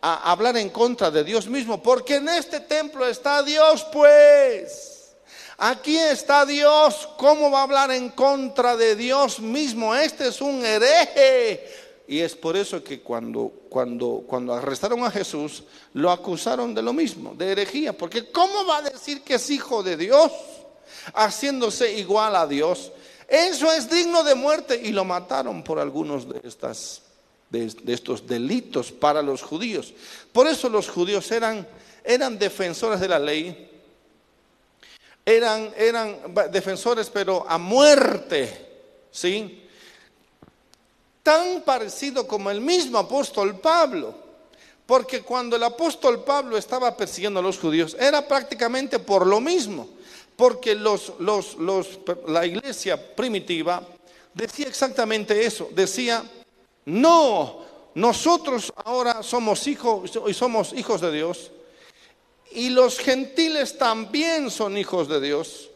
hablar 0.02 0.58
en 0.58 0.70
contra 0.70 1.12
de 1.12 1.24
Dios 1.24 1.48
mismo, 1.48 1.82
porque 1.82 2.16
en 2.16 2.30
este 2.30 2.62
templo 2.62 3.08
está 3.08 3.44
Dios, 3.44 3.86
pues. 3.94 5.16
Aquí 5.58 5.96
está 5.96 6.46
Dios. 6.46 7.08
¿Cómo 7.18 7.52
va 7.52 7.60
a 7.60 7.64
hablar 7.64 7.92
en 7.92 8.10
contra 8.10 8.76
de 8.76 8.96
Dios 8.96 9.40
mismo? 9.40 9.96
Este 9.96 10.28
es 10.28 10.42
un 10.42 10.66
hereje. 10.66 11.86
Y 12.08 12.20
es 12.20 12.36
por 12.36 12.58
eso 12.58 12.84
que 12.84 13.02
cuando, 13.02 13.52
cuando, 13.70 14.24
cuando 14.28 14.54
arrestaron 14.54 15.04
a 15.04 15.12
Jesús, 15.12 15.64
lo 15.94 16.12
acusaron 16.12 16.74
de 16.74 16.82
lo 16.82 16.94
mismo, 16.94 17.34
de 17.36 17.52
herejía. 17.52 17.98
Porque 17.98 18.32
¿cómo 18.32 18.66
va 18.66 18.78
a 18.78 18.82
decir 18.82 19.22
que 19.22 19.36
es 19.36 19.50
hijo 19.50 19.82
de 19.82 19.98
Dios? 19.98 20.32
Haciéndose 21.14 21.94
igual 21.94 22.36
a 22.36 22.48
Dios. 22.48 22.92
Eso 23.28 23.72
es 23.72 23.90
digno 23.90 24.24
de 24.24 24.36
muerte 24.36 24.80
y 24.84 24.92
lo 24.92 25.04
mataron 25.04 25.64
por 25.64 25.80
algunos 25.80 26.30
de, 26.30 26.48
estas, 26.48 27.02
de, 27.50 27.94
estos 27.94 28.28
delitos 28.28 28.92
para 28.92 29.22
los 29.22 29.42
judíos. 29.42 29.94
Por 30.32 30.48
eso 30.48 30.70
los 30.70 30.90
judíos 30.90 31.32
eran, 31.32 31.68
eran 32.04 32.38
defensores 32.38 33.00
de 33.00 33.08
la 33.08 33.20
ley, 33.20 33.72
eran, 35.26 35.74
eran 35.76 36.18
defensores 36.52 37.10
pero 37.10 37.46
a 37.48 37.58
muerte, 37.58 38.70
¿sí? 39.12 39.64
Tan 41.24 41.64
parecido 41.64 42.28
como 42.28 42.52
el 42.52 42.62
mismo 42.62 43.00
apóstol 43.00 43.60
Pablo. 43.60 44.26
Porque 44.86 45.24
cuando 45.24 45.56
el 45.56 45.64
apóstol 45.64 46.24
Pablo 46.24 46.58
estaba 46.58 46.96
persiguiendo 46.96 47.40
a 47.40 47.44
los 47.44 47.58
judíos, 47.58 47.98
era 48.00 48.28
prácticamente 48.28 49.00
por 49.00 49.26
lo 49.26 49.42
mismo. 49.42 49.90
Porque 50.36 50.76
los, 50.76 51.14
los, 51.20 51.58
la 52.28 52.46
iglesia 52.46 53.16
primitiva 53.16 53.88
decía 54.34 54.68
exactamente 54.68 55.46
eso. 55.46 55.70
Decía, 55.74 56.24
no, 56.86 57.64
nosotros 57.96 58.74
ahora 58.84 59.24
somos 59.24 59.66
hijos 59.68 60.12
y 60.28 60.34
somos 60.34 60.74
hijos 60.74 61.02
de 61.02 61.12
Dios. 61.12 61.52
Y 62.52 62.70
los 62.70 63.00
gentiles 63.00 63.78
también 63.78 64.52
son 64.52 64.78
hijos 64.78 65.08
de 65.08 65.22
Dios. 65.22 65.70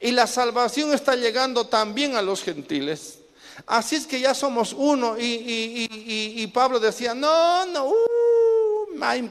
Y 0.00 0.12
la 0.12 0.26
salvación 0.26 0.92
está 0.92 1.16
llegando 1.16 1.66
también 1.66 2.16
a 2.16 2.22
los 2.22 2.42
gentiles. 2.42 3.18
Así 3.66 3.96
es 3.96 4.06
que 4.06 4.20
ya 4.20 4.34
somos 4.34 4.72
uno. 4.72 5.16
Y, 5.18 6.46
Pablo 6.54 6.78
decía, 6.78 7.14
no, 7.14 7.66
no, 7.66 7.88
uh, 7.88 7.94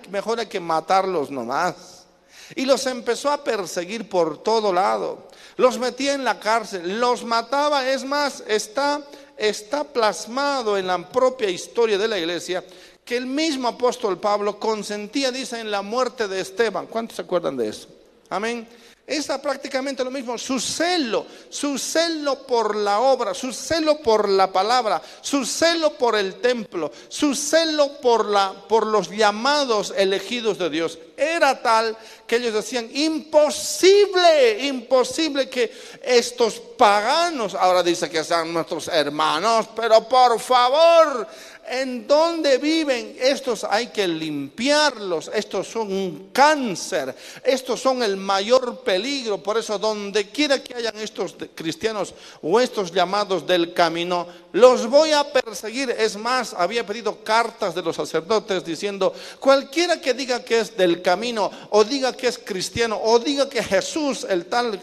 mejor 0.10 0.40
hay 0.40 0.48
que 0.48 0.60
matarlos 0.60 1.32
nomás. 1.32 1.97
Y 2.56 2.66
los 2.66 2.86
empezó 2.86 3.32
a 3.32 3.44
perseguir 3.44 4.10
por 4.10 4.42
todo 4.44 4.72
lado. 4.74 5.28
Los 5.58 5.78
metía 5.80 6.14
en 6.14 6.24
la 6.24 6.40
cárcel, 6.40 7.00
los 7.00 7.24
mataba. 7.24 7.90
Es 7.90 8.04
más, 8.04 8.44
está, 8.48 9.02
está 9.38 9.84
plasmado 9.84 10.78
en 10.78 10.88
la 10.88 11.10
propia 11.10 11.50
historia 11.50 11.98
de 11.98 12.08
la 12.08 12.18
iglesia 12.18 12.64
que 13.08 13.16
el 13.16 13.26
mismo 13.26 13.70
apóstol 13.70 14.20
Pablo 14.20 14.60
consentía, 14.60 15.32
dice, 15.32 15.62
en 15.62 15.72
la 15.72 15.82
muerte 15.82 16.28
de 16.28 16.42
Esteban. 16.42 16.88
¿Cuántos 16.88 17.16
se 17.16 17.22
acuerdan 17.22 17.56
de 17.56 17.70
eso? 17.70 17.88
Amén. 18.30 18.68
Es 19.08 19.28
prácticamente 19.42 20.04
lo 20.04 20.12
mismo, 20.12 20.38
su 20.38 20.60
celo, 20.60 21.26
su 21.50 21.78
celo 21.78 22.46
por 22.46 22.76
la 22.76 23.00
obra, 23.00 23.34
su 23.34 23.54
celo 23.54 24.00
por 24.00 24.28
la 24.28 24.52
palabra, 24.52 25.02
su 25.22 25.46
celo 25.46 25.94
por 25.94 26.18
el 26.18 26.42
templo, 26.42 26.92
su 27.08 27.34
celo 27.34 28.02
por, 28.02 28.26
la, 28.26 28.52
por 28.68 28.86
los 28.86 29.10
llamados 29.10 29.94
elegidos 29.96 30.58
de 30.58 30.70
Dios. 30.70 31.00
Era 31.16 31.62
tal 31.62 31.98
que 32.28 32.36
ellos 32.36 32.54
decían, 32.54 32.90
imposible, 32.94 34.66
imposible 34.66 35.50
que 35.50 35.72
estos 36.04 36.60
paganos, 36.78 37.56
ahora 37.56 37.82
dice 37.84 38.10
que 38.10 38.26
sean 38.26 38.54
nuestros 38.54 38.90
hermanos, 38.90 39.70
pero 39.74 40.06
por 40.10 40.38
favor, 40.38 41.26
en 41.70 42.08
dónde 42.08 42.58
viven, 42.58 43.16
estos 43.20 43.64
hay 43.64 43.88
que 43.88 44.08
limpiarlos, 44.08 45.30
estos 45.34 45.68
son 45.68 45.92
un 45.92 46.30
cáncer, 46.32 47.16
estos 47.44 47.82
son 47.82 48.02
el 48.04 48.18
mayor 48.18 48.82
peligro, 48.82 49.42
por 49.42 49.58
eso 49.58 49.78
donde 49.78 50.30
quiera 50.30 50.64
que 50.64 50.76
hayan 50.76 50.98
estos 50.98 51.36
cristianos 51.56 52.14
o 52.42 52.60
estos 52.60 52.92
llamados 52.92 53.46
del 53.46 53.74
camino, 53.74 54.28
los 54.54 54.88
voy 54.90 55.12
a 55.12 55.32
perseguir. 55.32 55.92
Es 55.92 56.16
más, 56.16 56.54
había 56.54 56.86
pedido 56.86 57.24
cartas 57.24 57.76
de 57.76 57.82
los 57.82 57.96
sacerdotes 57.96 58.64
diciendo, 58.64 59.14
cualquiera 59.40 60.00
que 60.00 60.14
diga 60.14 60.44
que 60.44 60.60
es 60.60 60.78
del 60.78 61.02
camino, 61.02 61.52
o 61.70 61.84
diga 61.84 62.14
que 62.14 62.28
es 62.28 62.38
cristiano, 62.38 63.00
o 63.04 63.20
diga 63.20 63.50
que 63.50 63.62
Jesús, 63.62 64.26
el 64.30 64.46
tal 64.46 64.82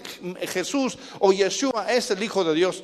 Jesús 0.49 0.99
o 1.21 1.33
Yeshua 1.33 1.93
es 1.93 2.11
el 2.11 2.23
Hijo 2.23 2.45
de 2.45 2.55
Dios, 2.55 2.83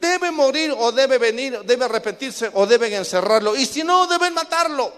debe 0.00 0.30
morir 0.30 0.74
o 0.76 0.90
debe 0.92 1.18
venir, 1.18 1.60
debe 1.64 1.84
arrepentirse 1.84 2.50
o 2.54 2.66
deben 2.66 2.92
encerrarlo. 2.94 3.54
Y 3.54 3.66
si 3.66 3.84
no, 3.84 4.06
deben 4.06 4.34
matarlo. 4.34 4.92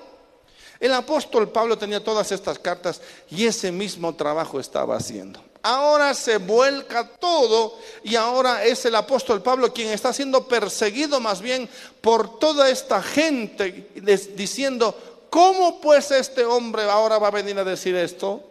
El 0.78 0.92
apóstol 0.94 1.50
Pablo 1.50 1.78
tenía 1.78 2.02
todas 2.02 2.32
estas 2.32 2.58
cartas 2.58 3.00
y 3.30 3.46
ese 3.46 3.70
mismo 3.70 4.14
trabajo 4.14 4.58
estaba 4.58 4.96
haciendo. 4.96 5.42
Ahora 5.62 6.12
se 6.12 6.38
vuelca 6.38 7.08
todo 7.08 7.78
y 8.02 8.16
ahora 8.16 8.64
es 8.64 8.84
el 8.84 8.96
apóstol 8.96 9.42
Pablo 9.42 9.72
quien 9.72 9.90
está 9.90 10.12
siendo 10.12 10.48
perseguido 10.48 11.20
más 11.20 11.40
bien 11.40 11.68
por 12.00 12.40
toda 12.40 12.68
esta 12.68 13.00
gente 13.00 13.90
diciendo, 14.34 14.96
¿cómo 15.30 15.80
pues 15.80 16.10
este 16.10 16.44
hombre 16.44 16.82
ahora 16.90 17.18
va 17.18 17.28
a 17.28 17.30
venir 17.30 17.56
a 17.60 17.64
decir 17.64 17.94
esto? 17.94 18.42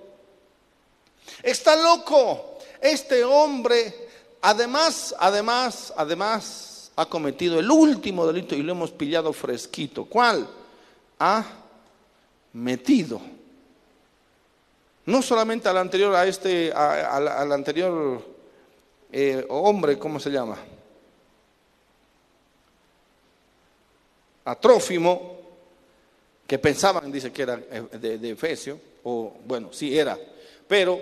Está 1.44 1.76
loco. 1.76 2.58
Este 2.80 3.26
hombre 3.26 4.10
Además, 4.42 5.16
además, 5.20 5.94
además, 5.96 6.92
ha 6.96 7.06
cometido 7.06 7.60
el 7.60 7.70
último 7.70 8.26
delito 8.26 8.56
y 8.56 8.64
lo 8.64 8.72
hemos 8.72 8.92
pillado 8.92 9.32
fresquito. 9.34 10.06
¿Cuál? 10.06 10.48
Ha 11.20 11.46
metido. 12.54 13.22
No 15.06 15.22
solamente 15.22 15.70
al 15.70 15.78
anterior, 15.78 16.16
a 16.16 16.26
este, 16.26 16.72
al 16.74 17.52
anterior 17.52 18.24
eh, 19.12 19.46
hombre, 19.50 20.00
¿cómo 20.00 20.20
se 20.20 20.30
llama? 20.30 20.58
A 24.46 24.56
Trófimo, 24.56 25.40
que 26.48 26.58
pensaban, 26.58 27.12
dice 27.12 27.32
que 27.32 27.42
era 27.42 27.60
eh, 27.70 27.84
de, 27.92 28.18
de 28.18 28.32
Efesio, 28.32 28.80
o 29.04 29.34
bueno, 29.46 29.74
sí 29.74 29.98
era, 29.98 30.18
pero 30.68 31.00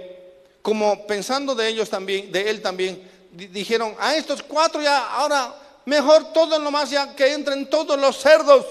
como 0.62 1.06
pensando 1.06 1.54
de 1.54 1.68
ellos 1.68 1.90
también, 1.90 2.32
de 2.32 2.50
él 2.50 2.62
también, 2.62 3.09
dijeron, 3.32 3.96
a 4.00 4.16
estos 4.16 4.44
cuatro 4.44 4.82
ya, 4.82 5.08
ahora 5.14 5.56
mejor 5.86 6.32
todo 6.34 6.60
nomás 6.60 6.90
ya 6.90 7.16
que 7.16 7.34
entren 7.34 7.70
todos 7.70 8.00
los 8.00 8.18
cerdos. 8.18 8.66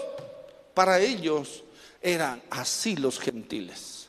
Para 0.74 1.00
ellos 1.00 1.64
eran 2.00 2.42
así 2.50 2.96
los 2.96 3.18
gentiles. 3.18 4.08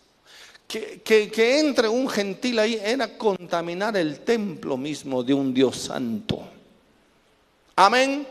Que, 0.68 1.02
que, 1.02 1.60
entre 1.60 1.88
un 1.88 2.08
gentil 2.08 2.60
ahí 2.60 2.80
era 2.82 3.18
contaminar 3.18 3.98
el 3.98 4.20
templo 4.20 4.78
mismo 4.78 5.24
de 5.24 5.34
un 5.34 5.52
Dios 5.52 5.78
santo. 5.78 6.48
Amén. 7.76 8.28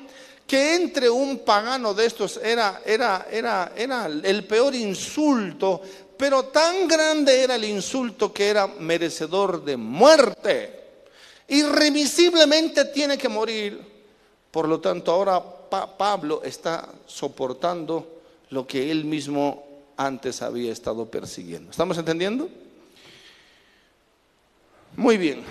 Que 0.47 0.77
entre 0.77 1.11
un 1.11 1.41
pagano 1.41 1.93
de 1.95 2.07
estos 2.07 2.37
era, 2.37 2.81
era, 2.87 3.27
era, 3.29 3.73
era 3.77 4.07
el 4.07 4.47
peor 4.47 4.73
insulto, 4.77 5.83
pero 6.17 6.45
tan 6.45 6.87
grande 6.87 7.43
era 7.43 7.57
el 7.57 7.65
insulto 7.65 8.33
que 8.33 8.49
era 8.49 8.69
merecedor 8.69 9.65
de 9.65 9.77
muerte 9.77 10.78
irremisiblemente 11.49 12.85
tiene 12.87 13.19
que 13.19 13.29
morir. 13.29 13.81
Por 14.51 14.69
lo 14.69 14.81
tanto, 14.81 15.13
ahora 15.13 15.43
Pablo 15.43 16.43
está 16.45 16.89
soportando 17.07 18.21
lo 18.51 18.67
que 18.67 18.91
él 18.91 19.05
mismo 19.05 19.67
antes 19.97 20.43
había 20.43 20.73
estado 20.73 21.07
persiguiendo. 21.07 21.71
¿Estamos 21.71 21.99
entendiendo? 21.99 22.49
Muy 24.97 25.17
bien. 25.17 25.43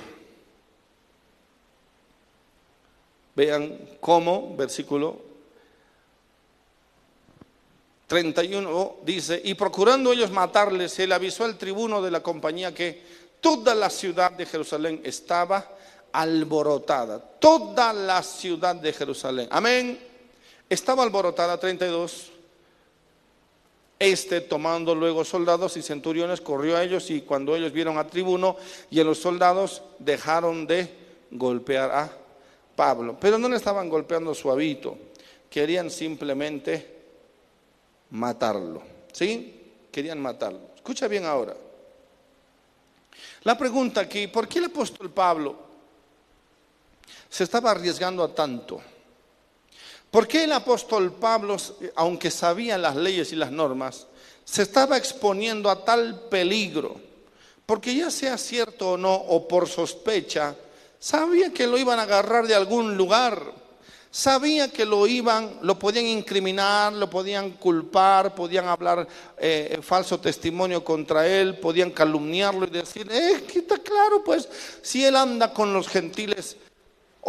Vean 3.36 3.78
cómo, 4.00 4.56
versículo 4.56 5.22
31 8.08 8.96
dice, 9.04 9.40
y 9.44 9.54
procurando 9.54 10.12
ellos 10.12 10.32
matarles, 10.32 10.98
él 11.00 11.12
avisó 11.12 11.44
al 11.44 11.58
tribuno 11.58 12.02
de 12.02 12.10
la 12.10 12.24
compañía 12.24 12.74
que 12.74 13.04
toda 13.42 13.76
la 13.76 13.90
ciudad 13.90 14.32
de 14.32 14.46
Jerusalén 14.46 15.02
estaba 15.04 15.77
alborotada, 16.18 17.20
toda 17.20 17.94
la 17.94 18.24
ciudad 18.24 18.76
de 18.76 18.92
Jerusalén. 18.92 19.48
Amén. 19.52 20.00
Estaba 20.68 21.04
alborotada 21.04 21.60
32. 21.60 22.32
Este, 24.00 24.42
tomando 24.42 24.96
luego 24.96 25.24
soldados 25.24 25.78
y 25.78 25.84
centuriones, 25.84 26.42
corrió 26.42 26.76
a 26.76 26.84
ellos 26.84 27.12
y 27.12 27.22
cuando 27.22 27.56
ellos 27.56 27.72
vieron 27.72 28.00
a 28.00 28.08
tribuno 28.08 28.58
y 28.90 29.00
a 29.00 29.04
los 29.04 29.20
soldados, 29.20 29.84
dejaron 30.00 30.66
de 30.66 30.90
golpear 31.30 31.92
a 31.92 32.12
Pablo. 32.76 33.18
Pero 33.20 33.38
no 33.38 33.48
le 33.48 33.58
estaban 33.58 33.88
golpeando 33.88 34.34
suavito, 34.34 34.98
querían 35.52 35.92
simplemente 35.92 36.96
matarlo. 38.10 38.82
¿Sí? 39.12 39.72
Querían 39.92 40.20
matarlo. 40.20 40.62
Escucha 40.76 41.08
bien 41.08 41.26
ahora. 41.26 41.56
La 43.44 43.56
pregunta 43.56 44.02
aquí, 44.02 44.26
¿por 44.26 44.48
qué 44.48 44.58
el 44.58 44.66
apóstol 44.66 45.12
Pablo 45.12 45.67
se 47.30 47.44
estaba 47.44 47.72
arriesgando 47.72 48.24
a 48.24 48.34
tanto? 48.34 48.82
¿Por 50.12 50.28
qué 50.28 50.46
el 50.46 50.54
apóstol 50.54 51.12
Pablo, 51.14 51.58
aunque 51.96 52.32
sabía 52.32 52.78
las 52.78 52.96
leyes 52.96 53.32
y 53.34 53.36
las 53.36 53.52
normas, 53.52 54.08
se 54.46 54.62
estaba 54.62 54.98
exponiendo 54.98 55.70
a 55.70 55.84
tal 55.84 56.22
peligro? 56.30 57.00
Porque 57.66 57.94
ya 57.94 58.10
sea 58.10 58.38
cierto 58.38 58.92
o 58.92 58.98
no, 58.98 59.14
o 59.14 59.48
por 59.48 59.68
sospecha, 59.68 60.56
sabía 61.00 61.52
que 61.52 61.68
lo 61.68 61.78
iban 61.78 62.00
a 62.00 62.04
agarrar 62.04 62.48
de 62.48 62.56
algún 62.56 62.96
lugar. 62.96 63.58
Sabía 64.10 64.70
que 64.70 64.86
lo 64.86 65.06
iban, 65.06 65.60
lo 65.62 65.78
podían 65.78 66.08
incriminar, 66.08 66.94
lo 66.94 67.10
podían 67.10 67.52
culpar, 67.52 68.34
podían 68.34 68.66
hablar 68.68 69.06
eh, 69.38 69.78
falso 69.82 70.20
testimonio 70.20 70.84
contra 70.84 71.28
él, 71.28 71.60
podían 71.60 71.92
calumniarlo 71.92 72.66
y 72.66 72.70
decir, 72.70 73.08
eh, 73.12 73.44
que 73.46 73.60
está 73.60 73.78
claro, 73.78 74.24
pues, 74.24 74.48
si 74.82 75.06
él 75.06 75.18
anda 75.18 75.54
con 75.54 75.74
los 75.74 75.90
gentiles, 75.90 76.56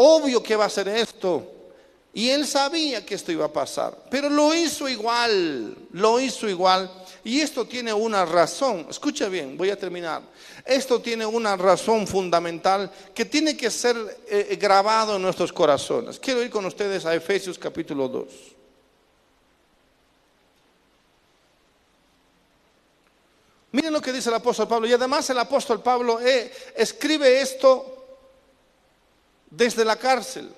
obvio 0.01 0.43
que 0.43 0.57
va 0.57 0.67
a 0.67 0.71
ser 0.71 0.89
esto. 0.89 1.55
Y 2.13 2.31
él 2.31 2.47
sabía 2.47 3.05
que 3.05 3.15
esto 3.15 3.31
iba 3.31 3.45
a 3.45 3.53
pasar, 3.53 3.97
pero 4.11 4.29
lo 4.29 4.55
hizo 4.55 4.89
igual, 4.89 5.77
lo 5.93 6.19
hizo 6.19 6.49
igual. 6.49 6.91
Y 7.23 7.41
esto 7.41 7.67
tiene 7.67 7.93
una 7.93 8.25
razón, 8.25 8.87
escucha 8.89 9.29
bien, 9.29 9.57
voy 9.57 9.71
a 9.71 9.79
terminar. 9.79 10.23
Esto 10.65 11.01
tiene 11.01 11.27
una 11.27 11.57
razón 11.57 12.07
fundamental 12.07 12.91
que 13.15 13.25
tiene 13.25 13.57
que 13.57 13.71
ser 13.71 13.97
eh, 14.27 14.57
grabado 14.61 15.17
en 15.17 15.23
nuestros 15.23 15.53
corazones. 15.53 16.19
Quiero 16.19 16.43
ir 16.43 16.51
con 16.51 16.65
ustedes 16.65 17.05
a 17.05 17.15
Efesios 17.15 17.59
capítulo 17.59 18.09
2. 18.09 18.27
Miren 23.73 23.93
lo 23.93 24.01
que 24.01 24.13
dice 24.13 24.31
el 24.31 24.37
apóstol 24.37 24.67
Pablo. 24.67 24.89
Y 24.89 24.93
además 24.93 25.29
el 25.31 25.39
apóstol 25.39 25.83
Pablo 25.83 26.21
eh, 26.21 26.51
escribe 26.75 27.41
esto 27.41 27.98
desde 29.51 29.85
la 29.85 29.97
cárcel. 29.97 30.53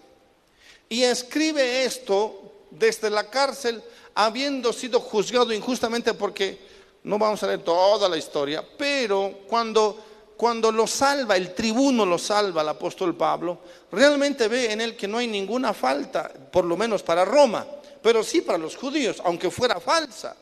Y 0.88 1.03
escribe 1.03 1.84
esto 1.84 2.53
desde 2.70 3.11
la 3.11 3.28
cárcel 3.28 3.82
habiendo 4.14 4.72
sido 4.72 5.01
juzgado 5.01 5.53
injustamente 5.53 6.14
porque 6.14 6.59
no 7.05 7.18
vamos 7.18 7.43
a 7.43 7.47
leer 7.47 7.62
toda 7.62 8.09
la 8.09 8.16
historia, 8.16 8.64
pero 8.76 9.41
cuando, 9.47 10.32
cuando 10.36 10.70
lo 10.70 10.86
salva, 10.86 11.36
el 11.36 11.55
tribuno 11.55 12.05
lo 12.05 12.18
salva, 12.18 12.62
el 12.62 12.68
apóstol 12.68 13.16
Pablo, 13.16 13.61
realmente 13.91 14.49
ve 14.49 14.72
en 14.72 14.80
él 14.80 14.97
que 14.97 15.09
no 15.09 15.18
hay 15.18 15.26
ninguna 15.26 15.72
falta, 15.72 16.28
por 16.28 16.64
lo 16.64 16.76
menos 16.76 17.03
para 17.03 17.24
Roma, 17.24 17.66
pero 18.03 18.22
sí 18.22 18.41
para 18.41 18.59
los 18.59 18.76
judíos, 18.76 19.22
aunque 19.24 19.51
fuera 19.51 19.80
falsa. 19.80 20.36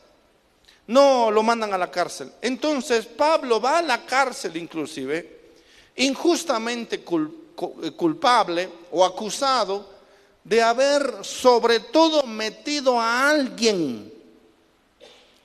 No 0.87 1.29
lo 1.29 1.43
mandan 1.43 1.71
a 1.71 1.77
la 1.77 1.91
cárcel. 1.91 2.31
Entonces 2.41 3.05
Pablo 3.05 3.61
va 3.61 3.77
a 3.77 3.81
la 3.83 4.03
cárcel 4.05 4.57
inclusive, 4.57 5.39
injustamente 5.95 7.01
culpable 7.01 7.48
o 8.91 9.05
acusado 9.05 9.85
de 10.43 10.61
haber 10.61 11.23
sobre 11.23 11.79
todo 11.79 12.23
metido 12.23 12.99
a 12.99 13.29
alguien 13.29 14.19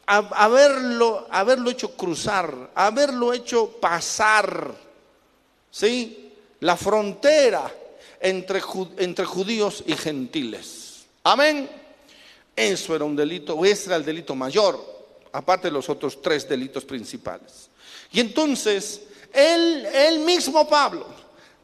haberlo, 0.06 1.26
haberlo 1.30 1.70
hecho 1.70 1.96
cruzar, 1.96 2.70
haberlo 2.74 3.32
hecho 3.32 3.68
pasar, 3.80 4.74
¿sí? 5.70 6.32
La 6.60 6.76
frontera 6.76 7.72
entre, 8.20 8.60
entre 8.98 9.24
judíos 9.24 9.82
y 9.86 9.94
gentiles. 9.94 11.06
Amén. 11.24 11.68
Eso 12.54 12.94
era 12.94 13.04
un 13.04 13.16
delito, 13.16 13.54
o 13.54 13.64
ese 13.64 13.86
era 13.86 13.96
el 13.96 14.04
delito 14.04 14.34
mayor, 14.34 14.78
aparte 15.32 15.68
de 15.68 15.72
los 15.72 15.88
otros 15.88 16.20
tres 16.22 16.48
delitos 16.48 16.84
principales. 16.84 17.68
Y 18.12 18.20
entonces, 18.20 19.02
él, 19.32 19.86
él 19.92 20.20
mismo 20.20 20.68
Pablo, 20.68 21.06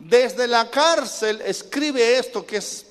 desde 0.00 0.46
la 0.46 0.70
cárcel, 0.70 1.40
escribe 1.42 2.18
esto 2.18 2.44
que 2.44 2.56
es 2.56 2.86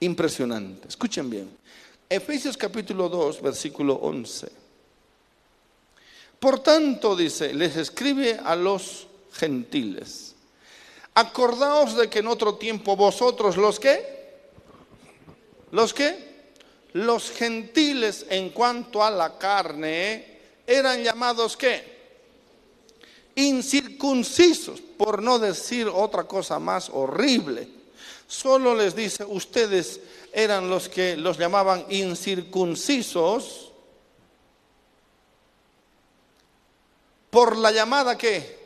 impresionante. 0.00 0.88
Escuchen 0.88 1.28
bien. 1.28 1.56
Efesios 2.08 2.56
capítulo 2.56 3.08
2, 3.08 3.42
versículo 3.42 3.94
11. 3.94 4.50
Por 6.38 6.60
tanto, 6.60 7.14
dice, 7.16 7.54
les 7.54 7.76
escribe 7.76 8.38
a 8.44 8.56
los 8.56 9.06
gentiles. 9.32 10.34
Acordaos 11.14 11.96
de 11.96 12.08
que 12.08 12.20
en 12.20 12.26
otro 12.26 12.54
tiempo 12.56 12.96
vosotros 12.96 13.56
los 13.56 13.78
que, 13.78 14.40
los 15.70 15.94
que, 15.94 16.32
los 16.94 17.30
gentiles 17.30 18.26
en 18.28 18.50
cuanto 18.50 19.04
a 19.04 19.10
la 19.10 19.38
carne 19.38 20.40
eran 20.66 21.02
llamados 21.02 21.56
que, 21.56 21.91
incircuncisos, 23.34 24.80
por 24.80 25.22
no 25.22 25.38
decir 25.38 25.88
otra 25.88 26.24
cosa 26.24 26.58
más 26.58 26.90
horrible. 26.90 27.68
Solo 28.26 28.74
les 28.74 28.94
dice, 28.94 29.24
ustedes 29.24 30.00
eran 30.32 30.70
los 30.70 30.88
que 30.88 31.16
los 31.16 31.38
llamaban 31.38 31.84
incircuncisos 31.90 33.70
por 37.30 37.56
la 37.56 37.70
llamada 37.72 38.16
que 38.16 38.58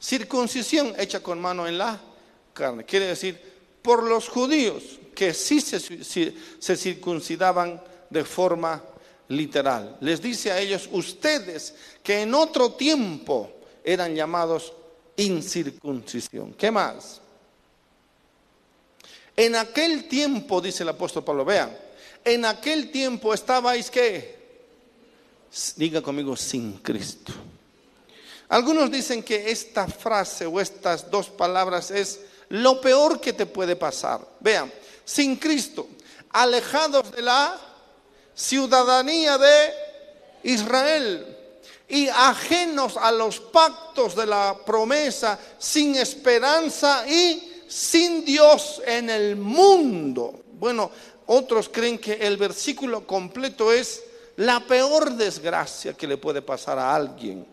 circuncisión 0.00 0.94
hecha 0.98 1.20
con 1.20 1.40
mano 1.40 1.66
en 1.66 1.78
la 1.78 2.00
carne. 2.52 2.84
Quiere 2.84 3.06
decir, 3.06 3.40
por 3.82 4.02
los 4.02 4.28
judíos 4.28 4.82
que 5.14 5.34
sí 5.34 5.60
se, 5.60 5.80
se 6.58 6.76
circuncidaban 6.76 7.82
de 8.08 8.24
forma 8.24 8.82
literal. 9.28 9.96
Les 10.00 10.22
dice 10.22 10.52
a 10.52 10.58
ellos, 10.58 10.88
ustedes 10.92 11.74
que 12.02 12.22
en 12.22 12.34
otro 12.34 12.72
tiempo 12.72 13.57
eran 13.88 14.14
llamados 14.14 14.74
incircuncisión. 15.16 16.52
¿Qué 16.52 16.70
más? 16.70 17.22
En 19.34 19.56
aquel 19.56 20.06
tiempo, 20.08 20.60
dice 20.60 20.82
el 20.82 20.90
apóstol 20.90 21.24
Pablo, 21.24 21.42
vean, 21.42 21.74
en 22.22 22.44
aquel 22.44 22.90
tiempo 22.90 23.32
estabais 23.32 23.90
que, 23.90 24.36
diga 25.76 26.02
conmigo, 26.02 26.36
sin 26.36 26.74
Cristo. 26.78 27.32
Algunos 28.50 28.90
dicen 28.90 29.22
que 29.22 29.50
esta 29.50 29.86
frase 29.86 30.44
o 30.44 30.60
estas 30.60 31.10
dos 31.10 31.30
palabras 31.30 31.90
es 31.90 32.20
lo 32.50 32.82
peor 32.82 33.22
que 33.22 33.32
te 33.32 33.46
puede 33.46 33.74
pasar. 33.74 34.20
Vean, 34.40 34.70
sin 35.02 35.36
Cristo, 35.36 35.88
alejados 36.30 37.10
de 37.12 37.22
la 37.22 37.58
ciudadanía 38.34 39.38
de 39.38 39.72
Israel 40.42 41.37
y 41.88 42.08
ajenos 42.08 42.96
a 42.96 43.10
los 43.10 43.40
pactos 43.40 44.14
de 44.14 44.26
la 44.26 44.56
promesa, 44.64 45.38
sin 45.58 45.96
esperanza 45.96 47.08
y 47.08 47.62
sin 47.66 48.24
Dios 48.24 48.82
en 48.86 49.08
el 49.08 49.36
mundo. 49.36 50.42
Bueno, 50.52 50.90
otros 51.26 51.68
creen 51.68 51.98
que 51.98 52.14
el 52.14 52.36
versículo 52.36 53.06
completo 53.06 53.72
es 53.72 54.02
la 54.36 54.60
peor 54.60 55.12
desgracia 55.12 55.94
que 55.94 56.06
le 56.06 56.16
puede 56.16 56.42
pasar 56.42 56.78
a 56.78 56.94
alguien. 56.94 57.46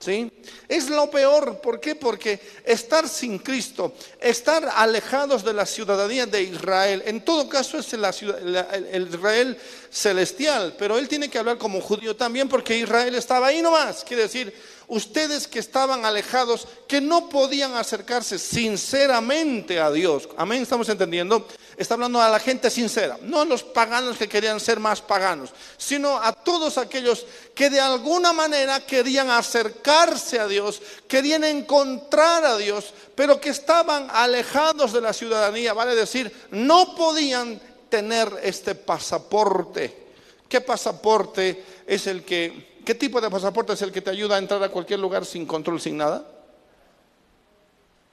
¿Sí? 0.00 0.32
Es 0.66 0.88
lo 0.88 1.10
peor, 1.10 1.60
¿por 1.60 1.78
qué? 1.78 1.94
Porque 1.94 2.40
estar 2.64 3.06
sin 3.06 3.38
Cristo, 3.38 3.92
estar 4.18 4.66
alejados 4.74 5.44
de 5.44 5.52
la 5.52 5.66
ciudadanía 5.66 6.24
de 6.24 6.42
Israel, 6.42 7.02
en 7.04 7.22
todo 7.22 7.46
caso 7.50 7.78
es 7.78 7.92
el 7.92 9.08
Israel 9.12 9.58
celestial, 9.90 10.74
pero 10.78 10.96
él 10.96 11.06
tiene 11.06 11.28
que 11.28 11.38
hablar 11.38 11.58
como 11.58 11.82
judío 11.82 12.16
también 12.16 12.48
porque 12.48 12.78
Israel 12.78 13.14
estaba 13.14 13.48
ahí 13.48 13.60
nomás, 13.60 14.02
quiere 14.02 14.22
decir, 14.22 14.54
ustedes 14.90 15.46
que 15.46 15.60
estaban 15.60 16.04
alejados, 16.04 16.66
que 16.86 17.00
no 17.00 17.28
podían 17.28 17.74
acercarse 17.74 18.38
sinceramente 18.38 19.80
a 19.80 19.90
Dios. 19.90 20.28
Amén, 20.36 20.62
estamos 20.62 20.88
entendiendo. 20.88 21.46
Está 21.76 21.94
hablando 21.94 22.20
a 22.20 22.28
la 22.28 22.40
gente 22.40 22.68
sincera, 22.70 23.16
no 23.22 23.40
a 23.40 23.44
los 23.44 23.62
paganos 23.62 24.18
que 24.18 24.28
querían 24.28 24.60
ser 24.60 24.80
más 24.80 25.00
paganos, 25.00 25.50
sino 25.78 26.16
a 26.16 26.32
todos 26.32 26.76
aquellos 26.76 27.24
que 27.54 27.70
de 27.70 27.80
alguna 27.80 28.32
manera 28.32 28.84
querían 28.84 29.30
acercarse 29.30 30.38
a 30.38 30.46
Dios, 30.46 30.82
querían 31.08 31.44
encontrar 31.44 32.44
a 32.44 32.58
Dios, 32.58 32.92
pero 33.14 33.40
que 33.40 33.50
estaban 33.50 34.08
alejados 34.10 34.92
de 34.92 35.00
la 35.00 35.12
ciudadanía, 35.12 35.72
vale 35.72 35.94
decir, 35.94 36.30
no 36.50 36.94
podían 36.96 37.60
tener 37.88 38.40
este 38.42 38.74
pasaporte. 38.74 40.08
¿Qué 40.48 40.60
pasaporte 40.60 41.64
es 41.86 42.08
el 42.08 42.24
que 42.24 42.69
¿Qué 42.90 42.96
tipo 42.96 43.20
de 43.20 43.30
pasaporte 43.30 43.72
es 43.74 43.82
el 43.82 43.92
que 43.92 44.00
te 44.02 44.10
ayuda 44.10 44.34
a 44.34 44.38
entrar 44.40 44.60
a 44.64 44.68
cualquier 44.68 44.98
lugar 44.98 45.24
sin 45.24 45.46
control, 45.46 45.80
sin 45.80 45.96
nada? 45.96 46.26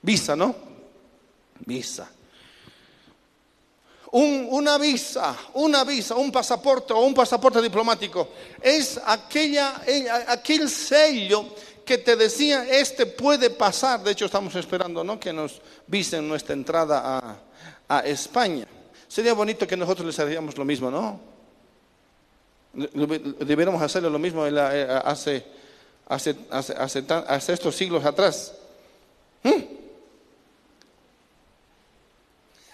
Visa, 0.03 0.35
¿no? 0.35 0.53
Visa. 1.65 2.07
una 4.11 4.77
visa, 4.77 5.35
una 5.55 5.83
visa, 5.83 6.13
un 6.13 6.31
pasaporte 6.31 6.93
o 6.93 6.99
un 6.99 7.15
pasaporte 7.15 7.59
diplomático 7.59 8.29
es 8.61 9.01
aquella, 9.03 9.81
eh, 9.87 10.07
aquel 10.27 10.69
sello 10.69 11.55
que 11.83 11.97
te 11.97 12.15
decía, 12.15 12.69
este 12.69 13.07
puede 13.07 13.49
pasar. 13.49 14.03
De 14.03 14.11
hecho, 14.11 14.25
estamos 14.25 14.53
esperando 14.53 15.03
¿no? 15.03 15.19
que 15.19 15.33
nos 15.33 15.59
visen 15.87 16.27
nuestra 16.27 16.53
entrada 16.53 17.01
a, 17.87 17.97
a 17.97 17.99
España. 18.01 18.67
Sería 19.07 19.33
bonito 19.33 19.65
que 19.65 19.75
nosotros 19.75 20.05
les 20.05 20.19
haríamos 20.19 20.55
lo 20.55 20.65
mismo, 20.65 20.91
¿no? 20.91 21.36
Deberíamos 22.77 23.81
hacerlo 23.81 24.09
lo 24.09 24.19
mismo 24.19 24.45
eh, 24.45 24.87
hace, 25.03 25.43
estos 27.47 27.75
siglos 27.75 28.05
atrás. 28.05 28.53
¿Mm? 29.43 29.63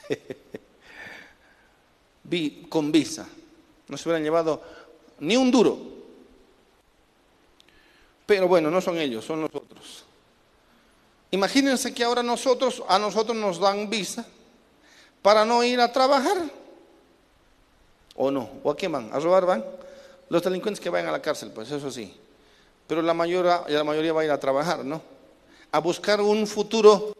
con 2.69 2.91
visa. 2.91 3.27
No 3.87 3.97
se 3.97 4.09
hubieran 4.09 4.23
llevado 4.23 4.61
ni 5.19 5.37
un 5.37 5.51
duro. 5.51 5.77
Pero 8.25 8.47
bueno, 8.47 8.71
no 8.71 8.81
son 8.81 8.97
ellos, 8.97 9.23
son 9.23 9.41
nosotros. 9.41 10.05
Imagínense 11.31 11.93
que 11.93 12.03
ahora 12.03 12.23
nosotros, 12.23 12.83
a 12.87 12.99
nosotros 12.99 13.37
nos 13.37 13.59
dan 13.59 13.89
visa 13.89 14.25
para 15.21 15.45
no 15.45 15.63
ir 15.63 15.79
a 15.79 15.91
trabajar. 15.91 16.37
¿O 18.15 18.31
no? 18.31 18.49
¿O 18.63 18.71
a 18.71 18.77
qué 18.77 18.87
van? 18.87 19.09
¿A 19.13 19.19
robar 19.19 19.45
van? 19.45 19.63
Los 20.33 20.41
delincuentes 20.41 20.79
que 20.79 20.89
vayan 20.89 21.09
a 21.09 21.11
la 21.11 21.21
cárcel, 21.21 21.51
pues 21.53 21.69
eso 21.69 21.91
sí. 21.91 22.11
Pero 22.87 23.03
la 23.03 23.13
mayoría, 23.13 23.65
la 23.67 23.83
mayoría 23.83 24.13
va 24.13 24.21
a 24.21 24.25
ir 24.25 24.31
a 24.31 24.39
trabajar, 24.39 24.83
¿no? 24.83 24.99
A 25.71 25.77
buscar 25.77 26.21
un 26.21 26.47
futuro 26.47 27.15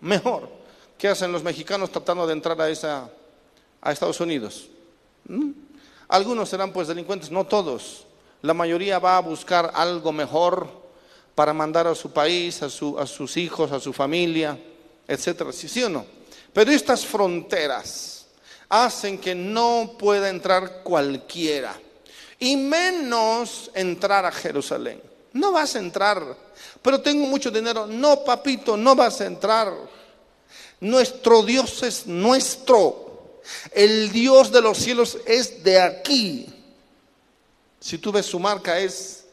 mejor. 0.00 0.48
¿Qué 0.96 1.06
hacen 1.06 1.30
los 1.30 1.42
mexicanos 1.42 1.90
tratando 1.90 2.26
de 2.26 2.32
entrar 2.32 2.58
a, 2.62 2.70
esa, 2.70 3.10
a 3.82 3.92
Estados 3.92 4.18
Unidos? 4.20 4.70
¿Mm? 5.26 5.50
Algunos 6.08 6.48
serán 6.48 6.72
pues 6.72 6.88
delincuentes, 6.88 7.30
no 7.30 7.44
todos. 7.44 8.06
La 8.40 8.54
mayoría 8.54 8.98
va 8.98 9.18
a 9.18 9.20
buscar 9.20 9.70
algo 9.74 10.10
mejor 10.10 10.66
para 11.34 11.52
mandar 11.52 11.88
a 11.88 11.94
su 11.94 12.10
país, 12.10 12.62
a, 12.62 12.70
su, 12.70 12.98
a 12.98 13.06
sus 13.06 13.36
hijos, 13.36 13.70
a 13.70 13.80
su 13.80 13.92
familia, 13.92 14.58
etcétera. 15.06 15.52
¿Sí 15.52 15.82
o 15.82 15.90
no? 15.90 16.06
Pero 16.54 16.70
estas 16.70 17.04
fronteras 17.04 18.28
hacen 18.66 19.18
que 19.18 19.34
no 19.34 19.94
pueda 19.98 20.30
entrar 20.30 20.82
cualquiera 20.82 21.78
y 22.38 22.56
menos 22.56 23.70
entrar 23.74 24.24
a 24.24 24.32
Jerusalén. 24.32 25.02
No 25.32 25.52
vas 25.52 25.74
a 25.74 25.78
entrar, 25.78 26.36
pero 26.82 27.00
tengo 27.00 27.26
mucho 27.26 27.50
dinero. 27.50 27.86
No, 27.86 28.24
papito, 28.24 28.76
no 28.76 28.94
vas 28.94 29.20
a 29.20 29.26
entrar. 29.26 29.72
Nuestro 30.80 31.42
Dios 31.42 31.82
es 31.82 32.06
nuestro. 32.06 33.40
El 33.72 34.10
Dios 34.12 34.52
de 34.52 34.60
los 34.60 34.78
cielos 34.78 35.18
es 35.26 35.62
de 35.62 35.80
aquí. 35.80 36.46
Si 37.80 37.98
tú 37.98 38.12
ves 38.12 38.26
su 38.26 38.38
marca 38.38 38.78
es 38.78 39.24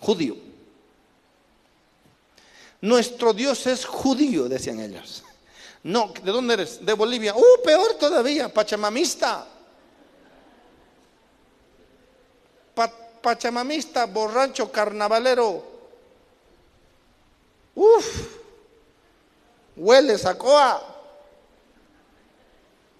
judío. 0.00 0.36
Nuestro 2.80 3.32
Dios 3.32 3.66
es 3.66 3.84
judío, 3.84 4.48
decían 4.48 4.80
ellos. 4.80 5.22
No, 5.82 6.12
¿de 6.22 6.32
dónde 6.32 6.54
eres? 6.54 6.84
De 6.84 6.92
Bolivia. 6.92 7.34
Uh, 7.34 7.62
peor 7.64 7.94
todavía, 7.94 8.52
pachamamista. 8.52 9.46
Pachamamista, 13.24 14.04
borracho, 14.04 14.70
carnavalero. 14.70 15.64
Uf, 17.74 18.06
huele 19.76 20.18
sacoa. 20.18 20.82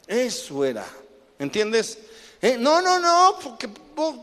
Eso 0.07 0.65
era. 0.65 0.87
¿Entiendes? 1.39 1.99
Eh, 2.41 2.57
no, 2.59 2.81
no, 2.81 2.99
no, 2.99 3.39
porque 3.43 3.69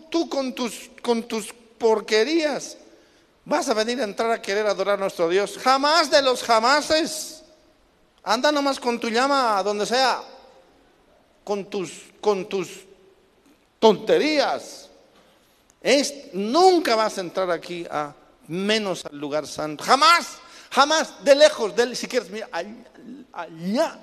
tú 0.09 0.27
con 0.27 0.53
tus, 0.53 0.89
con 1.03 1.23
tus 1.27 1.53
porquerías 1.77 2.77
vas 3.45 3.69
a 3.69 3.73
venir 3.75 4.01
a 4.01 4.03
entrar 4.03 4.31
a 4.31 4.41
querer 4.41 4.65
adorar 4.65 4.95
a 4.95 5.01
nuestro 5.01 5.29
Dios. 5.29 5.59
Jamás 5.59 6.09
de 6.09 6.23
los 6.23 6.41
jamases. 6.41 7.43
Anda 8.23 8.51
nomás 8.51 8.79
con 8.79 8.99
tu 8.99 9.09
llama 9.09 9.59
a 9.59 9.63
donde 9.63 9.85
sea. 9.85 10.23
Con 11.43 11.65
tus, 11.65 11.91
con 12.19 12.49
tus 12.49 12.85
tonterías. 13.79 14.90
Es, 15.81 16.33
nunca 16.33 16.95
vas 16.95 17.17
a 17.17 17.21
entrar 17.21 17.49
aquí 17.49 17.85
a 17.89 18.13
menos 18.47 19.05
al 19.05 19.17
lugar 19.17 19.47
santo. 19.47 19.83
Jamás, 19.83 20.37
jamás, 20.69 21.23
de 21.23 21.35
lejos, 21.35 21.75
de, 21.75 21.95
si 21.95 22.07
quieres, 22.07 22.29
mira, 22.29 22.47
allá, 23.33 23.99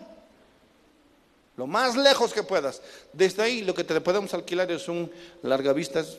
Lo 1.56 1.66
más 1.66 1.96
lejos 1.96 2.32
que 2.32 2.42
puedas. 2.42 2.80
Desde 3.12 3.42
ahí 3.42 3.62
lo 3.62 3.74
que 3.74 3.84
te 3.84 4.00
podemos 4.00 4.32
alquilar 4.34 4.70
es 4.70 4.88
un 4.88 5.10
largavistas, 5.42 6.18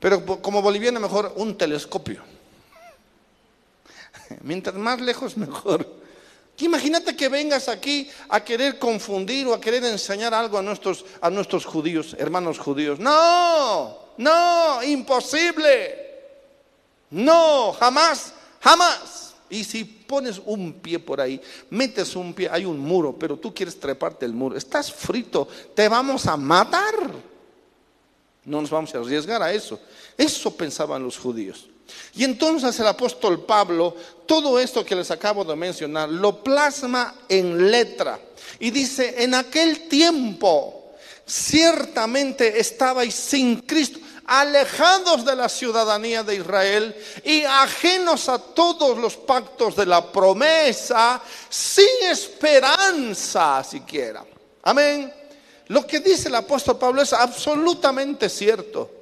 pero 0.00 0.24
como 0.42 0.62
boliviano 0.62 1.00
mejor 1.00 1.32
un 1.36 1.56
telescopio. 1.56 2.22
Mientras 4.42 4.74
más 4.76 5.00
lejos 5.00 5.36
mejor. 5.36 6.05
Imagínate 6.58 7.14
que 7.14 7.28
vengas 7.28 7.68
aquí 7.68 8.08
a 8.28 8.40
querer 8.42 8.78
confundir 8.78 9.46
o 9.46 9.52
a 9.52 9.60
querer 9.60 9.84
enseñar 9.84 10.32
algo 10.32 10.56
a 10.56 10.62
nuestros, 10.62 11.04
a 11.20 11.28
nuestros 11.28 11.66
judíos, 11.66 12.16
hermanos 12.18 12.58
judíos. 12.58 12.98
No, 12.98 13.98
no, 14.16 14.82
imposible. 14.82 16.06
No, 17.10 17.72
jamás, 17.72 18.32
jamás. 18.60 19.34
Y 19.50 19.64
si 19.64 19.84
pones 19.84 20.40
un 20.44 20.72
pie 20.72 20.98
por 20.98 21.20
ahí, 21.20 21.40
metes 21.70 22.16
un 22.16 22.34
pie, 22.34 22.48
hay 22.50 22.64
un 22.64 22.78
muro, 22.78 23.14
pero 23.16 23.36
tú 23.36 23.54
quieres 23.54 23.78
treparte 23.78 24.26
el 24.26 24.32
muro, 24.32 24.56
estás 24.56 24.92
frito, 24.92 25.46
te 25.74 25.88
vamos 25.88 26.26
a 26.26 26.36
matar. 26.36 26.94
No 28.44 28.60
nos 28.60 28.70
vamos 28.70 28.94
a 28.94 28.98
arriesgar 28.98 29.42
a 29.42 29.52
eso. 29.52 29.78
Eso 30.16 30.56
pensaban 30.56 31.02
los 31.02 31.18
judíos. 31.18 31.68
Y 32.14 32.24
entonces 32.24 32.78
el 32.80 32.86
apóstol 32.86 33.44
Pablo, 33.44 33.94
todo 34.26 34.58
esto 34.58 34.84
que 34.84 34.96
les 34.96 35.10
acabo 35.10 35.44
de 35.44 35.56
mencionar, 35.56 36.08
lo 36.08 36.42
plasma 36.42 37.14
en 37.28 37.70
letra. 37.70 38.18
Y 38.58 38.70
dice, 38.70 39.22
en 39.22 39.34
aquel 39.34 39.88
tiempo 39.88 40.94
ciertamente 41.26 42.60
estabais 42.60 43.14
sin 43.14 43.60
Cristo, 43.62 43.98
alejados 44.26 45.24
de 45.24 45.36
la 45.36 45.48
ciudadanía 45.48 46.22
de 46.22 46.36
Israel 46.36 46.96
y 47.24 47.44
ajenos 47.44 48.28
a 48.28 48.38
todos 48.38 48.98
los 48.98 49.16
pactos 49.16 49.76
de 49.76 49.86
la 49.86 50.10
promesa, 50.10 51.20
sin 51.48 51.84
esperanza 52.10 53.62
siquiera. 53.62 54.24
Amén. 54.62 55.12
Lo 55.68 55.86
que 55.86 56.00
dice 56.00 56.28
el 56.28 56.34
apóstol 56.34 56.78
Pablo 56.78 57.02
es 57.02 57.12
absolutamente 57.12 58.28
cierto. 58.28 58.95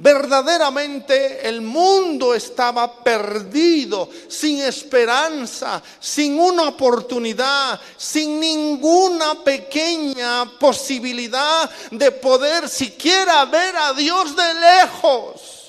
Verdaderamente 0.00 1.46
el 1.46 1.60
mundo 1.60 2.34
estaba 2.34 3.04
perdido, 3.04 4.08
sin 4.28 4.60
esperanza, 4.60 5.82
sin 6.00 6.40
una 6.40 6.68
oportunidad, 6.68 7.78
sin 7.98 8.40
ninguna 8.40 9.44
pequeña 9.44 10.50
posibilidad 10.58 11.68
de 11.90 12.10
poder 12.12 12.66
siquiera 12.66 13.44
ver 13.44 13.76
a 13.76 13.92
Dios 13.92 14.34
de 14.34 14.54
lejos 14.54 15.59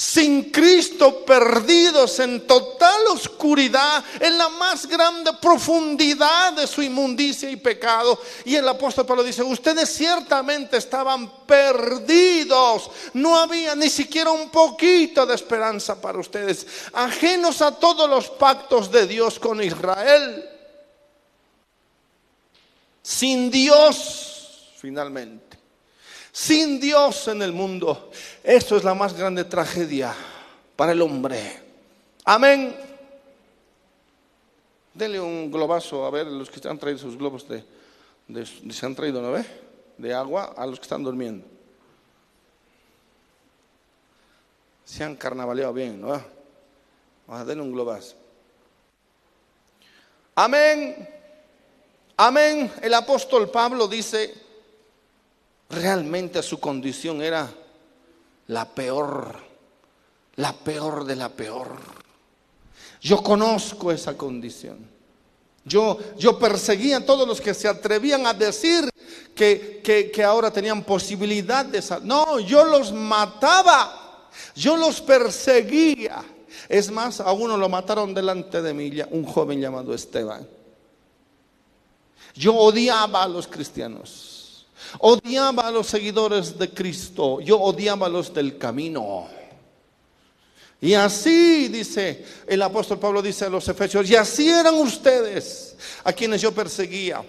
sin 0.00 0.50
Cristo, 0.50 1.26
perdidos 1.26 2.20
en 2.20 2.46
total 2.46 3.06
oscuridad, 3.08 4.02
en 4.18 4.38
la 4.38 4.48
más 4.48 4.86
grande 4.86 5.30
profundidad 5.34 6.54
de 6.54 6.66
su 6.66 6.80
inmundicia 6.80 7.50
y 7.50 7.56
pecado. 7.56 8.18
Y 8.46 8.56
el 8.56 8.66
apóstol 8.66 9.04
Pablo 9.04 9.22
dice, 9.22 9.42
ustedes 9.42 9.90
ciertamente 9.94 10.78
estaban 10.78 11.44
perdidos, 11.44 12.90
no 13.12 13.36
había 13.36 13.74
ni 13.74 13.90
siquiera 13.90 14.30
un 14.30 14.48
poquito 14.48 15.26
de 15.26 15.34
esperanza 15.34 16.00
para 16.00 16.18
ustedes, 16.18 16.66
ajenos 16.94 17.60
a 17.60 17.78
todos 17.78 18.08
los 18.08 18.30
pactos 18.30 18.90
de 18.90 19.06
Dios 19.06 19.38
con 19.38 19.62
Israel, 19.62 20.48
sin 23.02 23.50
Dios 23.50 24.72
finalmente 24.78 25.49
sin 26.40 26.80
Dios 26.80 27.28
en 27.28 27.42
el 27.42 27.52
mundo. 27.52 28.10
Esto 28.42 28.78
es 28.78 28.82
la 28.82 28.94
más 28.94 29.12
grande 29.12 29.44
tragedia 29.44 30.14
para 30.74 30.92
el 30.92 31.02
hombre. 31.02 31.60
Amén. 32.24 32.74
Dele 34.94 35.20
un 35.20 35.50
globazo 35.50 36.06
a 36.06 36.10
ver 36.10 36.26
los 36.28 36.48
que 36.48 36.66
han 36.66 36.78
traído 36.78 36.98
sus 36.98 37.18
globos 37.18 37.46
de, 37.46 37.62
se 38.70 38.86
han 38.86 38.94
traído, 38.94 39.20
¿no 39.20 39.32
ve? 39.32 39.44
De 39.98 40.14
agua 40.14 40.54
a 40.56 40.66
los 40.66 40.78
que 40.78 40.84
están 40.84 41.04
durmiendo. 41.04 41.46
Se 44.86 45.04
han 45.04 45.16
carnavaleado 45.16 45.74
bien, 45.74 46.00
¿no? 46.00 46.08
Vamos 46.08 47.42
a 47.42 47.44
darle 47.44 47.62
un 47.62 47.72
globazo. 47.72 48.16
Amén. 50.34 51.06
Amén. 52.16 52.72
El 52.80 52.94
apóstol 52.94 53.50
Pablo 53.50 53.86
dice, 53.86 54.49
realmente 55.70 56.42
su 56.42 56.58
condición 56.58 57.22
era 57.22 57.48
la 58.48 58.68
peor, 58.68 59.36
la 60.36 60.52
peor 60.52 61.04
de 61.04 61.16
la 61.16 61.28
peor. 61.28 61.76
Yo 63.00 63.22
conozco 63.22 63.92
esa 63.92 64.16
condición. 64.16 64.78
Yo, 65.64 65.98
yo 66.18 66.38
perseguía 66.38 66.98
a 66.98 67.06
todos 67.06 67.26
los 67.26 67.40
que 67.40 67.54
se 67.54 67.68
atrevían 67.68 68.26
a 68.26 68.34
decir 68.34 68.90
que, 69.34 69.80
que, 70.12 70.24
ahora 70.24 70.50
tenían 70.50 70.82
posibilidad 70.82 71.64
de 71.64 71.80
salir. 71.80 72.06
No, 72.06 72.40
yo 72.40 72.64
los 72.64 72.92
mataba, 72.92 74.28
yo 74.54 74.76
los 74.76 75.00
perseguía. 75.00 76.24
Es 76.68 76.90
más, 76.90 77.20
a 77.20 77.32
uno 77.32 77.56
lo 77.56 77.68
mataron 77.68 78.12
delante 78.12 78.60
de 78.60 78.74
mí, 78.74 78.90
un 79.10 79.24
joven 79.24 79.60
llamado 79.60 79.94
Esteban. 79.94 80.46
Yo 82.34 82.54
odiaba 82.54 83.22
a 83.22 83.28
los 83.28 83.46
cristianos. 83.46 84.29
Odiaba 84.98 85.68
a 85.68 85.70
los 85.70 85.86
seguidores 85.86 86.58
de 86.58 86.70
Cristo. 86.70 87.40
Yo 87.40 87.60
odiaba 87.60 88.06
a 88.06 88.10
los 88.10 88.34
del 88.34 88.58
camino. 88.58 89.28
Y 90.80 90.94
así 90.94 91.68
dice 91.68 92.24
el 92.46 92.62
apóstol 92.62 92.98
Pablo 92.98 93.20
dice 93.20 93.44
a 93.44 93.50
los 93.50 93.68
efesios, 93.68 94.08
y 94.08 94.16
así 94.16 94.48
eran 94.48 94.74
ustedes 94.74 95.76
a 96.04 96.12
quienes 96.12 96.40
yo 96.40 96.52
perseguía. 96.52 97.22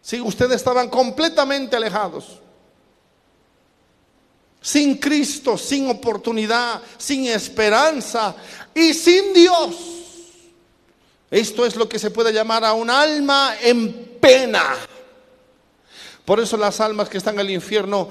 Si 0.00 0.20
ustedes 0.20 0.56
estaban 0.56 0.88
completamente 0.88 1.76
alejados. 1.76 2.40
Sin 4.60 4.96
Cristo, 4.96 5.56
sin 5.58 5.90
oportunidad, 5.90 6.80
sin 6.96 7.26
esperanza 7.26 8.34
y 8.74 8.94
sin 8.94 9.32
Dios. 9.32 9.76
Esto 11.30 11.66
es 11.66 11.76
lo 11.76 11.88
que 11.88 11.98
se 11.98 12.10
puede 12.10 12.32
llamar 12.32 12.64
a 12.64 12.72
un 12.72 12.88
alma 12.88 13.56
en 13.60 14.18
pena. 14.20 14.76
Por 16.26 16.40
eso 16.40 16.56
las 16.56 16.80
almas 16.80 17.08
que 17.08 17.18
están 17.18 17.34
en 17.34 17.42
el 17.42 17.50
infierno 17.52 18.08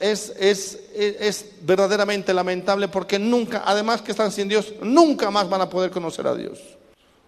es, 0.00 0.32
es, 0.36 0.76
es, 0.92 1.46
verdaderamente 1.62 2.34
lamentable 2.34 2.88
porque 2.88 3.16
nunca, 3.16 3.62
además 3.64 4.02
que 4.02 4.10
están 4.10 4.32
sin 4.32 4.48
Dios, 4.48 4.74
nunca 4.82 5.30
más 5.30 5.48
van 5.48 5.60
a 5.60 5.70
poder 5.70 5.92
conocer 5.92 6.26
a 6.26 6.34
Dios. 6.34 6.58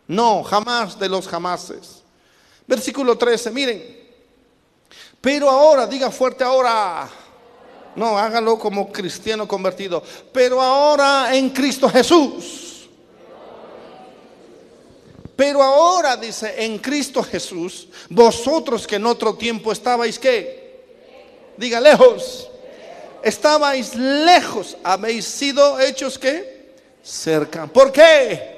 No, 0.09 0.43
jamás 0.43 0.99
de 0.99 1.09
los 1.09 1.29
jamases. 1.29 2.03
Versículo 2.67 3.17
13, 3.17 3.53
miren. 3.53 4.01
Pero 5.21 5.49
ahora, 5.49 5.87
diga 5.87 6.11
fuerte 6.11 6.43
ahora. 6.43 7.09
No, 7.95 8.19
hágalo 8.19 8.59
como 8.59 8.91
cristiano 8.91 9.47
convertido. 9.47 10.03
Pero 10.33 10.61
ahora 10.61 11.37
en 11.37 11.51
Cristo 11.51 11.89
Jesús 11.89 12.66
pero 15.37 15.63
ahora 15.63 16.17
dice, 16.17 16.65
en 16.65 16.79
Cristo 16.79 17.23
Jesús, 17.23 17.89
vosotros 18.09 18.87
que 18.87 18.97
en 18.97 19.05
otro 19.05 19.35
tiempo 19.35 19.71
estabais 19.71 20.19
qué? 20.19 20.85
Diga 21.59 21.79
lejos. 21.79 22.49
Estabais 23.23 23.95
lejos, 23.95 24.77
habéis 24.83 25.27
sido 25.27 25.79
hechos 25.79 26.19
qué? 26.19 26.75
Cerca. 27.03 27.67
¿Por 27.67 27.93
qué? 27.93 28.57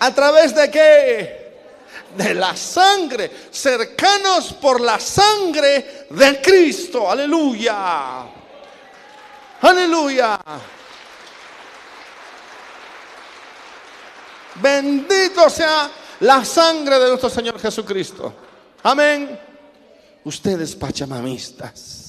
¿A 0.00 0.12
través 0.12 0.54
de 0.54 0.70
qué? 0.70 1.46
De 2.16 2.34
la 2.34 2.56
sangre, 2.56 3.30
cercanos 3.50 4.54
por 4.54 4.80
la 4.80 4.98
sangre 4.98 6.06
de 6.10 6.40
Cristo. 6.40 7.08
Aleluya. 7.08 8.24
Aleluya. 9.60 10.40
Bendito 14.60 15.48
sea 15.50 15.90
la 16.20 16.44
sangre 16.44 16.98
de 16.98 17.08
nuestro 17.08 17.30
Señor 17.30 17.58
Jesucristo. 17.60 18.34
Amén. 18.82 19.38
Ustedes 20.24 20.74
pachamamistas. 20.74 22.04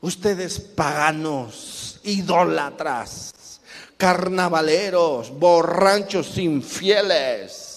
Ustedes 0.00 0.58
paganos, 0.58 2.00
idólatras, 2.04 3.60
carnavaleros, 3.98 5.30
borrachos 5.30 6.38
infieles. 6.38 7.70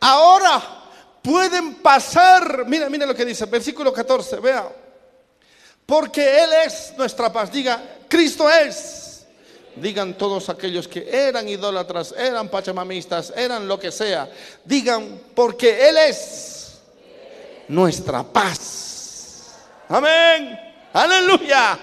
Ahora 0.00 0.60
pueden 1.22 1.76
pasar, 1.76 2.64
mira, 2.66 2.88
mira 2.90 3.06
lo 3.06 3.14
que 3.14 3.24
dice, 3.24 3.44
versículo 3.46 3.92
14, 3.92 4.40
vea. 4.40 4.68
Porque 5.86 6.42
Él 6.42 6.50
es 6.66 6.94
nuestra 6.96 7.32
paz. 7.32 7.52
Diga, 7.52 7.98
Cristo 8.08 8.50
es 8.50 8.99
Digan 9.76 10.14
todos 10.14 10.48
aquellos 10.48 10.88
que 10.88 11.08
eran 11.10 11.48
idólatras, 11.48 12.12
eran 12.16 12.48
pachamamistas, 12.48 13.32
eran 13.36 13.68
lo 13.68 13.78
que 13.78 13.92
sea. 13.92 14.28
Digan, 14.64 15.20
porque 15.34 15.88
Él 15.88 15.96
es 15.96 16.80
nuestra 17.68 18.22
paz. 18.22 19.46
Amén. 19.88 20.58
Aleluya. 20.92 21.78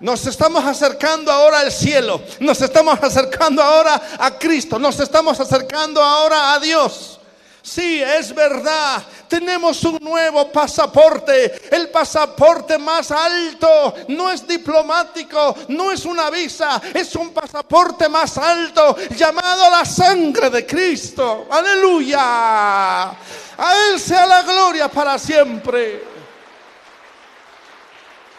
Nos 0.00 0.26
estamos 0.26 0.64
acercando 0.64 1.30
ahora 1.30 1.60
al 1.60 1.72
cielo. 1.72 2.20
Nos 2.40 2.60
estamos 2.60 2.98
acercando 3.02 3.62
ahora 3.62 4.00
a 4.18 4.38
Cristo. 4.38 4.78
Nos 4.78 4.98
estamos 5.00 5.38
acercando 5.40 6.02
ahora 6.02 6.54
a 6.54 6.60
Dios. 6.60 7.20
Sí, 7.64 8.02
es 8.02 8.34
verdad. 8.34 9.02
Tenemos 9.26 9.82
un 9.84 9.96
nuevo 10.02 10.52
pasaporte. 10.52 11.74
El 11.74 11.88
pasaporte 11.88 12.76
más 12.76 13.10
alto. 13.10 13.94
No 14.08 14.30
es 14.30 14.46
diplomático. 14.46 15.56
No 15.68 15.90
es 15.90 16.04
una 16.04 16.28
visa. 16.28 16.80
Es 16.92 17.16
un 17.16 17.32
pasaporte 17.32 18.06
más 18.06 18.36
alto 18.36 18.94
llamado 19.16 19.70
la 19.70 19.82
sangre 19.86 20.50
de 20.50 20.66
Cristo. 20.66 21.46
Aleluya. 21.50 23.04
A 23.08 23.74
Él 23.88 23.98
sea 23.98 24.26
la 24.26 24.42
gloria 24.42 24.88
para 24.88 25.18
siempre. 25.18 26.04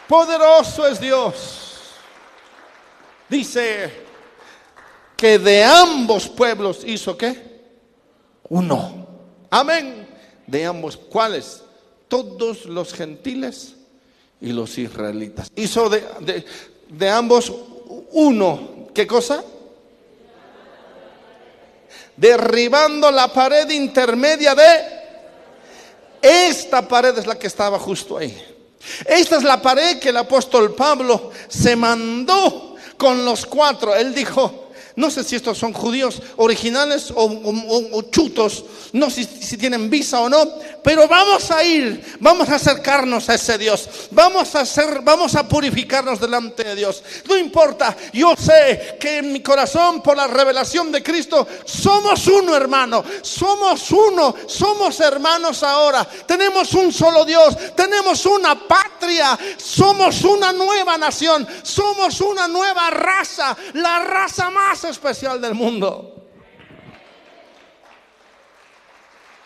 Poderoso 0.07 0.85
es 0.85 0.99
Dios. 0.99 1.95
Dice 3.27 4.05
que 5.17 5.39
de 5.39 5.63
ambos 5.63 6.29
pueblos 6.29 6.83
hizo 6.85 7.17
qué? 7.17 7.55
Uno. 8.49 9.04
Amén. 9.55 10.05
De 10.45 10.65
ambos, 10.65 10.97
¿cuáles? 10.97 11.61
Todos 12.09 12.65
los 12.65 12.93
gentiles 12.93 13.75
y 14.41 14.51
los 14.51 14.77
israelitas. 14.77 15.49
Hizo 15.55 15.87
de, 15.89 16.43
de, 16.89 17.09
ambos 17.09 17.53
uno. 18.11 18.89
¿Qué 18.93 19.07
cosa? 19.07 19.45
Derribando 22.17 23.09
la 23.11 23.31
pared 23.31 23.69
intermedia 23.69 24.53
de... 24.55 24.95
Esta 26.21 26.85
pared 26.85 27.17
es 27.17 27.25
la 27.25 27.39
que 27.39 27.47
estaba 27.47 27.79
justo 27.79 28.17
ahí. 28.17 28.37
Esta 29.05 29.37
es 29.37 29.43
la 29.43 29.61
pared 29.61 29.99
que 29.99 30.09
el 30.09 30.17
apóstol 30.17 30.75
Pablo 30.75 31.31
se 31.47 31.77
mandó 31.77 32.75
con 32.97 33.23
los 33.23 33.45
cuatro. 33.45 33.95
Él 33.95 34.13
dijo, 34.13 34.64
no 34.95 35.11
sé 35.11 35.23
si 35.23 35.35
estos 35.35 35.57
son 35.57 35.73
judíos 35.73 36.21
originales 36.37 37.11
o, 37.15 38.01
chutos, 38.11 38.63
no 38.93 39.09
sé 39.09 39.25
si, 39.25 39.57
tienen 39.57 39.89
visa 39.89 40.21
o 40.21 40.29
no, 40.29 40.47
pero 40.83 41.07
vamos 41.07 41.51
a 41.51 41.63
ir, 41.63 42.17
vamos 42.19 42.47
a 42.49 42.55
acercarnos 42.55 43.29
a 43.29 43.35
ese 43.35 43.57
Dios, 43.57 43.89
vamos 44.11 44.55
a 44.55 44.63
vamos 45.03 45.35
a 45.35 45.47
purificarnos 45.47 46.19
delante 46.19 46.63
de 46.63 46.75
Dios. 46.75 47.03
No 47.27 47.37
importa, 47.37 47.95
yo 48.13 48.35
sé 48.37 48.97
que 48.99 49.17
en 49.17 49.33
mi 49.33 49.41
corazón, 49.41 50.01
por 50.01 50.15
la 50.15 50.27
revelación 50.27 50.91
de 50.91 51.03
Cristo, 51.03 51.47
somos 51.65 52.27
uno, 52.27 52.55
hermano, 52.55 53.03
somos 53.21 53.91
uno, 53.91 54.35
somos 54.47 54.99
hermanos 55.01 55.63
ahora, 55.63 56.07
tenemos 56.25 56.73
un 56.73 56.93
solo 56.93 57.25
Dios, 57.25 57.75
tenemos 57.75 58.25
una 58.25 58.55
patria, 58.67 59.37
somos 59.57 60.23
una 60.23 60.53
nueva 60.53 60.97
nación, 60.97 61.45
somos 61.63 62.21
una 62.21 62.47
nueva 62.47 62.89
raza, 62.89 63.57
la 63.73 63.99
raza 63.99 64.49
más 64.49 64.84
especial 64.89 65.39
del 65.41 65.53
mundo. 65.53 66.27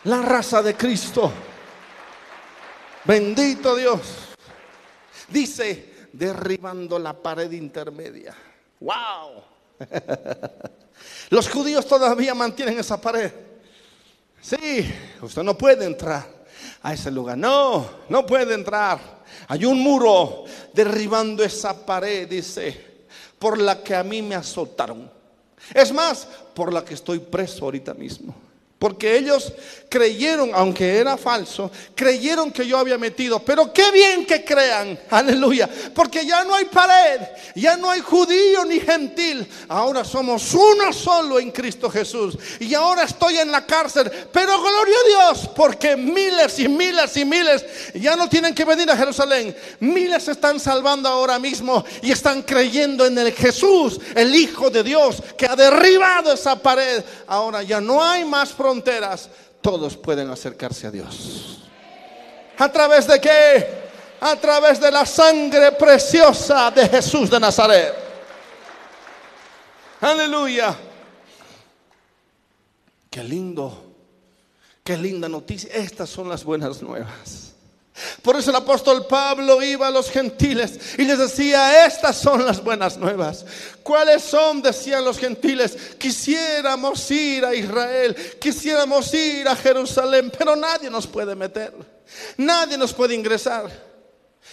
La 0.04 0.22
raza 0.22 0.62
de 0.62 0.76
Cristo. 0.76 1.32
Bendito 3.04 3.76
Dios. 3.76 4.02
Dice, 5.28 6.08
derribando 6.14 6.98
la 6.98 7.14
pared 7.14 7.52
intermedia. 7.52 8.36
¡Wow! 8.80 9.44
Los 11.30 11.50
judíos 11.50 11.86
todavía 11.88 12.34
mantienen 12.34 12.80
esa 12.80 13.00
pared. 13.00 13.32
Sí, 14.42 14.92
usted 15.22 15.44
no 15.44 15.58
puede 15.58 15.86
entrar 15.86 16.26
a 16.82 16.94
ese 16.94 17.12
lugar. 17.12 17.38
No, 17.38 17.90
no 18.10 18.26
puede 18.26 18.54
entrar. 18.54 19.00
Hay 19.48 19.66
un 19.66 19.80
muro 19.80 20.46
derribando 20.74 21.44
esa 21.44 21.86
pared, 21.86 22.28
dice, 22.28 23.06
por 23.38 23.58
la 23.58 23.84
que 23.84 23.96
a 23.96 24.04
mí 24.04 24.22
me 24.22 24.36
azotaron. 24.36 25.19
Es 25.74 25.92
más, 25.92 26.28
por 26.54 26.74
la 26.74 26.84
que 26.84 26.94
estoy 26.94 27.20
preso 27.20 27.66
ahorita 27.66 27.94
mismo. 27.94 28.36
Porque 28.80 29.18
ellos 29.18 29.52
creyeron, 29.90 30.52
aunque 30.54 30.98
era 30.98 31.18
falso, 31.18 31.70
creyeron 31.96 32.52
que 32.52 32.66
yo 32.66 32.78
había 32.78 32.98
metido. 32.98 33.40
Pero 33.40 33.74
qué 33.74 33.92
bien 33.92 34.26
que 34.26 34.46
crean, 34.46 34.98
aleluya. 35.10 35.68
Porque 35.94 36.26
ya 36.26 36.46
no 36.46 36.56
hay 36.56 36.66
pared, 36.66 37.22
ya 37.56 37.76
no 37.76 37.90
hay 37.90 38.00
judío 38.00 38.64
ni 38.64 38.80
gentil. 38.80 39.46
Ahora 39.68 40.06
somos 40.06 40.54
uno 40.54 40.94
solo 40.94 41.40
en 41.40 41.52
Cristo 41.52 41.90
Jesús. 41.90 42.38
Y 42.60 42.74
ahora 42.74 43.04
estoy 43.04 43.38
en 43.40 43.52
la 43.52 43.66
cárcel. 43.66 44.10
Pero 44.32 44.62
gloria 44.62 44.96
a 44.96 45.34
Dios, 45.34 45.50
porque 45.56 45.98
miles 45.98 46.58
y 46.60 46.70
miles 46.70 47.18
y 47.18 47.26
miles 47.26 47.66
ya 47.96 48.16
no 48.16 48.30
tienen 48.30 48.54
que 48.56 48.64
venir 48.64 48.90
a 48.92 48.96
Jerusalén. 48.96 49.54
Miles 49.82 50.28
están 50.28 50.60
salvando 50.60 51.10
ahora 51.10 51.40
mismo 51.40 51.84
y 52.02 52.12
están 52.12 52.44
creyendo 52.44 53.06
en 53.06 53.18
el 53.18 53.34
Jesús, 53.34 54.00
el 54.16 54.34
Hijo 54.36 54.70
de 54.70 54.84
Dios, 54.84 55.22
que 55.38 55.48
ha 55.48 55.56
derribado 55.56 56.32
esa 56.32 56.56
pared. 56.56 57.04
Ahora 57.28 57.64
ya 57.64 57.82
no 57.82 58.04
hay 58.04 58.24
más 58.24 58.54
fronteras, 58.70 59.30
todos 59.62 59.98
pueden 59.98 60.30
acercarse 60.30 60.86
a 60.86 60.92
Dios. 60.92 61.64
¿A 62.60 62.72
través 62.72 63.08
de 63.08 63.20
qué? 63.20 63.68
A 64.22 64.36
través 64.36 64.80
de 64.80 64.92
la 64.92 65.08
sangre 65.08 65.72
preciosa 65.72 66.70
de 66.70 66.88
Jesús 66.88 67.32
de 67.32 67.40
Nazaret. 67.40 67.96
Aleluya. 70.02 70.78
Qué 73.10 73.24
lindo, 73.24 73.96
qué 74.84 74.96
linda 74.96 75.28
noticia. 75.28 75.72
Estas 75.74 76.10
son 76.10 76.30
las 76.30 76.44
buenas 76.44 76.80
nuevas. 76.84 77.39
Por 78.22 78.36
eso 78.36 78.50
el 78.50 78.56
apóstol 78.56 79.06
Pablo 79.08 79.62
iba 79.62 79.88
a 79.88 79.92
los 79.92 80.10
gentiles 80.10 80.80
y 80.98 81.04
les 81.04 81.18
decía, 81.18 81.86
estas 81.86 82.18
son 82.18 82.46
las 82.46 82.64
buenas 82.64 82.98
nuevas. 82.98 83.46
¿Cuáles 83.84 84.24
son? 84.24 84.62
Decían 84.62 85.04
los 85.04 85.18
gentiles, 85.18 85.76
quisiéramos 85.98 87.10
ir 87.12 87.46
a 87.46 87.56
Israel, 87.56 88.16
quisiéramos 88.40 89.14
ir 89.14 89.48
a 89.48 89.56
Jerusalén, 89.56 90.32
pero 90.38 90.56
nadie 90.56 90.90
nos 90.90 91.08
puede 91.08 91.36
meter, 91.36 91.74
nadie 92.38 92.78
nos 92.78 92.94
puede 92.94 93.16
ingresar. 93.16 93.89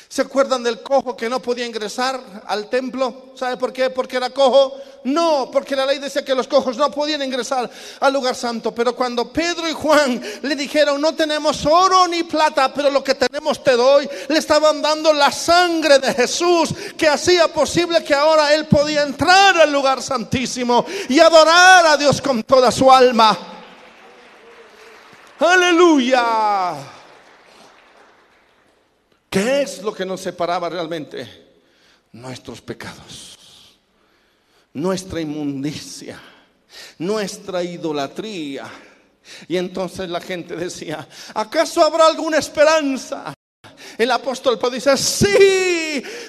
¿Se 0.09 0.23
acuerdan 0.23 0.63
del 0.63 0.83
cojo 0.83 1.17
que 1.17 1.29
no 1.29 1.41
podía 1.41 1.67
ingresar 1.67 2.21
al 2.47 2.69
templo? 2.69 3.33
¿Sabe 3.35 3.57
por 3.57 3.73
qué? 3.73 3.91
¿Porque 3.91 4.17
era 4.17 4.31
cojo? 4.31 4.75
No, 5.05 5.51
porque 5.53 5.75
la 5.75 5.85
ley 5.85 5.99
decía 5.99 6.25
que 6.25 6.35
los 6.35 6.47
cojos 6.49 6.77
no 6.77 6.91
podían 6.91 7.23
ingresar 7.23 7.69
al 8.01 8.13
lugar 8.13 8.35
santo. 8.35 8.73
Pero 8.75 8.95
cuando 8.95 9.33
Pedro 9.33 9.69
y 9.69 9.73
Juan 9.73 10.23
le 10.43 10.57
dijeron, 10.57 11.01
no 11.01 11.15
tenemos 11.15 11.67
oro 11.67 12.07
ni 12.09 12.23
plata, 12.23 12.73
pero 12.73 12.91
lo 12.91 13.03
que 13.03 13.15
tenemos 13.15 13.63
te 13.63 13.73
doy, 13.73 14.09
le 14.29 14.39
estaban 14.39 14.81
dando 14.81 15.13
la 15.13 15.33
sangre 15.33 15.99
de 15.99 16.15
Jesús 16.15 16.71
que 16.97 17.09
hacía 17.09 17.49
posible 17.49 18.03
que 18.05 18.15
ahora 18.15 18.55
él 18.55 18.67
podía 18.67 19.03
entrar 19.03 19.61
al 19.61 19.73
lugar 19.73 20.01
santísimo 20.01 20.87
y 21.09 21.19
adorar 21.19 21.87
a 21.87 21.97
Dios 21.97 22.21
con 22.23 22.43
toda 22.45 22.71
su 22.71 22.91
alma. 22.91 23.37
Aleluya. 25.39 26.96
¿Qué 29.37 29.61
es 29.61 29.83
lo 29.83 29.93
que 29.93 30.07
nos 30.07 30.23
separaba 30.23 30.71
realmente? 30.71 31.29
Nuestros 32.13 32.63
pecados, 32.63 33.37
nuestra 34.73 35.21
inmundicia, 35.21 36.19
nuestra 36.97 37.63
idolatría. 37.63 38.65
Y 39.47 39.59
entonces 39.59 40.09
la 40.09 40.23
gente 40.23 40.57
decía, 40.57 41.07
¿acaso 41.35 41.85
habrá 41.85 42.07
alguna 42.07 42.39
esperanza? 42.39 43.35
El 43.99 44.11
apóstol 44.11 44.59
Pablo 44.59 44.77
dice, 44.77 44.97
sí, 44.97 45.27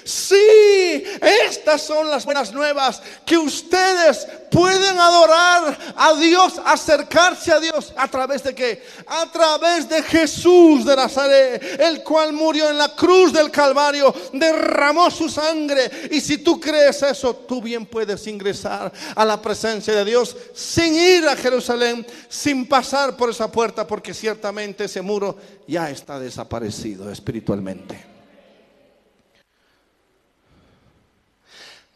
sí, 0.04 1.04
estas 1.20 1.82
son 1.82 2.08
las 2.08 2.24
buenas 2.24 2.52
nuevas 2.52 3.02
que 3.24 3.36
ustedes 3.36 4.26
pueden 4.50 4.98
adorar 4.98 5.78
a 5.96 6.14
Dios, 6.14 6.60
acercarse 6.64 7.52
a 7.52 7.60
Dios 7.60 7.92
a 7.96 8.08
través 8.08 8.42
de 8.42 8.54
qué? 8.54 8.82
A 9.06 9.30
través 9.30 9.88
de 9.88 10.02
Jesús 10.02 10.84
de 10.84 10.96
Nazaret, 10.96 11.62
el 11.80 12.02
cual 12.02 12.32
murió 12.32 12.70
en 12.70 12.78
la 12.78 12.94
cruz 12.94 13.32
del 13.32 13.50
Calvario, 13.50 14.14
derramó 14.32 15.10
su 15.10 15.28
sangre. 15.28 16.08
Y 16.10 16.20
si 16.20 16.38
tú 16.38 16.60
crees 16.60 17.02
eso, 17.02 17.34
tú 17.34 17.60
bien 17.62 17.86
puedes 17.86 18.26
ingresar 18.26 18.92
a 19.14 19.24
la 19.24 19.40
presencia 19.40 19.94
de 19.94 20.04
Dios 20.04 20.36
sin 20.54 20.94
ir 20.94 21.28
a 21.28 21.36
Jerusalén, 21.36 22.06
sin 22.28 22.66
pasar 22.66 23.16
por 23.16 23.30
esa 23.30 23.50
puerta, 23.50 23.86
porque 23.86 24.14
ciertamente 24.14 24.84
ese 24.84 25.02
muro 25.02 25.36
ya 25.66 25.90
está 25.90 26.18
desaparecido 26.18 27.10
espiritualmente. 27.10 28.07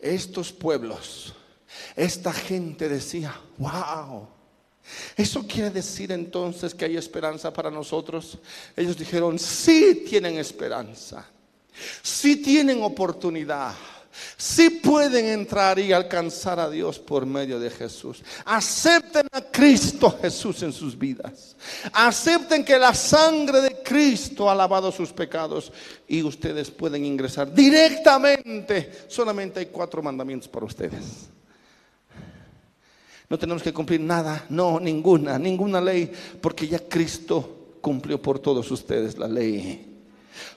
Estos 0.02 0.52
pueblos 0.52 1.32
esta 1.96 2.32
gente 2.32 2.88
decía, 2.88 3.34
wow. 3.58 4.28
¿Eso 5.16 5.46
quiere 5.46 5.70
decir 5.70 6.10
entonces 6.12 6.74
que 6.74 6.84
hay 6.84 6.96
esperanza 6.96 7.52
para 7.52 7.70
nosotros? 7.70 8.38
Ellos 8.76 8.96
dijeron, 8.96 9.38
sí 9.38 10.04
tienen 10.08 10.38
esperanza, 10.38 11.24
sí 12.02 12.36
tienen 12.36 12.82
oportunidad, 12.82 13.74
sí 14.36 14.70
pueden 14.70 15.26
entrar 15.26 15.78
y 15.78 15.92
alcanzar 15.92 16.58
a 16.58 16.68
Dios 16.68 16.98
por 16.98 17.24
medio 17.24 17.60
de 17.60 17.70
Jesús. 17.70 18.22
Acepten 18.44 19.28
a 19.30 19.40
Cristo 19.40 20.18
Jesús 20.20 20.62
en 20.62 20.72
sus 20.72 20.98
vidas. 20.98 21.56
Acepten 21.92 22.64
que 22.64 22.78
la 22.78 22.92
sangre 22.92 23.60
de 23.60 23.71
Cristo 23.92 24.48
ha 24.48 24.54
lavado 24.54 24.90
sus 24.90 25.12
pecados 25.12 25.70
y 26.08 26.22
ustedes 26.22 26.70
pueden 26.70 27.04
ingresar 27.04 27.52
directamente. 27.52 28.90
Solamente 29.06 29.60
hay 29.60 29.66
cuatro 29.66 30.02
mandamientos 30.02 30.48
para 30.48 30.64
ustedes. 30.64 31.28
No 33.28 33.38
tenemos 33.38 33.62
que 33.62 33.72
cumplir 33.72 34.00
nada, 34.00 34.46
no, 34.48 34.80
ninguna, 34.80 35.38
ninguna 35.38 35.78
ley, 35.78 36.10
porque 36.40 36.66
ya 36.66 36.78
Cristo 36.78 37.76
cumplió 37.82 38.20
por 38.20 38.38
todos 38.38 38.70
ustedes 38.70 39.18
la 39.18 39.28
ley. 39.28 39.91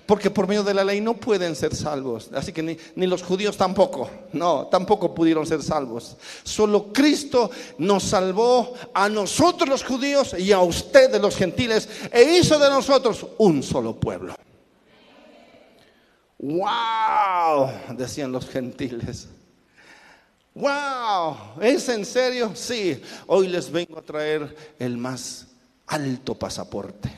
Porque 0.05 0.29
por 0.29 0.47
medio 0.47 0.63
de 0.63 0.73
la 0.73 0.83
ley 0.83 1.01
no 1.01 1.15
pueden 1.15 1.55
ser 1.55 1.75
salvos. 1.75 2.29
Así 2.33 2.51
que 2.51 2.61
ni, 2.95 3.07
los 3.07 3.23
judíos 3.23 3.57
tampoco. 3.57 4.09
No, 4.33 4.67
tampoco 4.67 5.13
pudieron 5.13 5.45
ser 5.45 5.61
salvos. 5.61 6.15
Solo 6.43 6.91
Cristo 6.93 7.49
nos 7.77 8.03
salvó 8.03 8.73
a 8.93 9.09
nosotros 9.09 9.69
los 9.69 9.83
judíos 9.83 10.35
y 10.37 10.51
a 10.51 10.59
ustedes 10.59 11.21
los 11.21 11.35
gentiles 11.35 11.89
e 12.11 12.23
hizo 12.23 12.59
de 12.59 12.69
nosotros 12.69 13.25
un 13.37 13.63
solo 13.63 13.95
pueblo. 13.95 14.35
¡Wow! 16.37 17.69
Decían 17.95 18.31
los 18.31 18.47
gentiles. 18.47 19.27
Wow, 20.55 21.35
¿es 21.61 21.89
en 21.89 22.05
serio? 22.05 22.51
Sí, 22.55 23.01
hoy 23.27 23.49
les 23.49 23.69
vengo 23.69 23.99
a 23.99 24.01
traer 24.01 24.55
el 24.79 24.97
más 24.97 25.47
alto 25.85 26.33
pasaporte, 26.33 27.11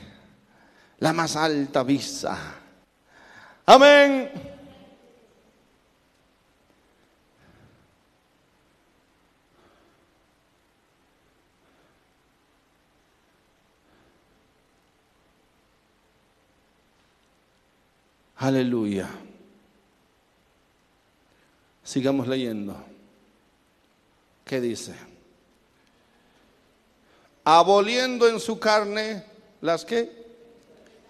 la 0.98 1.12
más 1.12 1.36
alta 1.36 1.82
visa. 1.82 2.36
Amén. 3.66 4.30
Aleluya. 18.36 19.08
Sigamos 21.82 22.28
leyendo. 22.28 22.76
¿Qué 24.44 24.60
dice? 24.60 24.94
Aboliendo 27.44 28.28
en 28.28 28.38
su 28.40 28.58
carne 28.58 29.24
las 29.60 29.84
que 29.84 30.17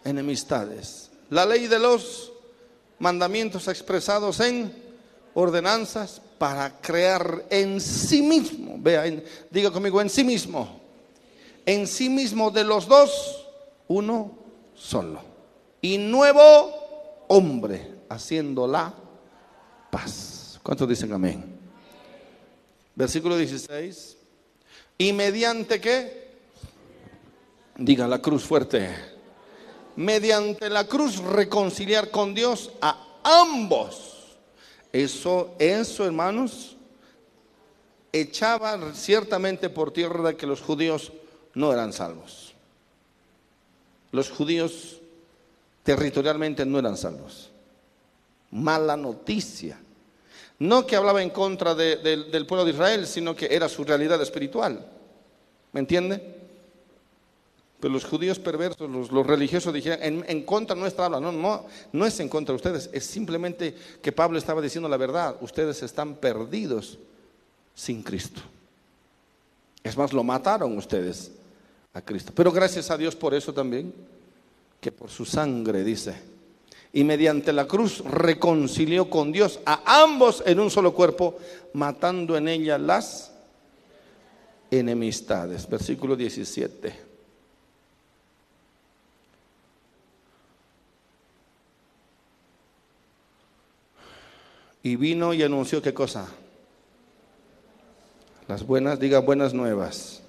enemistades. 0.08 1.10
La 1.30 1.44
ley 1.44 1.66
de 1.66 1.78
los 1.78 2.32
mandamientos 2.98 3.68
expresados 3.68 4.40
en 4.40 4.72
ordenanzas 5.34 6.20
para 6.38 6.80
crear 6.80 7.44
en 7.50 7.80
sí 7.80 8.22
mismo, 8.22 8.76
vea, 8.78 9.04
diga 9.50 9.70
conmigo, 9.70 10.00
en 10.00 10.08
sí 10.08 10.24
mismo, 10.24 10.80
en 11.66 11.86
sí 11.86 12.08
mismo 12.08 12.50
de 12.50 12.64
los 12.64 12.86
dos, 12.86 13.46
uno 13.88 14.38
solo. 14.74 15.20
Y 15.80 15.98
nuevo 15.98 17.24
hombre, 17.28 17.94
haciendo 18.08 18.66
la 18.66 18.92
paz. 19.90 20.58
¿Cuántos 20.62 20.88
dicen 20.88 21.12
amén? 21.12 21.44
Versículo 22.94 23.36
16. 23.36 24.16
¿Y 24.98 25.12
mediante 25.12 25.80
qué? 25.80 26.28
Diga 27.76 28.08
la 28.08 28.20
cruz 28.20 28.44
fuerte. 28.44 29.17
Mediante 29.98 30.70
la 30.70 30.84
cruz 30.84 31.18
reconciliar 31.18 32.12
con 32.12 32.32
Dios 32.32 32.70
a 32.80 33.18
ambos. 33.24 34.36
Eso, 34.92 35.56
eso, 35.58 36.06
hermanos, 36.06 36.76
echaba 38.12 38.94
ciertamente 38.94 39.68
por 39.68 39.92
tierra 39.92 40.34
que 40.34 40.46
los 40.46 40.60
judíos 40.60 41.10
no 41.54 41.72
eran 41.72 41.92
salvos. 41.92 42.54
Los 44.12 44.30
judíos 44.30 45.00
territorialmente 45.82 46.64
no 46.64 46.78
eran 46.78 46.96
salvos. 46.96 47.50
Mala 48.52 48.96
noticia. 48.96 49.80
No 50.60 50.86
que 50.86 50.94
hablaba 50.94 51.24
en 51.24 51.30
contra 51.30 51.74
del 51.74 52.46
pueblo 52.46 52.64
de 52.64 52.70
Israel, 52.70 53.04
sino 53.04 53.34
que 53.34 53.48
era 53.50 53.68
su 53.68 53.82
realidad 53.82 54.22
espiritual. 54.22 54.86
¿Me 55.72 55.80
entiende? 55.80 56.37
Pero 57.80 57.92
los 57.92 58.04
judíos 58.04 58.38
perversos, 58.38 58.90
los, 58.90 59.26
religiosos 59.26 59.72
dijeron, 59.72 60.00
en, 60.02 60.24
en, 60.26 60.42
contra 60.42 60.74
nuestra 60.74 61.06
habla. 61.06 61.20
No, 61.20 61.30
no, 61.30 61.66
no 61.92 62.06
es 62.06 62.18
en 62.18 62.28
contra 62.28 62.52
de 62.52 62.56
ustedes, 62.56 62.90
es 62.92 63.04
simplemente 63.04 63.74
que 64.02 64.10
Pablo 64.10 64.36
estaba 64.36 64.60
diciendo 64.60 64.88
la 64.88 64.96
verdad. 64.96 65.36
Ustedes 65.40 65.82
están 65.82 66.16
perdidos 66.16 66.98
sin 67.74 68.02
Cristo. 68.02 68.40
Es 69.84 69.96
más, 69.96 70.12
lo 70.12 70.24
mataron 70.24 70.76
ustedes 70.76 71.30
a 71.94 72.00
Cristo. 72.00 72.32
Pero 72.34 72.50
gracias 72.50 72.90
a 72.90 72.96
Dios 72.96 73.14
por 73.14 73.32
eso 73.32 73.54
también, 73.54 73.94
que 74.80 74.90
por 74.90 75.08
su 75.10 75.24
sangre, 75.24 75.84
dice, 75.84 76.16
y 76.92 77.04
mediante 77.04 77.52
la 77.52 77.66
cruz 77.66 78.00
reconcilió 78.04 79.08
con 79.08 79.30
Dios 79.30 79.60
a 79.64 80.02
ambos 80.02 80.42
en 80.46 80.58
un 80.58 80.70
solo 80.70 80.94
cuerpo, 80.94 81.38
matando 81.74 82.36
en 82.36 82.48
ella 82.48 82.76
las 82.76 83.32
enemistades. 84.70 85.68
Versículo 85.68 86.16
17. 86.16 87.07
Y 94.88 94.96
vino 94.96 95.34
y 95.34 95.42
anunció 95.42 95.82
qué 95.82 95.92
cosa? 95.92 96.26
Las 98.46 98.66
buenas, 98.66 98.98
diga 98.98 99.18
buenas 99.18 99.52
nuevas. 99.52 100.22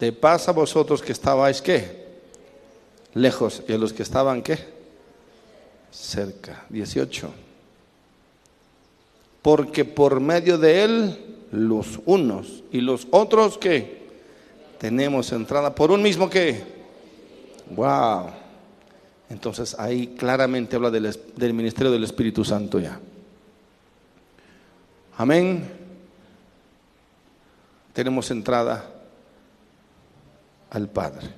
De 0.00 0.12
paz 0.12 0.48
a 0.48 0.52
vosotros 0.52 1.02
que 1.02 1.12
estabais 1.12 1.60
qué? 1.60 2.08
Lejos. 3.12 3.62
Y 3.68 3.74
a 3.74 3.76
los 3.76 3.92
que 3.92 4.02
estaban 4.02 4.40
qué? 4.40 4.60
Cerca. 5.90 6.64
18. 6.70 7.30
Porque 9.42 9.84
por 9.84 10.20
medio 10.20 10.56
de 10.56 10.84
él 10.84 11.36
los 11.52 12.00
unos 12.06 12.64
y 12.72 12.80
los 12.80 13.06
otros 13.10 13.58
que 13.58 14.08
tenemos 14.78 15.32
entrada 15.32 15.74
por 15.74 15.90
un 15.90 16.00
mismo 16.00 16.30
que. 16.30 16.62
Wow. 17.76 18.47
Entonces 19.30 19.76
ahí 19.78 20.14
claramente 20.18 20.76
habla 20.76 20.90
del, 20.90 21.54
ministerio 21.54 21.92
del 21.92 22.04
Espíritu 22.04 22.44
Santo 22.44 22.78
ya. 22.78 22.98
Amén. 25.16 25.70
Tenemos 27.92 28.30
entrada 28.30 28.84
al 30.70 30.88
Padre. 30.88 31.28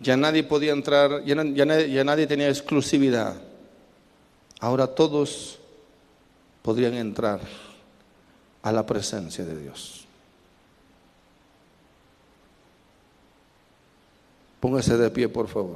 Ya 0.00 0.16
nadie 0.16 0.42
podía 0.42 0.72
entrar, 0.72 1.22
ya, 1.24 1.36
nadie, 2.04 2.26
tenía 2.26 2.48
exclusividad. 2.48 3.36
Ahora 4.58 4.88
todos 4.88 5.60
podrían 6.62 6.94
entrar 6.94 7.40
a 8.62 8.72
la 8.72 8.84
presencia 8.84 9.44
de 9.44 9.56
Dios. 9.60 10.01
Póngase 14.62 14.96
de 14.96 15.10
pie, 15.10 15.28
por 15.28 15.48
favor. 15.48 15.74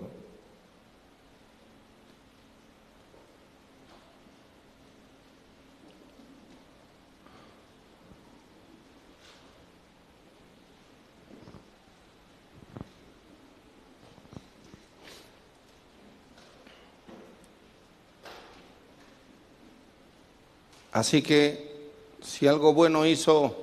Así 20.93 21.23
que 21.23 21.91
si 22.23 22.47
algo 22.47 22.73
bueno 22.73 23.05
hizo 23.05 23.57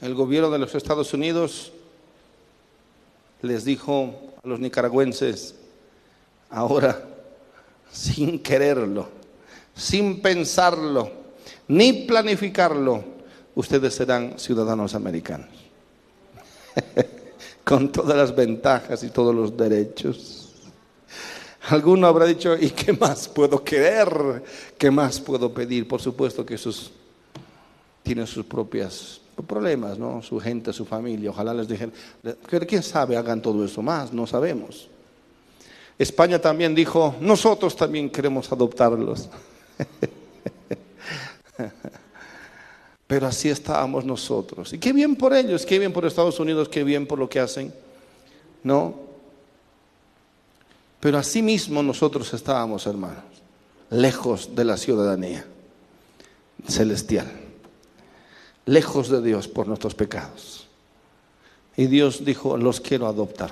el 0.00 0.14
gobierno 0.14 0.48
de 0.48 0.58
los 0.58 0.74
Estados 0.74 1.12
Unidos, 1.12 1.72
les 3.42 3.64
dijo 3.64 4.34
a 4.42 4.48
los 4.48 4.60
nicaragüenses, 4.60 5.54
ahora, 6.50 7.02
sin 7.90 8.38
quererlo, 8.40 9.08
sin 9.74 10.20
pensarlo, 10.20 11.10
ni 11.68 11.92
planificarlo, 12.04 13.04
ustedes 13.54 13.94
serán 13.94 14.38
ciudadanos 14.38 14.94
americanos, 14.94 15.50
con 17.64 17.92
todas 17.92 18.16
las 18.16 18.34
ventajas 18.34 19.02
y 19.02 19.10
todos 19.10 19.34
los 19.34 19.56
derechos. 19.56 20.44
Alguno 21.68 22.06
habrá 22.06 22.24
dicho, 22.24 22.56
¿y 22.56 22.70
qué 22.70 22.94
más 22.94 23.28
puedo 23.28 23.62
querer? 23.62 24.42
¿Qué 24.78 24.90
más 24.90 25.20
puedo 25.20 25.52
pedir? 25.52 25.86
Por 25.86 26.00
supuesto 26.00 26.46
que 26.46 26.54
esos 26.54 26.90
tienen 28.02 28.26
sus 28.26 28.46
propios 28.46 29.20
problemas, 29.42 29.98
¿no? 29.98 30.22
Su 30.22 30.38
gente, 30.40 30.72
su 30.72 30.84
familia. 30.84 31.30
Ojalá 31.30 31.52
les 31.54 31.68
dejen, 31.68 31.92
quién 32.66 32.82
sabe, 32.82 33.16
hagan 33.16 33.42
todo 33.42 33.64
eso 33.64 33.82
más, 33.82 34.12
no 34.12 34.26
sabemos. 34.26 34.88
España 35.98 36.38
también 36.38 36.74
dijo, 36.74 37.14
nosotros 37.20 37.74
también 37.76 38.08
queremos 38.10 38.50
adoptarlos. 38.52 39.28
Pero 43.06 43.26
así 43.26 43.48
estábamos 43.48 44.04
nosotros. 44.04 44.72
Y 44.72 44.78
qué 44.78 44.92
bien 44.92 45.16
por 45.16 45.32
ellos, 45.34 45.64
qué 45.66 45.78
bien 45.78 45.92
por 45.92 46.04
Estados 46.04 46.38
Unidos, 46.38 46.68
qué 46.68 46.84
bien 46.84 47.06
por 47.06 47.18
lo 47.18 47.28
que 47.28 47.40
hacen. 47.40 47.72
¿No? 48.62 48.94
Pero 51.00 51.18
así 51.18 51.42
mismo 51.42 51.82
nosotros 51.82 52.32
estábamos, 52.34 52.86
hermanos, 52.86 53.24
lejos 53.90 54.54
de 54.54 54.64
la 54.64 54.76
ciudadanía 54.76 55.46
celestial, 56.66 57.30
lejos 58.68 59.08
de 59.08 59.22
Dios 59.22 59.48
por 59.48 59.66
nuestros 59.66 59.94
pecados. 59.94 60.66
Y 61.76 61.86
Dios 61.86 62.24
dijo, 62.24 62.56
los 62.56 62.80
quiero 62.80 63.06
adoptar. 63.06 63.50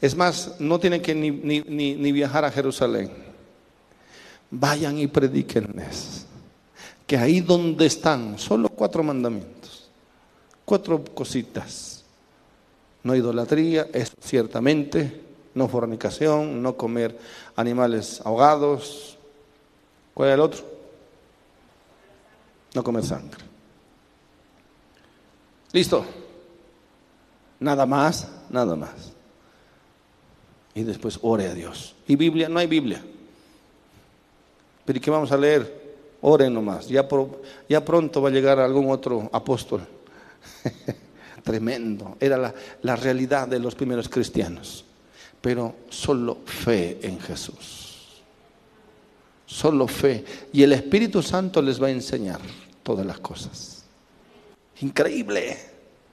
Es 0.00 0.16
más, 0.16 0.56
no 0.58 0.80
tienen 0.80 1.02
que 1.02 1.14
ni, 1.14 1.30
ni 1.30 2.12
viajar 2.12 2.44
a 2.44 2.50
Jerusalén. 2.50 3.10
Vayan 4.50 4.98
y 4.98 5.06
predíquenles 5.06 6.26
que 7.06 7.16
ahí 7.16 7.40
donde 7.40 7.86
están, 7.86 8.38
solo 8.38 8.68
cuatro 8.70 9.02
mandamientos, 9.02 9.90
cuatro 10.64 11.04
cositas. 11.04 12.04
No 13.02 13.14
idolatría, 13.14 13.88
es 13.92 14.12
ciertamente, 14.20 15.20
no 15.54 15.68
fornicación, 15.68 16.62
no 16.62 16.76
comer 16.76 17.18
animales 17.56 18.22
ahogados. 18.24 19.18
¿Cuál 20.14 20.30
es 20.30 20.34
el 20.34 20.40
otro? 20.40 20.71
No 22.74 22.82
comer 22.82 23.04
sangre. 23.04 23.44
Listo. 25.72 26.04
Nada 27.60 27.86
más, 27.86 28.28
nada 28.50 28.76
más. 28.76 29.12
Y 30.74 30.82
después 30.82 31.18
ore 31.22 31.46
a 31.48 31.54
Dios. 31.54 31.94
¿Y 32.06 32.16
Biblia? 32.16 32.48
No 32.48 32.58
hay 32.58 32.66
Biblia. 32.66 33.02
¿Pero 34.84 35.00
qué 35.00 35.10
vamos 35.10 35.30
a 35.32 35.36
leer? 35.36 35.82
Oren 36.22 36.54
nomás. 36.54 36.88
Ya, 36.88 37.06
ya 37.68 37.84
pronto 37.84 38.22
va 38.22 38.28
a 38.28 38.32
llegar 38.32 38.58
algún 38.58 38.90
otro 38.90 39.28
apóstol. 39.32 39.86
Tremendo. 41.42 42.16
Era 42.20 42.36
la, 42.36 42.54
la 42.82 42.96
realidad 42.96 43.48
de 43.48 43.58
los 43.58 43.74
primeros 43.74 44.08
cristianos 44.08 44.84
pero 45.42 45.74
solo 45.90 46.38
fe 46.46 47.00
en 47.02 47.20
Jesús. 47.20 47.91
Solo 49.52 49.86
fe. 49.86 50.24
Y 50.50 50.62
el 50.62 50.72
Espíritu 50.72 51.22
Santo 51.22 51.60
les 51.60 51.80
va 51.80 51.88
a 51.88 51.90
enseñar 51.90 52.40
todas 52.82 53.04
las 53.04 53.20
cosas. 53.20 53.84
Increíble. 54.80 55.58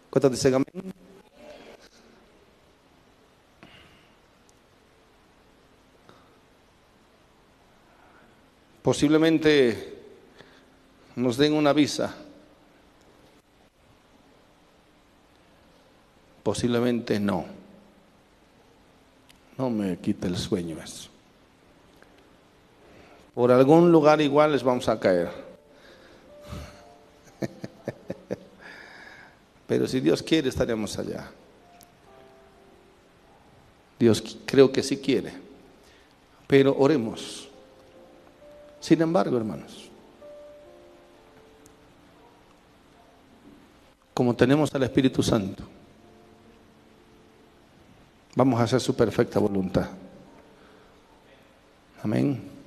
¿Cuántos 0.09 0.31
dicen 0.31 0.55
amén? 0.55 0.93
Posiblemente 8.81 10.01
nos 11.15 11.37
den 11.37 11.53
una 11.53 11.71
visa. 11.71 12.13
Posiblemente 16.43 17.21
no. 17.21 17.45
No 19.57 19.69
me 19.69 19.97
quita 19.97 20.27
el 20.27 20.35
sueño 20.35 20.77
eso. 20.83 21.09
Por 23.39 23.53
algún 23.53 23.89
lugar 23.89 24.19
igual 24.19 24.51
les 24.51 24.61
vamos 24.61 24.89
a 24.89 24.99
caer. 24.99 25.29
Pero 29.65 29.87
si 29.87 30.01
Dios 30.01 30.21
quiere, 30.21 30.49
estaremos 30.49 30.99
allá. 30.99 31.31
Dios 33.97 34.35
creo 34.45 34.69
que 34.73 34.83
sí 34.83 34.97
quiere. 34.97 35.31
Pero 36.47 36.75
oremos. 36.77 37.47
Sin 38.81 39.01
embargo, 39.01 39.37
hermanos, 39.37 39.89
como 44.13 44.35
tenemos 44.35 44.75
al 44.75 44.83
Espíritu 44.83 45.23
Santo, 45.23 45.63
Vamos 48.35 48.59
a 48.59 48.63
hacer 48.63 48.81
su 48.81 48.95
perfecta 48.95 49.39
voluntad. 49.39 49.89
Amén. 52.03 52.58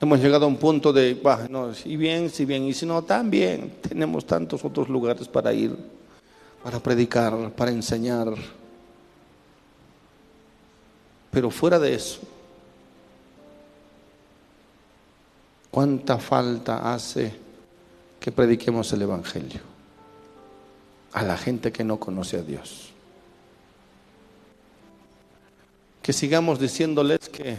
Hemos 0.00 0.20
llegado 0.20 0.44
a 0.44 0.48
un 0.48 0.56
punto 0.56 0.92
de, 0.92 1.14
bueno, 1.14 1.72
si 1.74 1.96
bien, 1.96 2.28
si 2.30 2.44
bien, 2.44 2.64
y 2.64 2.74
si 2.74 2.84
no, 2.84 3.02
también 3.02 3.76
tenemos 3.80 4.26
tantos 4.26 4.64
otros 4.64 4.88
lugares 4.88 5.26
para 5.26 5.52
ir, 5.52 5.74
para 6.62 6.78
predicar, 6.78 7.50
para 7.52 7.70
enseñar. 7.70 8.34
Pero 11.30 11.50
fuera 11.50 11.78
de 11.78 11.94
eso, 11.94 12.20
¿cuánta 15.70 16.18
falta 16.18 16.92
hace? 16.92 17.46
que 18.26 18.32
prediquemos 18.32 18.92
el 18.92 19.02
Evangelio 19.02 19.60
a 21.12 21.22
la 21.22 21.36
gente 21.36 21.70
que 21.70 21.84
no 21.84 22.00
conoce 22.00 22.38
a 22.38 22.42
Dios. 22.42 22.90
Que 26.02 26.12
sigamos 26.12 26.58
diciéndoles 26.58 27.28
que 27.28 27.58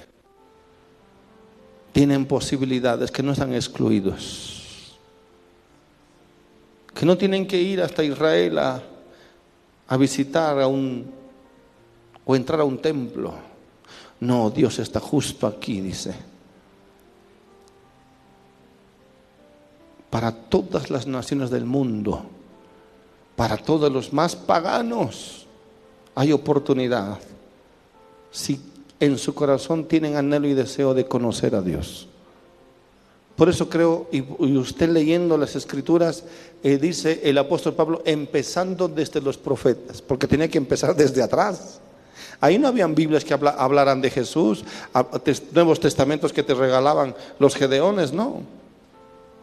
tienen 1.97 2.27
posibilidades, 2.27 3.09
que 3.09 3.23
no 3.23 3.31
están 3.31 3.55
excluidos, 3.55 4.95
que 6.93 7.07
no 7.07 7.17
tienen 7.17 7.47
que 7.47 7.59
ir 7.59 7.81
hasta 7.81 8.03
Israel 8.03 8.59
a, 8.59 9.97
visitar 9.97 10.61
a 10.61 10.67
un 10.67 11.11
o 12.23 12.35
entrar 12.35 12.59
a 12.59 12.65
un 12.65 12.77
templo. 12.77 13.33
No, 14.19 14.51
Dios 14.51 14.77
está 14.77 14.99
justo 14.99 15.47
aquí, 15.47 15.81
dice. 15.81 16.13
para 20.11 20.31
todas 20.31 20.91
las 20.91 21.07
naciones 21.07 21.49
del 21.49 21.65
mundo, 21.65 22.27
para 23.35 23.57
todos 23.57 23.91
los 23.91 24.13
más 24.13 24.35
paganos, 24.35 25.47
hay 26.13 26.31
oportunidad 26.31 27.17
si 28.29 28.61
en 28.99 29.17
su 29.17 29.33
corazón 29.33 29.85
tienen 29.85 30.15
anhelo 30.15 30.47
y 30.47 30.53
deseo 30.53 30.93
de 30.93 31.05
conocer 31.05 31.55
a 31.55 31.61
Dios. 31.61 32.07
Por 33.35 33.49
eso 33.49 33.69
creo, 33.69 34.07
y, 34.11 34.21
usted 34.57 34.89
leyendo 34.89 35.37
las 35.37 35.55
escrituras, 35.55 36.23
eh, 36.63 36.77
dice 36.77 37.21
el 37.23 37.37
apóstol 37.37 37.75
Pablo, 37.75 38.01
empezando 38.03 38.87
desde 38.87 39.21
los 39.21 39.37
profetas, 39.37 40.01
porque 40.01 40.25
tenía 40.25 40.47
que 40.47 40.57
empezar 40.57 40.95
desde 40.95 41.21
atrás. 41.21 41.79
Ahí 42.41 42.57
no 42.57 42.67
habían 42.67 42.95
Biblias 42.95 43.23
que 43.23 43.33
hablaran 43.33 44.01
de 44.01 44.09
Jesús, 44.09 44.63
nuevos 45.53 45.79
testamentos 45.79 46.33
que 46.33 46.43
te 46.43 46.55
regalaban 46.55 47.15
los 47.37 47.55
gedeones, 47.55 48.11
no. 48.11 48.41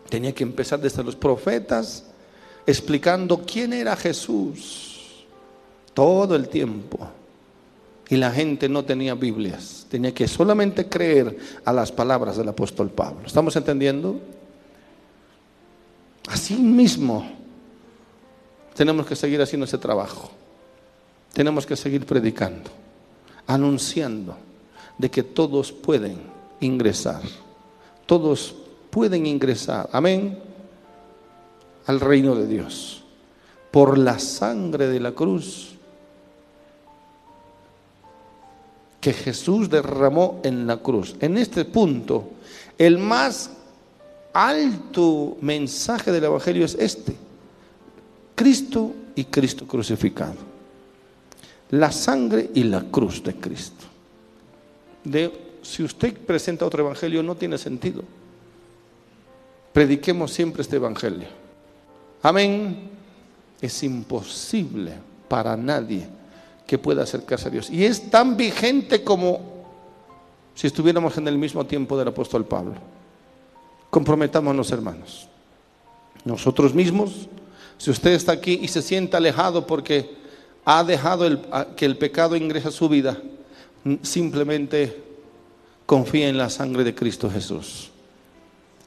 Tenía 0.09 0.32
que 0.32 0.43
empezar 0.43 0.81
desde 0.81 1.05
los 1.05 1.14
profetas 1.14 2.05
explicando 2.66 3.43
quién 3.44 3.72
era 3.72 3.94
Jesús 3.97 5.24
todo 5.93 6.35
el 6.35 6.48
tiempo. 6.48 7.09
Y 8.09 8.16
la 8.16 8.31
gente 8.31 8.68
no 8.68 8.85
tenía 8.85 9.14
Biblias, 9.14 9.86
tenía 9.89 10.12
que 10.12 10.28
solamente 10.28 10.89
creer 10.89 11.36
a 11.64 11.72
las 11.72 11.90
palabras 11.90 12.36
del 12.36 12.48
apóstol 12.48 12.90
Pablo. 12.90 13.26
¿Estamos 13.26 13.56
entendiendo? 13.56 14.20
Así 16.28 16.55
mismo 16.55 17.26
tenemos 18.74 19.06
que 19.06 19.16
seguir 19.16 19.40
haciendo 19.40 19.64
ese 19.64 19.78
trabajo. 19.78 20.31
Tenemos 21.32 21.66
que 21.66 21.76
seguir 21.76 22.05
predicando, 22.05 22.70
anunciando 23.47 24.36
de 24.98 25.10
que 25.10 25.22
todos 25.22 25.72
pueden 25.72 26.18
ingresar, 26.60 27.22
todos 28.06 28.55
pueden 28.90 29.26
ingresar, 29.26 29.89
amén, 29.93 30.39
al 31.86 32.01
reino 32.01 32.35
de 32.35 32.47
Dios 32.47 33.02
por 33.70 33.98
la 33.98 34.20
sangre 34.20 34.86
de 34.86 35.01
la 35.01 35.12
cruz 35.12 35.73
que 39.05 39.12
Jesús 39.12 39.68
derramó 39.68 40.40
en 40.43 40.66
la 40.66 40.78
cruz. 40.78 41.14
En 41.20 41.36
este 41.36 41.66
punto, 41.66 42.31
el 42.78 42.97
más 42.97 43.51
alto 44.32 45.36
mensaje 45.43 46.10
del 46.10 46.24
Evangelio 46.24 46.64
es 46.64 46.74
este. 46.81 47.14
Cristo 48.35 48.94
y 49.14 49.24
Cristo 49.24 49.66
crucificado. 49.66 50.36
La 51.72 51.93
sangre 51.93 52.48
y 52.55 52.64
la 52.64 52.81
cruz 52.81 53.22
de 53.22 53.35
Cristo. 53.35 53.85
De, 55.05 55.59
si 55.60 55.82
usted 55.82 56.16
presenta 56.16 56.64
otro 56.64 56.82
Evangelio 56.82 57.22
no 57.22 57.35
tiene 57.35 57.59
sentido. 57.59 58.02
Prediquemos 59.74 60.32
siempre 60.32 60.62
este 60.62 60.76
Evangelio. 60.76 61.28
Amén. 62.22 62.89
Es 63.60 63.82
imposible 63.82 64.94
para 65.28 65.59
nadie 65.59 66.09
que 66.74 66.78
pueda 66.78 67.05
acercarse 67.05 67.46
a 67.46 67.51
Dios. 67.52 67.70
Y 67.70 67.84
es 67.84 68.10
tan 68.10 68.36
vigente 68.36 69.05
como 69.05 69.38
si 70.56 70.66
estuviéramos 70.66 71.16
en 71.18 71.28
el 71.28 71.38
mismo 71.38 71.64
tiempo 71.64 71.96
del 71.96 72.09
apóstol 72.09 72.44
Pablo. 72.46 72.74
Comprometámonos, 73.90 74.72
hermanos. 74.72 75.28
Nosotros 76.24 76.74
mismos, 76.74 77.28
si 77.78 77.92
usted 77.92 78.10
está 78.10 78.32
aquí 78.32 78.59
y 78.60 78.66
se 78.66 78.82
siente 78.82 79.16
alejado 79.16 79.68
porque 79.68 80.16
ha 80.64 80.82
dejado 80.82 81.28
que 81.76 81.84
el 81.84 81.96
pecado 81.96 82.34
ingrese 82.34 82.66
a 82.66 82.72
su 82.72 82.88
vida, 82.88 83.22
simplemente 84.02 85.01
confía 85.86 86.28
en 86.28 86.36
la 86.36 86.51
sangre 86.51 86.82
de 86.82 86.92
Cristo 86.92 87.30
Jesús. 87.30 87.92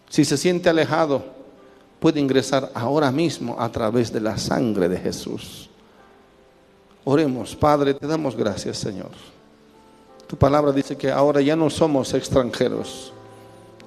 Si 0.10 0.26
se 0.26 0.36
siente 0.36 0.68
alejado, 0.68 1.24
puede 2.02 2.20
ingresar 2.20 2.70
ahora 2.74 3.14
mismo 3.14 3.56
a 3.58 3.72
través 3.72 4.12
de 4.12 4.20
la 4.20 4.38
sangre 4.38 4.90
de 4.90 4.98
Jesús. 4.98 5.70
Oremos, 7.10 7.56
Padre, 7.56 7.94
te 7.94 8.06
damos 8.06 8.36
gracias, 8.36 8.80
Señor. 8.80 9.12
Tu 10.28 10.36
palabra 10.36 10.74
dice 10.74 10.98
que 10.98 11.10
ahora 11.10 11.40
ya 11.40 11.56
no 11.56 11.70
somos 11.70 12.14
extranjeros, 12.14 13.14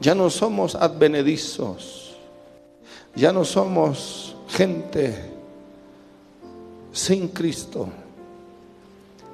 ya 0.00 0.14
no 0.14 0.30
somos 0.30 0.74
advenedizos, 0.74 2.16
ya 3.14 3.30
no 3.30 3.44
somos 3.44 4.34
gente 4.48 5.14
sin 6.92 7.28
Cristo, 7.28 7.90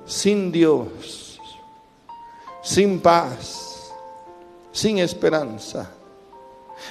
sin 0.05 0.51
Dios, 0.51 1.39
sin 2.65 2.99
paz, 2.99 3.93
sin 4.73 4.99
esperanza, 4.99 5.93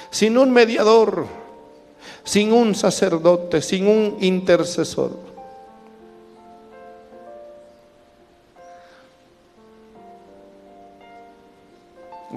sin 0.08 0.38
un 0.38 0.50
mediador, 0.50 1.26
sin 2.24 2.54
un 2.54 2.74
sacerdote, 2.74 3.60
sin 3.60 3.86
un 3.86 4.16
intercesor. 4.22 5.25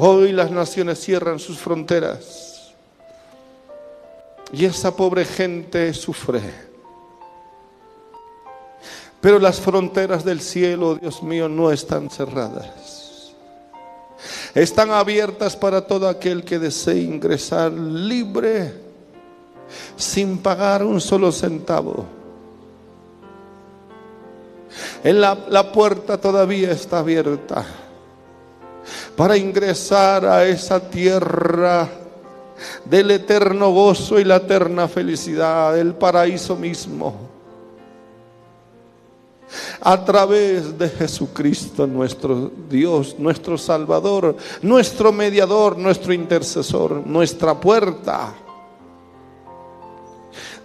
Hoy 0.02 0.32
las 0.32 0.50
naciones 0.50 0.98
cierran 1.02 1.40
sus 1.40 1.58
fronteras 1.58 2.72
y 4.54 4.64
esa 4.64 4.96
pobre 4.96 5.26
gente 5.26 5.94
sufre. 5.94 6.40
Pero 9.20 9.40
las 9.40 9.60
fronteras 9.60 10.24
del 10.24 10.40
cielo, 10.40 10.96
Dios 10.96 11.22
mío, 11.22 11.50
no 11.50 11.70
están 11.70 12.10
cerradas. 12.10 13.34
Están 14.56 14.92
abiertas 14.92 15.58
para 15.58 15.86
todo 15.86 16.08
aquel 16.08 16.46
que 16.46 16.60
desee 16.60 17.02
ingresar 17.02 17.70
libre, 17.74 18.74
sin 19.98 20.38
pagar 20.38 20.82
un 20.82 21.02
solo 21.02 21.30
centavo. 21.30 22.06
En 25.04 25.20
la, 25.20 25.38
la 25.50 25.74
puerta 25.74 26.18
todavía 26.18 26.72
está 26.72 27.00
abierta 27.00 27.89
para 29.20 29.36
ingresar 29.36 30.24
a 30.26 30.46
esa 30.46 30.80
tierra 30.80 31.90
del 32.86 33.12
eterno 33.12 33.70
gozo 33.70 34.18
y 34.18 34.24
la 34.24 34.38
eterna 34.38 34.88
felicidad, 34.88 35.78
el 35.78 35.94
paraíso 35.94 36.56
mismo. 36.56 37.14
A 39.82 40.06
través 40.06 40.78
de 40.78 40.88
Jesucristo, 40.88 41.86
nuestro 41.86 42.50
Dios, 42.70 43.18
nuestro 43.20 43.58
Salvador, 43.58 44.38
nuestro 44.62 45.12
mediador, 45.12 45.78
nuestro 45.78 46.14
intercesor, 46.14 47.06
nuestra 47.06 47.60
puerta. 47.60 48.34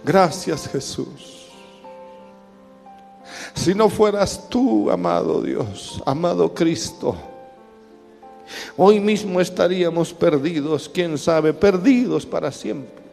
Gracias 0.01 0.69
Jesús. 0.69 1.49
Si 3.53 3.75
no 3.75 3.89
fueras 3.89 4.47
tú, 4.47 4.89
amado 4.89 5.41
Dios, 5.41 6.01
amado 6.05 6.53
Cristo, 6.53 7.17
Hoy 8.77 8.99
mismo 8.99 9.41
estaríamos 9.41 10.13
perdidos, 10.13 10.89
quién 10.89 11.17
sabe, 11.17 11.53
perdidos 11.53 12.25
para 12.25 12.51
siempre. 12.51 13.03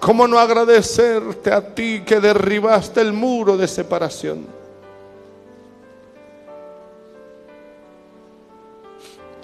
¿Cómo 0.00 0.26
no 0.28 0.38
agradecerte 0.38 1.52
a 1.52 1.74
ti 1.74 2.02
que 2.04 2.20
derribaste 2.20 3.00
el 3.00 3.12
muro 3.12 3.56
de 3.56 3.66
separación? 3.66 4.46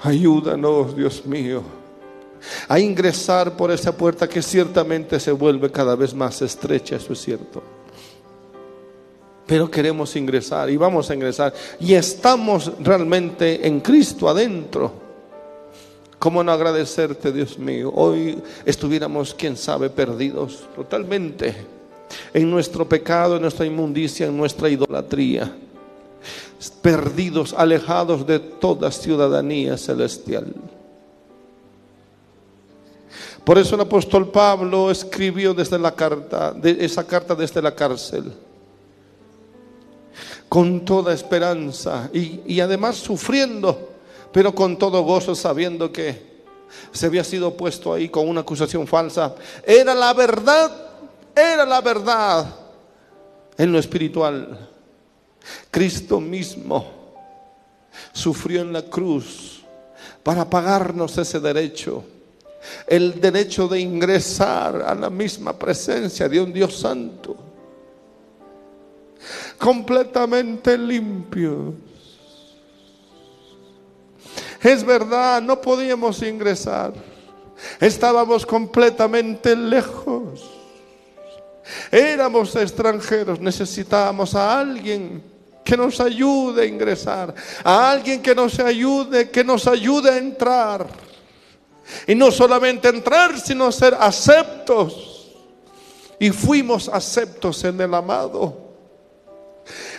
Ayúdanos, 0.03 0.97
Dios 0.97 1.24
mío, 1.24 1.62
a 2.66 2.78
ingresar 2.81 3.57
por 3.57 3.70
esa 3.70 3.97
puerta 3.97 4.28
que 4.28 4.43
ciertamente 4.43 5.20
se 5.20 5.31
vuelve 5.31 5.70
cada 5.70 5.94
vez 5.94 6.12
más 6.12 6.43
estrecha, 6.43 6.97
eso 6.97 7.12
es 7.12 7.20
cierto 7.20 7.62
pero 9.47 9.70
queremos 9.70 10.14
ingresar 10.16 10.70
y 10.70 10.77
vamos 10.77 11.10
a 11.10 11.14
ingresar 11.14 11.52
y 11.81 11.94
estamos 11.94 12.73
realmente 12.81 13.66
en 13.66 13.81
Cristo 13.81 14.28
adentro. 14.28 14.93
¿Cómo 16.19 16.44
no 16.44 16.52
agradecerte, 16.52 17.32
Dios 17.32 17.59
mío? 17.59 17.93
Hoy 17.94 18.40
estuviéramos, 18.64 19.35
quién 19.35 19.56
sabe, 19.56 19.90
perdidos 19.90 20.69
totalmente 20.77 21.55
en 22.32 22.48
nuestro 22.48 22.89
pecado, 22.89 23.36
en 23.36 23.43
nuestra 23.43 23.66
inmundicia, 23.66 24.27
en 24.27 24.36
nuestra 24.36 24.69
idolatría. 24.69 25.52
Perdidos, 26.81 27.52
alejados 27.56 28.24
de 28.24 28.39
toda 28.39 28.93
ciudadanía 28.93 29.77
celestial. 29.77 30.55
Por 33.43 33.59
eso 33.59 33.74
el 33.74 33.81
apóstol 33.81 34.31
Pablo 34.31 34.93
escribió 34.93 35.52
desde 35.52 35.77
la 35.77 35.93
carta, 35.93 36.52
de 36.52 36.85
esa 36.85 37.05
carta 37.05 37.35
desde 37.35 37.60
la 37.60 37.74
cárcel 37.74 38.32
con 40.52 40.84
toda 40.84 41.14
esperanza 41.14 42.10
y, 42.12 42.60
además 42.60 42.96
sufriendo, 42.96 43.88
pero 44.30 44.54
con 44.54 44.76
todo 44.76 45.00
gozo 45.02 45.34
sabiendo 45.34 45.90
que 45.90 46.42
se 46.92 47.06
había 47.06 47.24
sido 47.24 47.56
puesto 47.56 47.94
ahí 47.94 48.10
con 48.10 48.28
una 48.28 48.42
acusación 48.42 48.86
falsa. 48.86 49.34
Era 49.66 49.94
la 49.94 50.12
verdad, 50.12 50.70
era 51.34 51.64
la 51.64 51.80
verdad 51.80 52.54
en 53.56 53.72
lo 53.72 53.78
espiritual. 53.78 54.68
Cristo 55.70 56.20
mismo 56.20 56.84
sufrió 58.12 58.60
en 58.60 58.74
la 58.74 58.82
cruz 58.82 59.62
para 60.22 60.50
pagarnos 60.50 61.16
ese 61.16 61.40
derecho, 61.40 62.04
el 62.86 63.18
derecho 63.18 63.68
de 63.68 63.80
ingresar 63.80 64.84
a 64.86 64.94
la 64.94 65.08
misma 65.08 65.58
presencia 65.58 66.28
de 66.28 66.42
un 66.42 66.52
Dios 66.52 66.76
santo 66.78 67.51
completamente 69.59 70.77
limpios. 70.77 71.74
Es 74.62 74.85
verdad, 74.85 75.43
no 75.43 75.61
podíamos 75.61 76.23
ingresar. 76.23 76.93
Estábamos 77.81 78.47
completamente 78.47 79.57
lejos. 79.57 80.49
Éramos 81.90 82.55
extranjeros. 82.57 83.40
Necesitábamos 83.40 84.35
a 84.35 84.61
alguien 84.61 85.23
que 85.65 85.77
nos 85.77 86.01
ayude 86.01 86.62
a 86.62 86.66
ingresar. 86.66 87.35
A 87.65 87.90
alguien 87.90 88.23
que 88.23 88.35
nos 88.35 88.59
ayude, 88.61 89.31
que 89.31 89.44
nos 89.44 89.66
ayude 89.66 90.11
a 90.11 90.19
entrar. 90.19 90.86
Y 92.07 92.15
no 92.15 92.31
solamente 92.31 92.89
entrar, 92.89 93.39
sino 93.39 93.70
ser 93.73 93.97
aceptos. 93.99 95.32
Y 96.19 96.31
fuimos 96.31 96.89
aceptos 96.89 97.65
en 97.65 97.81
el 97.81 97.93
amado. 97.94 98.61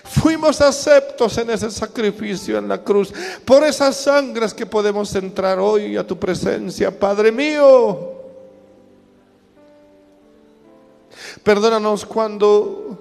Fuimos 0.04 0.60
aceptos 0.60 1.38
en 1.38 1.50
ese 1.50 1.72
sacrificio 1.72 2.58
en 2.58 2.68
la 2.68 2.84
cruz. 2.84 3.14
Por 3.46 3.64
esas 3.64 3.96
sangres 3.96 4.54
que 4.54 4.66
podemos 4.66 5.14
entrar 5.16 5.60
hoy 5.60 5.96
a 5.96 6.06
tu 6.06 6.20
presencia, 6.20 6.98
Padre 6.98 7.32
mío. 7.32 8.12
Perdónanos 11.42 12.06
cuando 12.06 12.98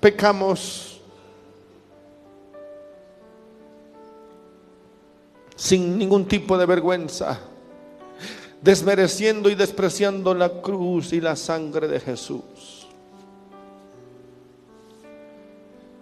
pecamos 0.00 1.00
sin 5.56 5.98
ningún 5.98 6.26
tipo 6.26 6.56
de 6.56 6.66
vergüenza, 6.66 7.40
desmereciendo 8.62 9.50
y 9.50 9.56
despreciando 9.56 10.34
la 10.34 10.62
cruz 10.62 11.12
y 11.12 11.20
la 11.20 11.34
sangre 11.34 11.88
de 11.88 11.98
Jesús. 11.98 12.87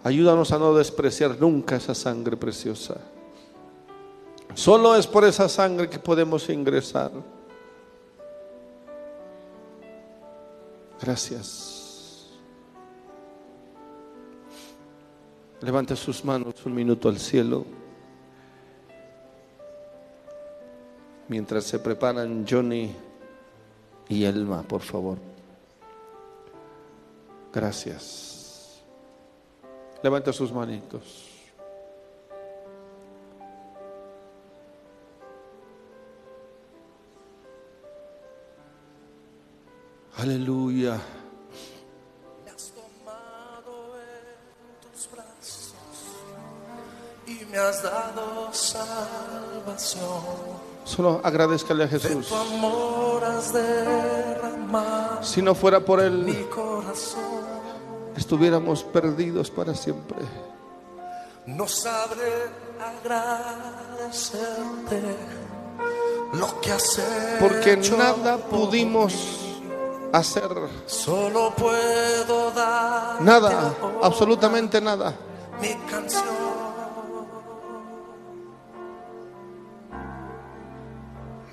Ayúdanos 0.07 0.53
a 0.53 0.57
no 0.57 0.73
despreciar 0.73 1.35
nunca 1.37 1.75
esa 1.75 1.93
sangre 1.93 2.37
preciosa. 2.37 2.95
Solo 4.53 4.95
es 4.95 5.05
por 5.05 5.25
esa 5.25 5.49
sangre 5.49 5.89
que 5.89 5.99
podemos 5.99 6.47
ingresar. 6.47 7.11
Gracias. 11.01 12.29
Levante 15.59 15.93
sus 15.97 16.23
manos 16.23 16.55
un 16.65 16.73
minuto 16.73 17.09
al 17.09 17.19
cielo. 17.19 17.65
Mientras 21.27 21.65
se 21.65 21.79
preparan 21.79 22.45
Johnny 22.49 22.95
y 24.07 24.23
Elma, 24.23 24.63
por 24.63 24.83
favor. 24.83 25.17
Gracias. 27.51 28.36
Levante 30.03 30.31
sus 30.33 30.51
manitos. 30.51 31.03
Aleluya. 40.17 40.99
Me 42.45 42.51
has 42.51 42.71
tomado 42.71 43.95
en 43.97 44.91
tus 44.91 45.09
brazos 45.11 45.73
y 47.27 47.45
me 47.45 47.57
has 47.57 47.83
dado 47.83 48.51
salvación. 48.51 50.01
Solo 50.85 51.21
agradezcale 51.23 51.83
a 51.83 51.87
De 51.87 51.99
Jesús. 51.99 52.27
tu 52.29 52.35
amor 52.35 53.23
has 53.25 53.53
derramado 53.53 55.21
Si 55.23 55.41
no 55.41 55.53
fuera 55.53 55.79
por 55.81 55.99
mi 56.09 56.31
Él, 56.31 56.49
corazón. 56.49 57.26
Estuviéramos 58.27 58.83
perdidos 58.83 59.49
para 59.49 59.73
siempre. 59.73 60.17
No 61.45 61.65
sabré 61.65 62.51
agradecerte 62.77 65.01
lo 66.33 66.59
que 66.59 66.73
has 66.73 67.01
Porque 67.39 67.77
nada 67.77 68.37
pudimos 68.37 69.13
hacer. 70.11 70.49
Solo 70.87 71.53
puedo 71.55 72.51
dar 72.51 73.21
Nada, 73.21 73.73
absolutamente 74.03 74.81
nada. 74.81 75.15
mi 75.61 75.73
canción. 75.89 76.25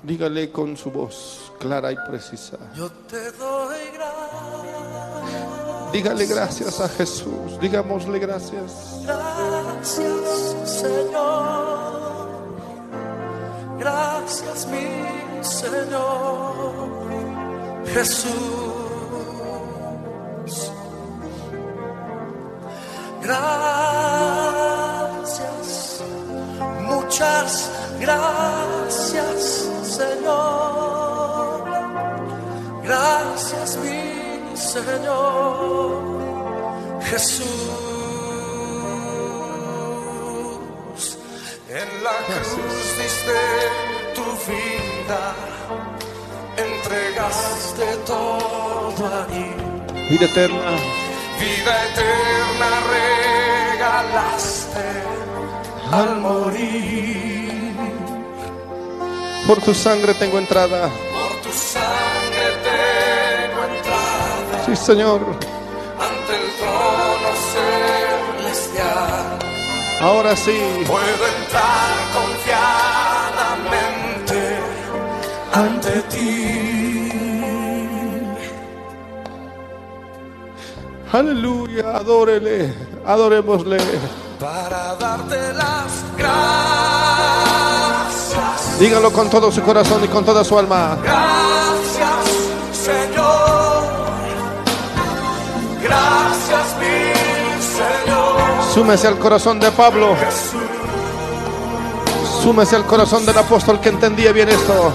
Dígale 0.03 0.51
con 0.51 0.75
su 0.75 0.91
voz 0.91 1.53
clara 1.57 1.93
y 1.93 1.95
precisa. 2.05 2.57
Yo 2.75 2.91
te 2.91 3.31
doy 3.31 3.79
gracias. 3.93 4.24
Dígale 5.91 6.25
gracias 6.25 6.79
a 6.79 6.89
Jesús. 6.89 7.59
Digámosle 7.61 8.19
gracias. 8.19 9.01
Gracias, 9.03 10.55
Señor. 10.65 12.25
Gracias, 13.79 14.67
mi 14.67 15.43
Señor. 15.43 16.75
Jesús. 17.93 18.31
Gracias. 23.23 24.05
Muchas 26.83 27.71
gracias, 27.99 29.69
Señor. 29.83 30.74
Señor. 34.83 36.01
Jesús. 37.09 37.47
En 41.69 42.03
la 42.03 42.17
cruz 42.27 42.97
diste 42.97 43.39
tu 44.15 44.25
vida, 44.51 45.23
entregaste 46.57 47.85
todo 48.05 49.01
ahí. 49.19 49.47
Vida 50.09 50.25
eterna. 50.25 50.71
Vida 51.39 51.73
eterna 51.89 52.67
regalaste 53.71 54.87
al 55.91 56.11
morir. 56.17 57.75
Por 59.47 59.61
tu 59.61 59.73
sangre 59.73 60.13
tengo 60.15 60.37
entrada. 60.37 60.89
Por 60.89 61.41
tu 61.41 61.51
sangre 61.51 62.47
tengo 62.63 63.24
Señor. 64.77 65.19
ante 65.99 66.35
el 66.35 66.51
trono 66.59 67.31
celestial. 68.41 69.39
Ahora 70.01 70.35
sí. 70.35 70.83
Puedo 70.85 71.27
entrar 71.39 71.95
confiadamente 72.13 74.41
ante 75.53 76.01
ti. 76.11 77.11
Aleluya. 81.11 81.97
Adórele. 81.97 82.73
Adorémosle. 83.05 83.77
Para 84.39 84.95
darte 84.95 85.53
las 85.53 86.03
gracias. 86.17 86.39
Dígalo 88.79 89.11
con 89.13 89.29
todo 89.29 89.51
su 89.51 89.61
corazón 89.61 90.03
y 90.03 90.07
con 90.07 90.25
toda 90.25 90.43
su 90.43 90.57
alma. 90.59 90.97
Gracias, 91.01 92.25
Señor. 92.73 93.44
Gracias, 95.85 96.75
mi 96.79 97.13
Señor. 97.61 98.73
Súmese 98.73 99.07
al 99.07 99.19
corazón 99.19 99.59
de 99.59 99.71
Pablo. 99.71 100.15
Jesús. 100.15 100.61
Súmese 102.41 102.75
al 102.75 102.85
corazón 102.85 103.25
del 103.25 103.37
apóstol 103.37 103.79
que 103.79 103.89
entendía 103.89 104.31
bien 104.31 104.49
esto. 104.49 104.91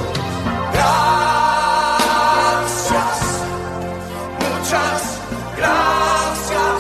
Gracias, 0.73 0.91
muchas 4.41 5.19
gracias, 5.57 6.79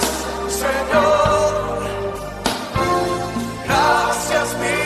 Señor. 0.49 1.83
Gracias, 3.65 4.49
mi 4.61 4.79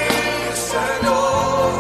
Señor. 0.73 1.73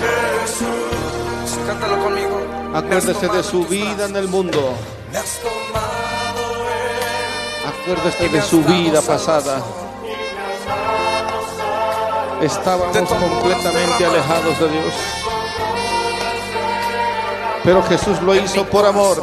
Jesús. 0.00 1.66
Cántalo 1.66 1.96
conmigo. 2.02 2.40
Acuérdese 2.74 3.28
de 3.28 3.42
su 3.42 3.66
vida 3.66 4.06
en 4.06 4.16
el 4.16 4.28
mundo. 4.28 4.74
Acuérdese 7.82 8.28
de 8.28 8.42
su 8.42 8.62
vida 8.64 9.00
pasada. 9.02 9.62
Estábamos 12.40 13.08
completamente 13.08 14.06
alejados 14.06 14.58
de 14.60 14.68
Dios. 14.70 14.94
Pero 17.64 17.82
Jesús 17.82 18.20
lo 18.22 18.34
hizo 18.34 18.64
por 18.64 18.86
amor. 18.86 19.22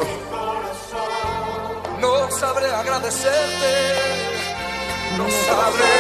No 2.00 2.30
sabré 2.32 2.68
agradecerte, 2.68 3.96
no 5.18 5.26
sabré 5.48 5.96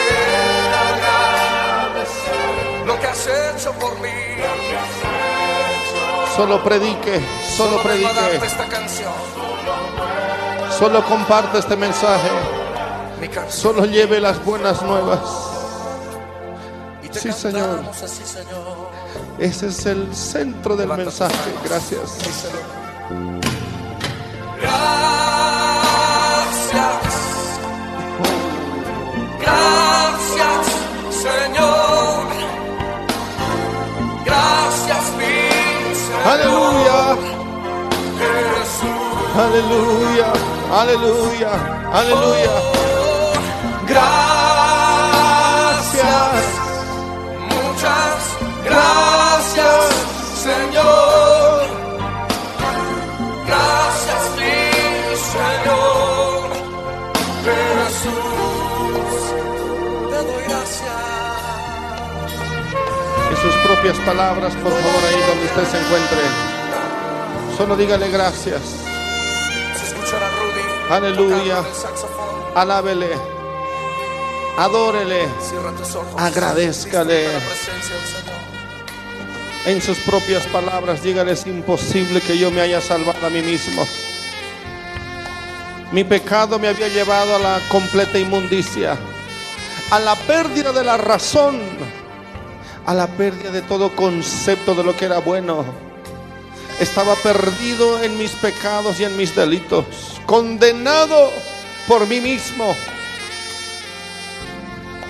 agradecer 0.93 2.37
lo 2.85 2.99
que 2.99 3.07
has 3.07 3.27
hecho 3.27 3.71
por 3.73 3.99
mí. 3.99 4.09
Solo 6.35 6.63
predique, 6.63 7.19
solo 7.55 7.81
predique. 7.81 8.45
esta 8.45 8.67
canción, 8.67 9.11
Solo 10.77 11.03
comparte 11.05 11.57
este 11.57 11.75
mensaje. 11.75 12.29
Solo 13.49 13.85
lleve 13.85 14.19
las 14.19 14.43
buenas 14.45 14.81
nuevas. 14.83 15.19
Sí, 17.11 17.31
Señor. 17.31 17.81
Ese 19.39 19.67
es 19.67 19.85
el 19.87 20.13
centro 20.15 20.75
del 20.75 20.89
mensaje. 20.89 21.35
Gracias. 21.63 22.19
Gracias. 24.61 25.07
Gracias, 29.39 30.67
Señor. 31.09 32.27
Gracias, 34.25 35.11
mi 35.17 35.95
Señor. 35.95 36.27
Aleluya. 36.27 37.17
Jesús. 38.19 39.07
Aleluya. 39.35 40.56
Aleluya. 40.71 41.51
Aleluya. 41.93 42.51
Gracias, 43.87 44.83
muchas 47.47 48.19
gracias, 48.65 49.95
Señor. 50.43 51.67
Gracias, 53.47 54.21
mi 54.35 55.15
Señor. 55.31 56.49
Jesús, 57.87 59.21
te 60.09 60.17
doy 60.17 60.43
gracias. 60.49 60.99
En 63.29 63.37
sus 63.37 63.55
propias 63.65 63.97
palabras, 64.05 64.53
por 64.55 64.71
favor, 64.73 65.01
ahí 65.07 65.21
donde 65.29 65.45
usted 65.45 65.65
se 65.71 65.77
encuentre. 65.79 66.23
Solo 67.57 67.73
dígale 67.77 68.09
gracias. 68.09 68.96
La 77.27 77.45
presencia 77.45 77.95
del 77.95 78.05
Señor. 78.05 78.37
En 79.65 79.81
sus 79.81 79.97
propias 79.99 80.47
palabras, 80.47 81.03
dígale, 81.03 81.33
es 81.33 81.45
imposible 81.45 82.21
que 82.21 82.37
yo 82.37 82.51
me 82.51 82.61
haya 82.61 82.79
salvado 82.79 83.27
a 83.27 83.29
mí 83.29 83.41
mismo. 83.41 83.85
Mi 85.91 86.03
pecado 86.05 86.57
me 86.57 86.69
había 86.69 86.87
llevado 86.87 87.35
a 87.35 87.39
la 87.39 87.59
completa 87.67 88.17
inmundicia, 88.17 88.97
a 89.91 89.99
la 89.99 90.15
pérdida 90.15 90.71
de 90.71 90.83
la 90.83 90.95
razón, 90.95 91.59
a 92.85 92.93
la 92.93 93.07
pérdida 93.07 93.51
de 93.51 93.61
todo 93.61 93.93
concepto 93.93 94.73
de 94.73 94.83
lo 94.85 94.95
que 94.95 95.05
era 95.05 95.19
bueno. 95.19 95.86
Estaba 96.79 97.15
perdido 97.15 98.01
en 98.03 98.17
mis 98.17 98.31
pecados 98.31 98.99
y 98.99 99.03
en 99.03 99.17
mis 99.17 99.35
delitos, 99.35 99.85
condenado 100.25 101.31
por 101.87 102.05
mí 102.07 102.21
mismo. 102.21 102.75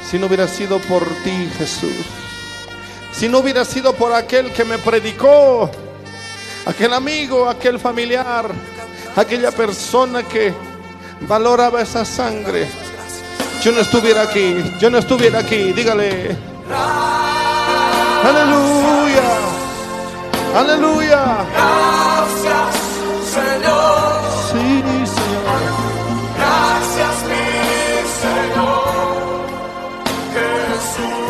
Si 0.09 0.17
no 0.17 0.27
hubiera 0.27 0.47
sido 0.47 0.79
por 0.79 1.05
ti, 1.23 1.49
Jesús, 1.57 2.05
si 3.11 3.27
no 3.27 3.39
hubiera 3.39 3.65
sido 3.65 3.93
por 3.93 4.13
aquel 4.13 4.53
que 4.53 4.63
me 4.63 4.77
predicó, 4.77 5.69
aquel 6.65 6.93
amigo, 6.93 7.49
aquel 7.49 7.79
familiar, 7.79 8.49
aquella 9.15 9.51
persona 9.51 10.23
que 10.23 10.53
valoraba 11.21 11.81
esa 11.81 12.05
sangre, 12.05 12.67
yo 13.63 13.71
no 13.73 13.81
estuviera 13.81 14.21
aquí, 14.21 14.55
yo 14.79 14.89
no 14.89 14.99
estuviera 14.99 15.39
aquí, 15.39 15.73
dígale. 15.73 16.37
Aleluya, 18.23 19.23
aleluya. 20.55 21.45
Gracias, 21.53 22.75
Señor. 23.33 24.21
Sí, 24.51 24.83
Señor. 25.17 25.61
Gracias, 26.37 27.15
mi 27.29 27.45
Señor. 28.21 28.87
Jesús. 30.33 31.27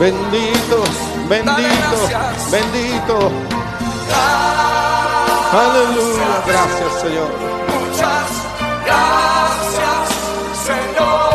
Benditos, 0.00 0.90
benditos, 1.28 2.10
bendito. 2.50 3.30
Aleluya, 5.52 6.42
gracias 6.46 7.00
Señor. 7.02 7.28
Muchas 7.68 8.30
gracias, 8.86 10.08
Señor. 10.64 11.32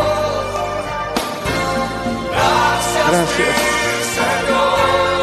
Gracias, 2.32 3.12
Gracias. 3.12 3.77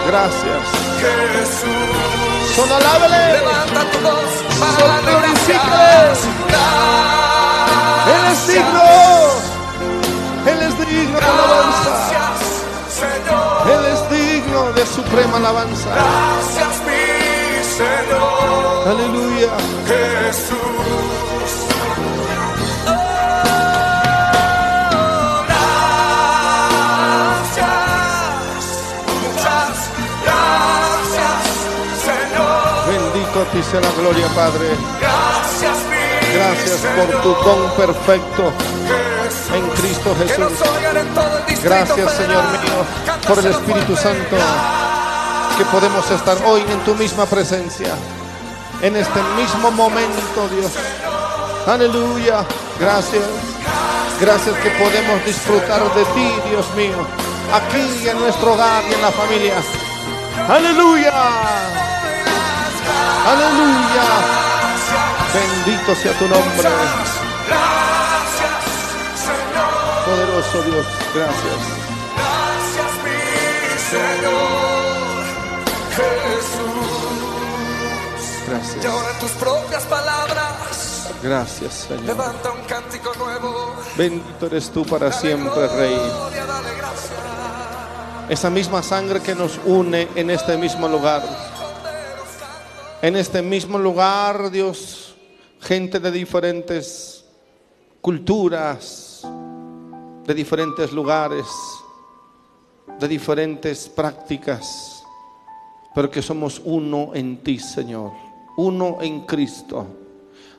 Gracias. 0.06 0.62
Jesús. 1.01 2.55
Solo 2.56 2.74
alábele. 2.76 3.32
Levanta 3.39 3.81
tu 3.90 3.98
voz 4.01 4.32
para 4.60 5.01
glorifícale. 5.01 5.85
gracias. 6.48 7.05
Él 8.14 8.24
es 8.32 8.47
digno. 8.47 8.89
Él 10.47 10.62
es 10.62 10.74
digno 10.89 11.18
de 11.18 11.26
alabanza. 11.26 11.93
Señor. 13.01 13.70
Él 13.72 13.85
es 13.93 14.01
digno 14.10 14.72
de 14.72 14.86
suprema 14.86 15.36
alabanza. 15.39 15.89
Gracias, 15.90 16.74
mi 16.86 17.64
Señor. 17.78 18.89
Aleluya. 18.89 19.52
Jesús. 19.86 21.34
Ti 33.55 33.62
sea 33.62 33.81
la 33.81 33.90
gloria, 33.93 34.26
Padre. 34.35 34.66
Gracias, 35.01 35.76
mi 35.89 36.35
Gracias 36.35 36.81
por 36.97 37.22
tu 37.22 37.28
don 37.44 37.70
perfecto 37.76 38.52
en 39.55 39.68
Cristo 39.70 40.14
Jesús. 40.18 40.52
Gracias, 41.62 42.12
Señor 42.14 42.44
mío, 42.51 42.78
por 43.28 43.39
el 43.39 43.47
Espíritu. 43.47 43.97
Santo. 43.97 44.36
que 45.56 45.64
podemos 45.66 46.10
estar 46.10 46.36
hoy 46.47 46.62
en 46.68 46.81
tu 46.81 46.97
misma 46.97 47.26
presencia, 47.26 47.94
en 48.82 48.97
este 48.97 49.22
mismo 49.36 49.70
momento, 49.70 50.48
Dios. 50.51 50.72
Aleluya, 51.66 52.44
gracias. 52.81 53.22
Gracias 54.20 54.56
que 54.56 54.70
podemos 54.70 55.24
disfrutar 55.24 55.82
de 55.94 56.05
ti, 56.06 56.32
Dios 56.51 56.66
mío, 56.74 57.06
aquí 57.52 58.09
en 58.09 58.18
nuestro 58.18 58.55
hogar 58.55 58.82
y 58.90 58.94
en 58.94 59.02
la 59.02 59.12
familia. 59.12 59.55
Aleluya, 60.48 61.94
aleluya. 63.27 64.07
Bendito 65.35 65.95
sea 65.97 66.13
tu 66.19 66.29
nombre, 66.29 66.63
Gracias, 66.63 67.11
Señor. 69.19 69.73
poderoso 70.07 70.63
Dios. 70.63 70.87
Gracias. 71.15 71.61
Gracias, 72.17 72.93
mi 73.05 73.19
Señor. 73.91 75.25
Jesús. 75.97 76.93
Y 78.47 78.51
Gracias. 78.51 78.85
ahora 78.87 79.11
en 79.11 79.19
tus 79.19 79.31
propias 79.33 79.83
palabras, 79.85 81.09
Gracias, 81.23 81.73
Señor. 81.89 82.05
levanta 82.05 82.51
un 82.53 82.61
cántico 82.69 83.13
nuevo. 83.19 83.75
Bendito 83.97 84.47
eres 84.47 84.71
tú 84.71 84.85
para 84.85 85.09
Dale 85.09 85.21
siempre, 85.21 85.67
Rey. 85.69 85.95
gloria, 85.95 86.45
gracias. 86.77 87.11
Esa 88.29 88.51
misma 88.51 88.83
sangre 88.83 89.21
que 89.21 89.35
nos 89.35 89.59
une 89.65 90.09
en 90.15 90.31
este 90.31 90.57
mismo 90.57 90.87
lugar. 90.89 91.23
En 93.05 93.16
este 93.16 93.43
mismo 93.43 93.78
lugar, 93.78 94.51
Dios, 94.51 95.14
gente 95.60 96.01
de 96.01 96.10
diferentes 96.10 97.22
culturas, 98.01 99.20
de 100.26 100.32
diferentes 100.32 100.90
lugares, 100.90 101.44
de 102.98 103.06
diferentes 103.06 103.90
prácticas, 103.90 105.05
pero 105.94 106.10
que 106.10 106.22
somos 106.22 106.62
uno 106.64 107.10
en 107.12 107.43
ti, 107.43 107.59
Señor, 107.59 108.12
uno 108.56 108.97
en 109.02 109.26
Cristo, 109.26 109.86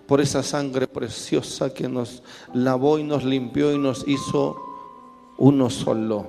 por 0.05 0.21
esa 0.21 0.43
sangre 0.43 0.85
preciosa 0.85 1.73
que 1.73 1.89
nos 1.89 2.21
lavó 2.53 2.99
y 2.99 3.03
nos 3.03 3.23
limpió 3.23 3.73
y 3.73 3.79
nos 3.79 4.07
hizo 4.07 4.55
uno 5.39 5.71
solo. 5.71 6.27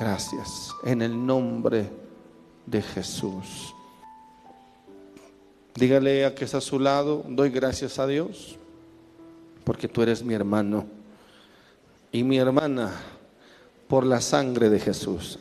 Gracias, 0.00 0.70
en 0.82 1.02
el 1.02 1.24
nombre 1.24 1.88
de 2.66 2.82
Jesús. 2.82 3.71
Dígale 5.74 6.26
a 6.26 6.34
que 6.34 6.44
está 6.44 6.58
a 6.58 6.60
su 6.60 6.78
lado, 6.78 7.24
doy 7.28 7.50
gracias 7.50 7.98
a 7.98 8.06
Dios, 8.06 8.58
porque 9.64 9.88
tú 9.88 10.02
eres 10.02 10.22
mi 10.22 10.34
hermano 10.34 10.86
y 12.10 12.24
mi 12.24 12.36
hermana 12.36 12.92
por 13.88 14.04
la 14.04 14.20
sangre 14.20 14.68
de 14.68 14.78
Jesús. 14.78 15.38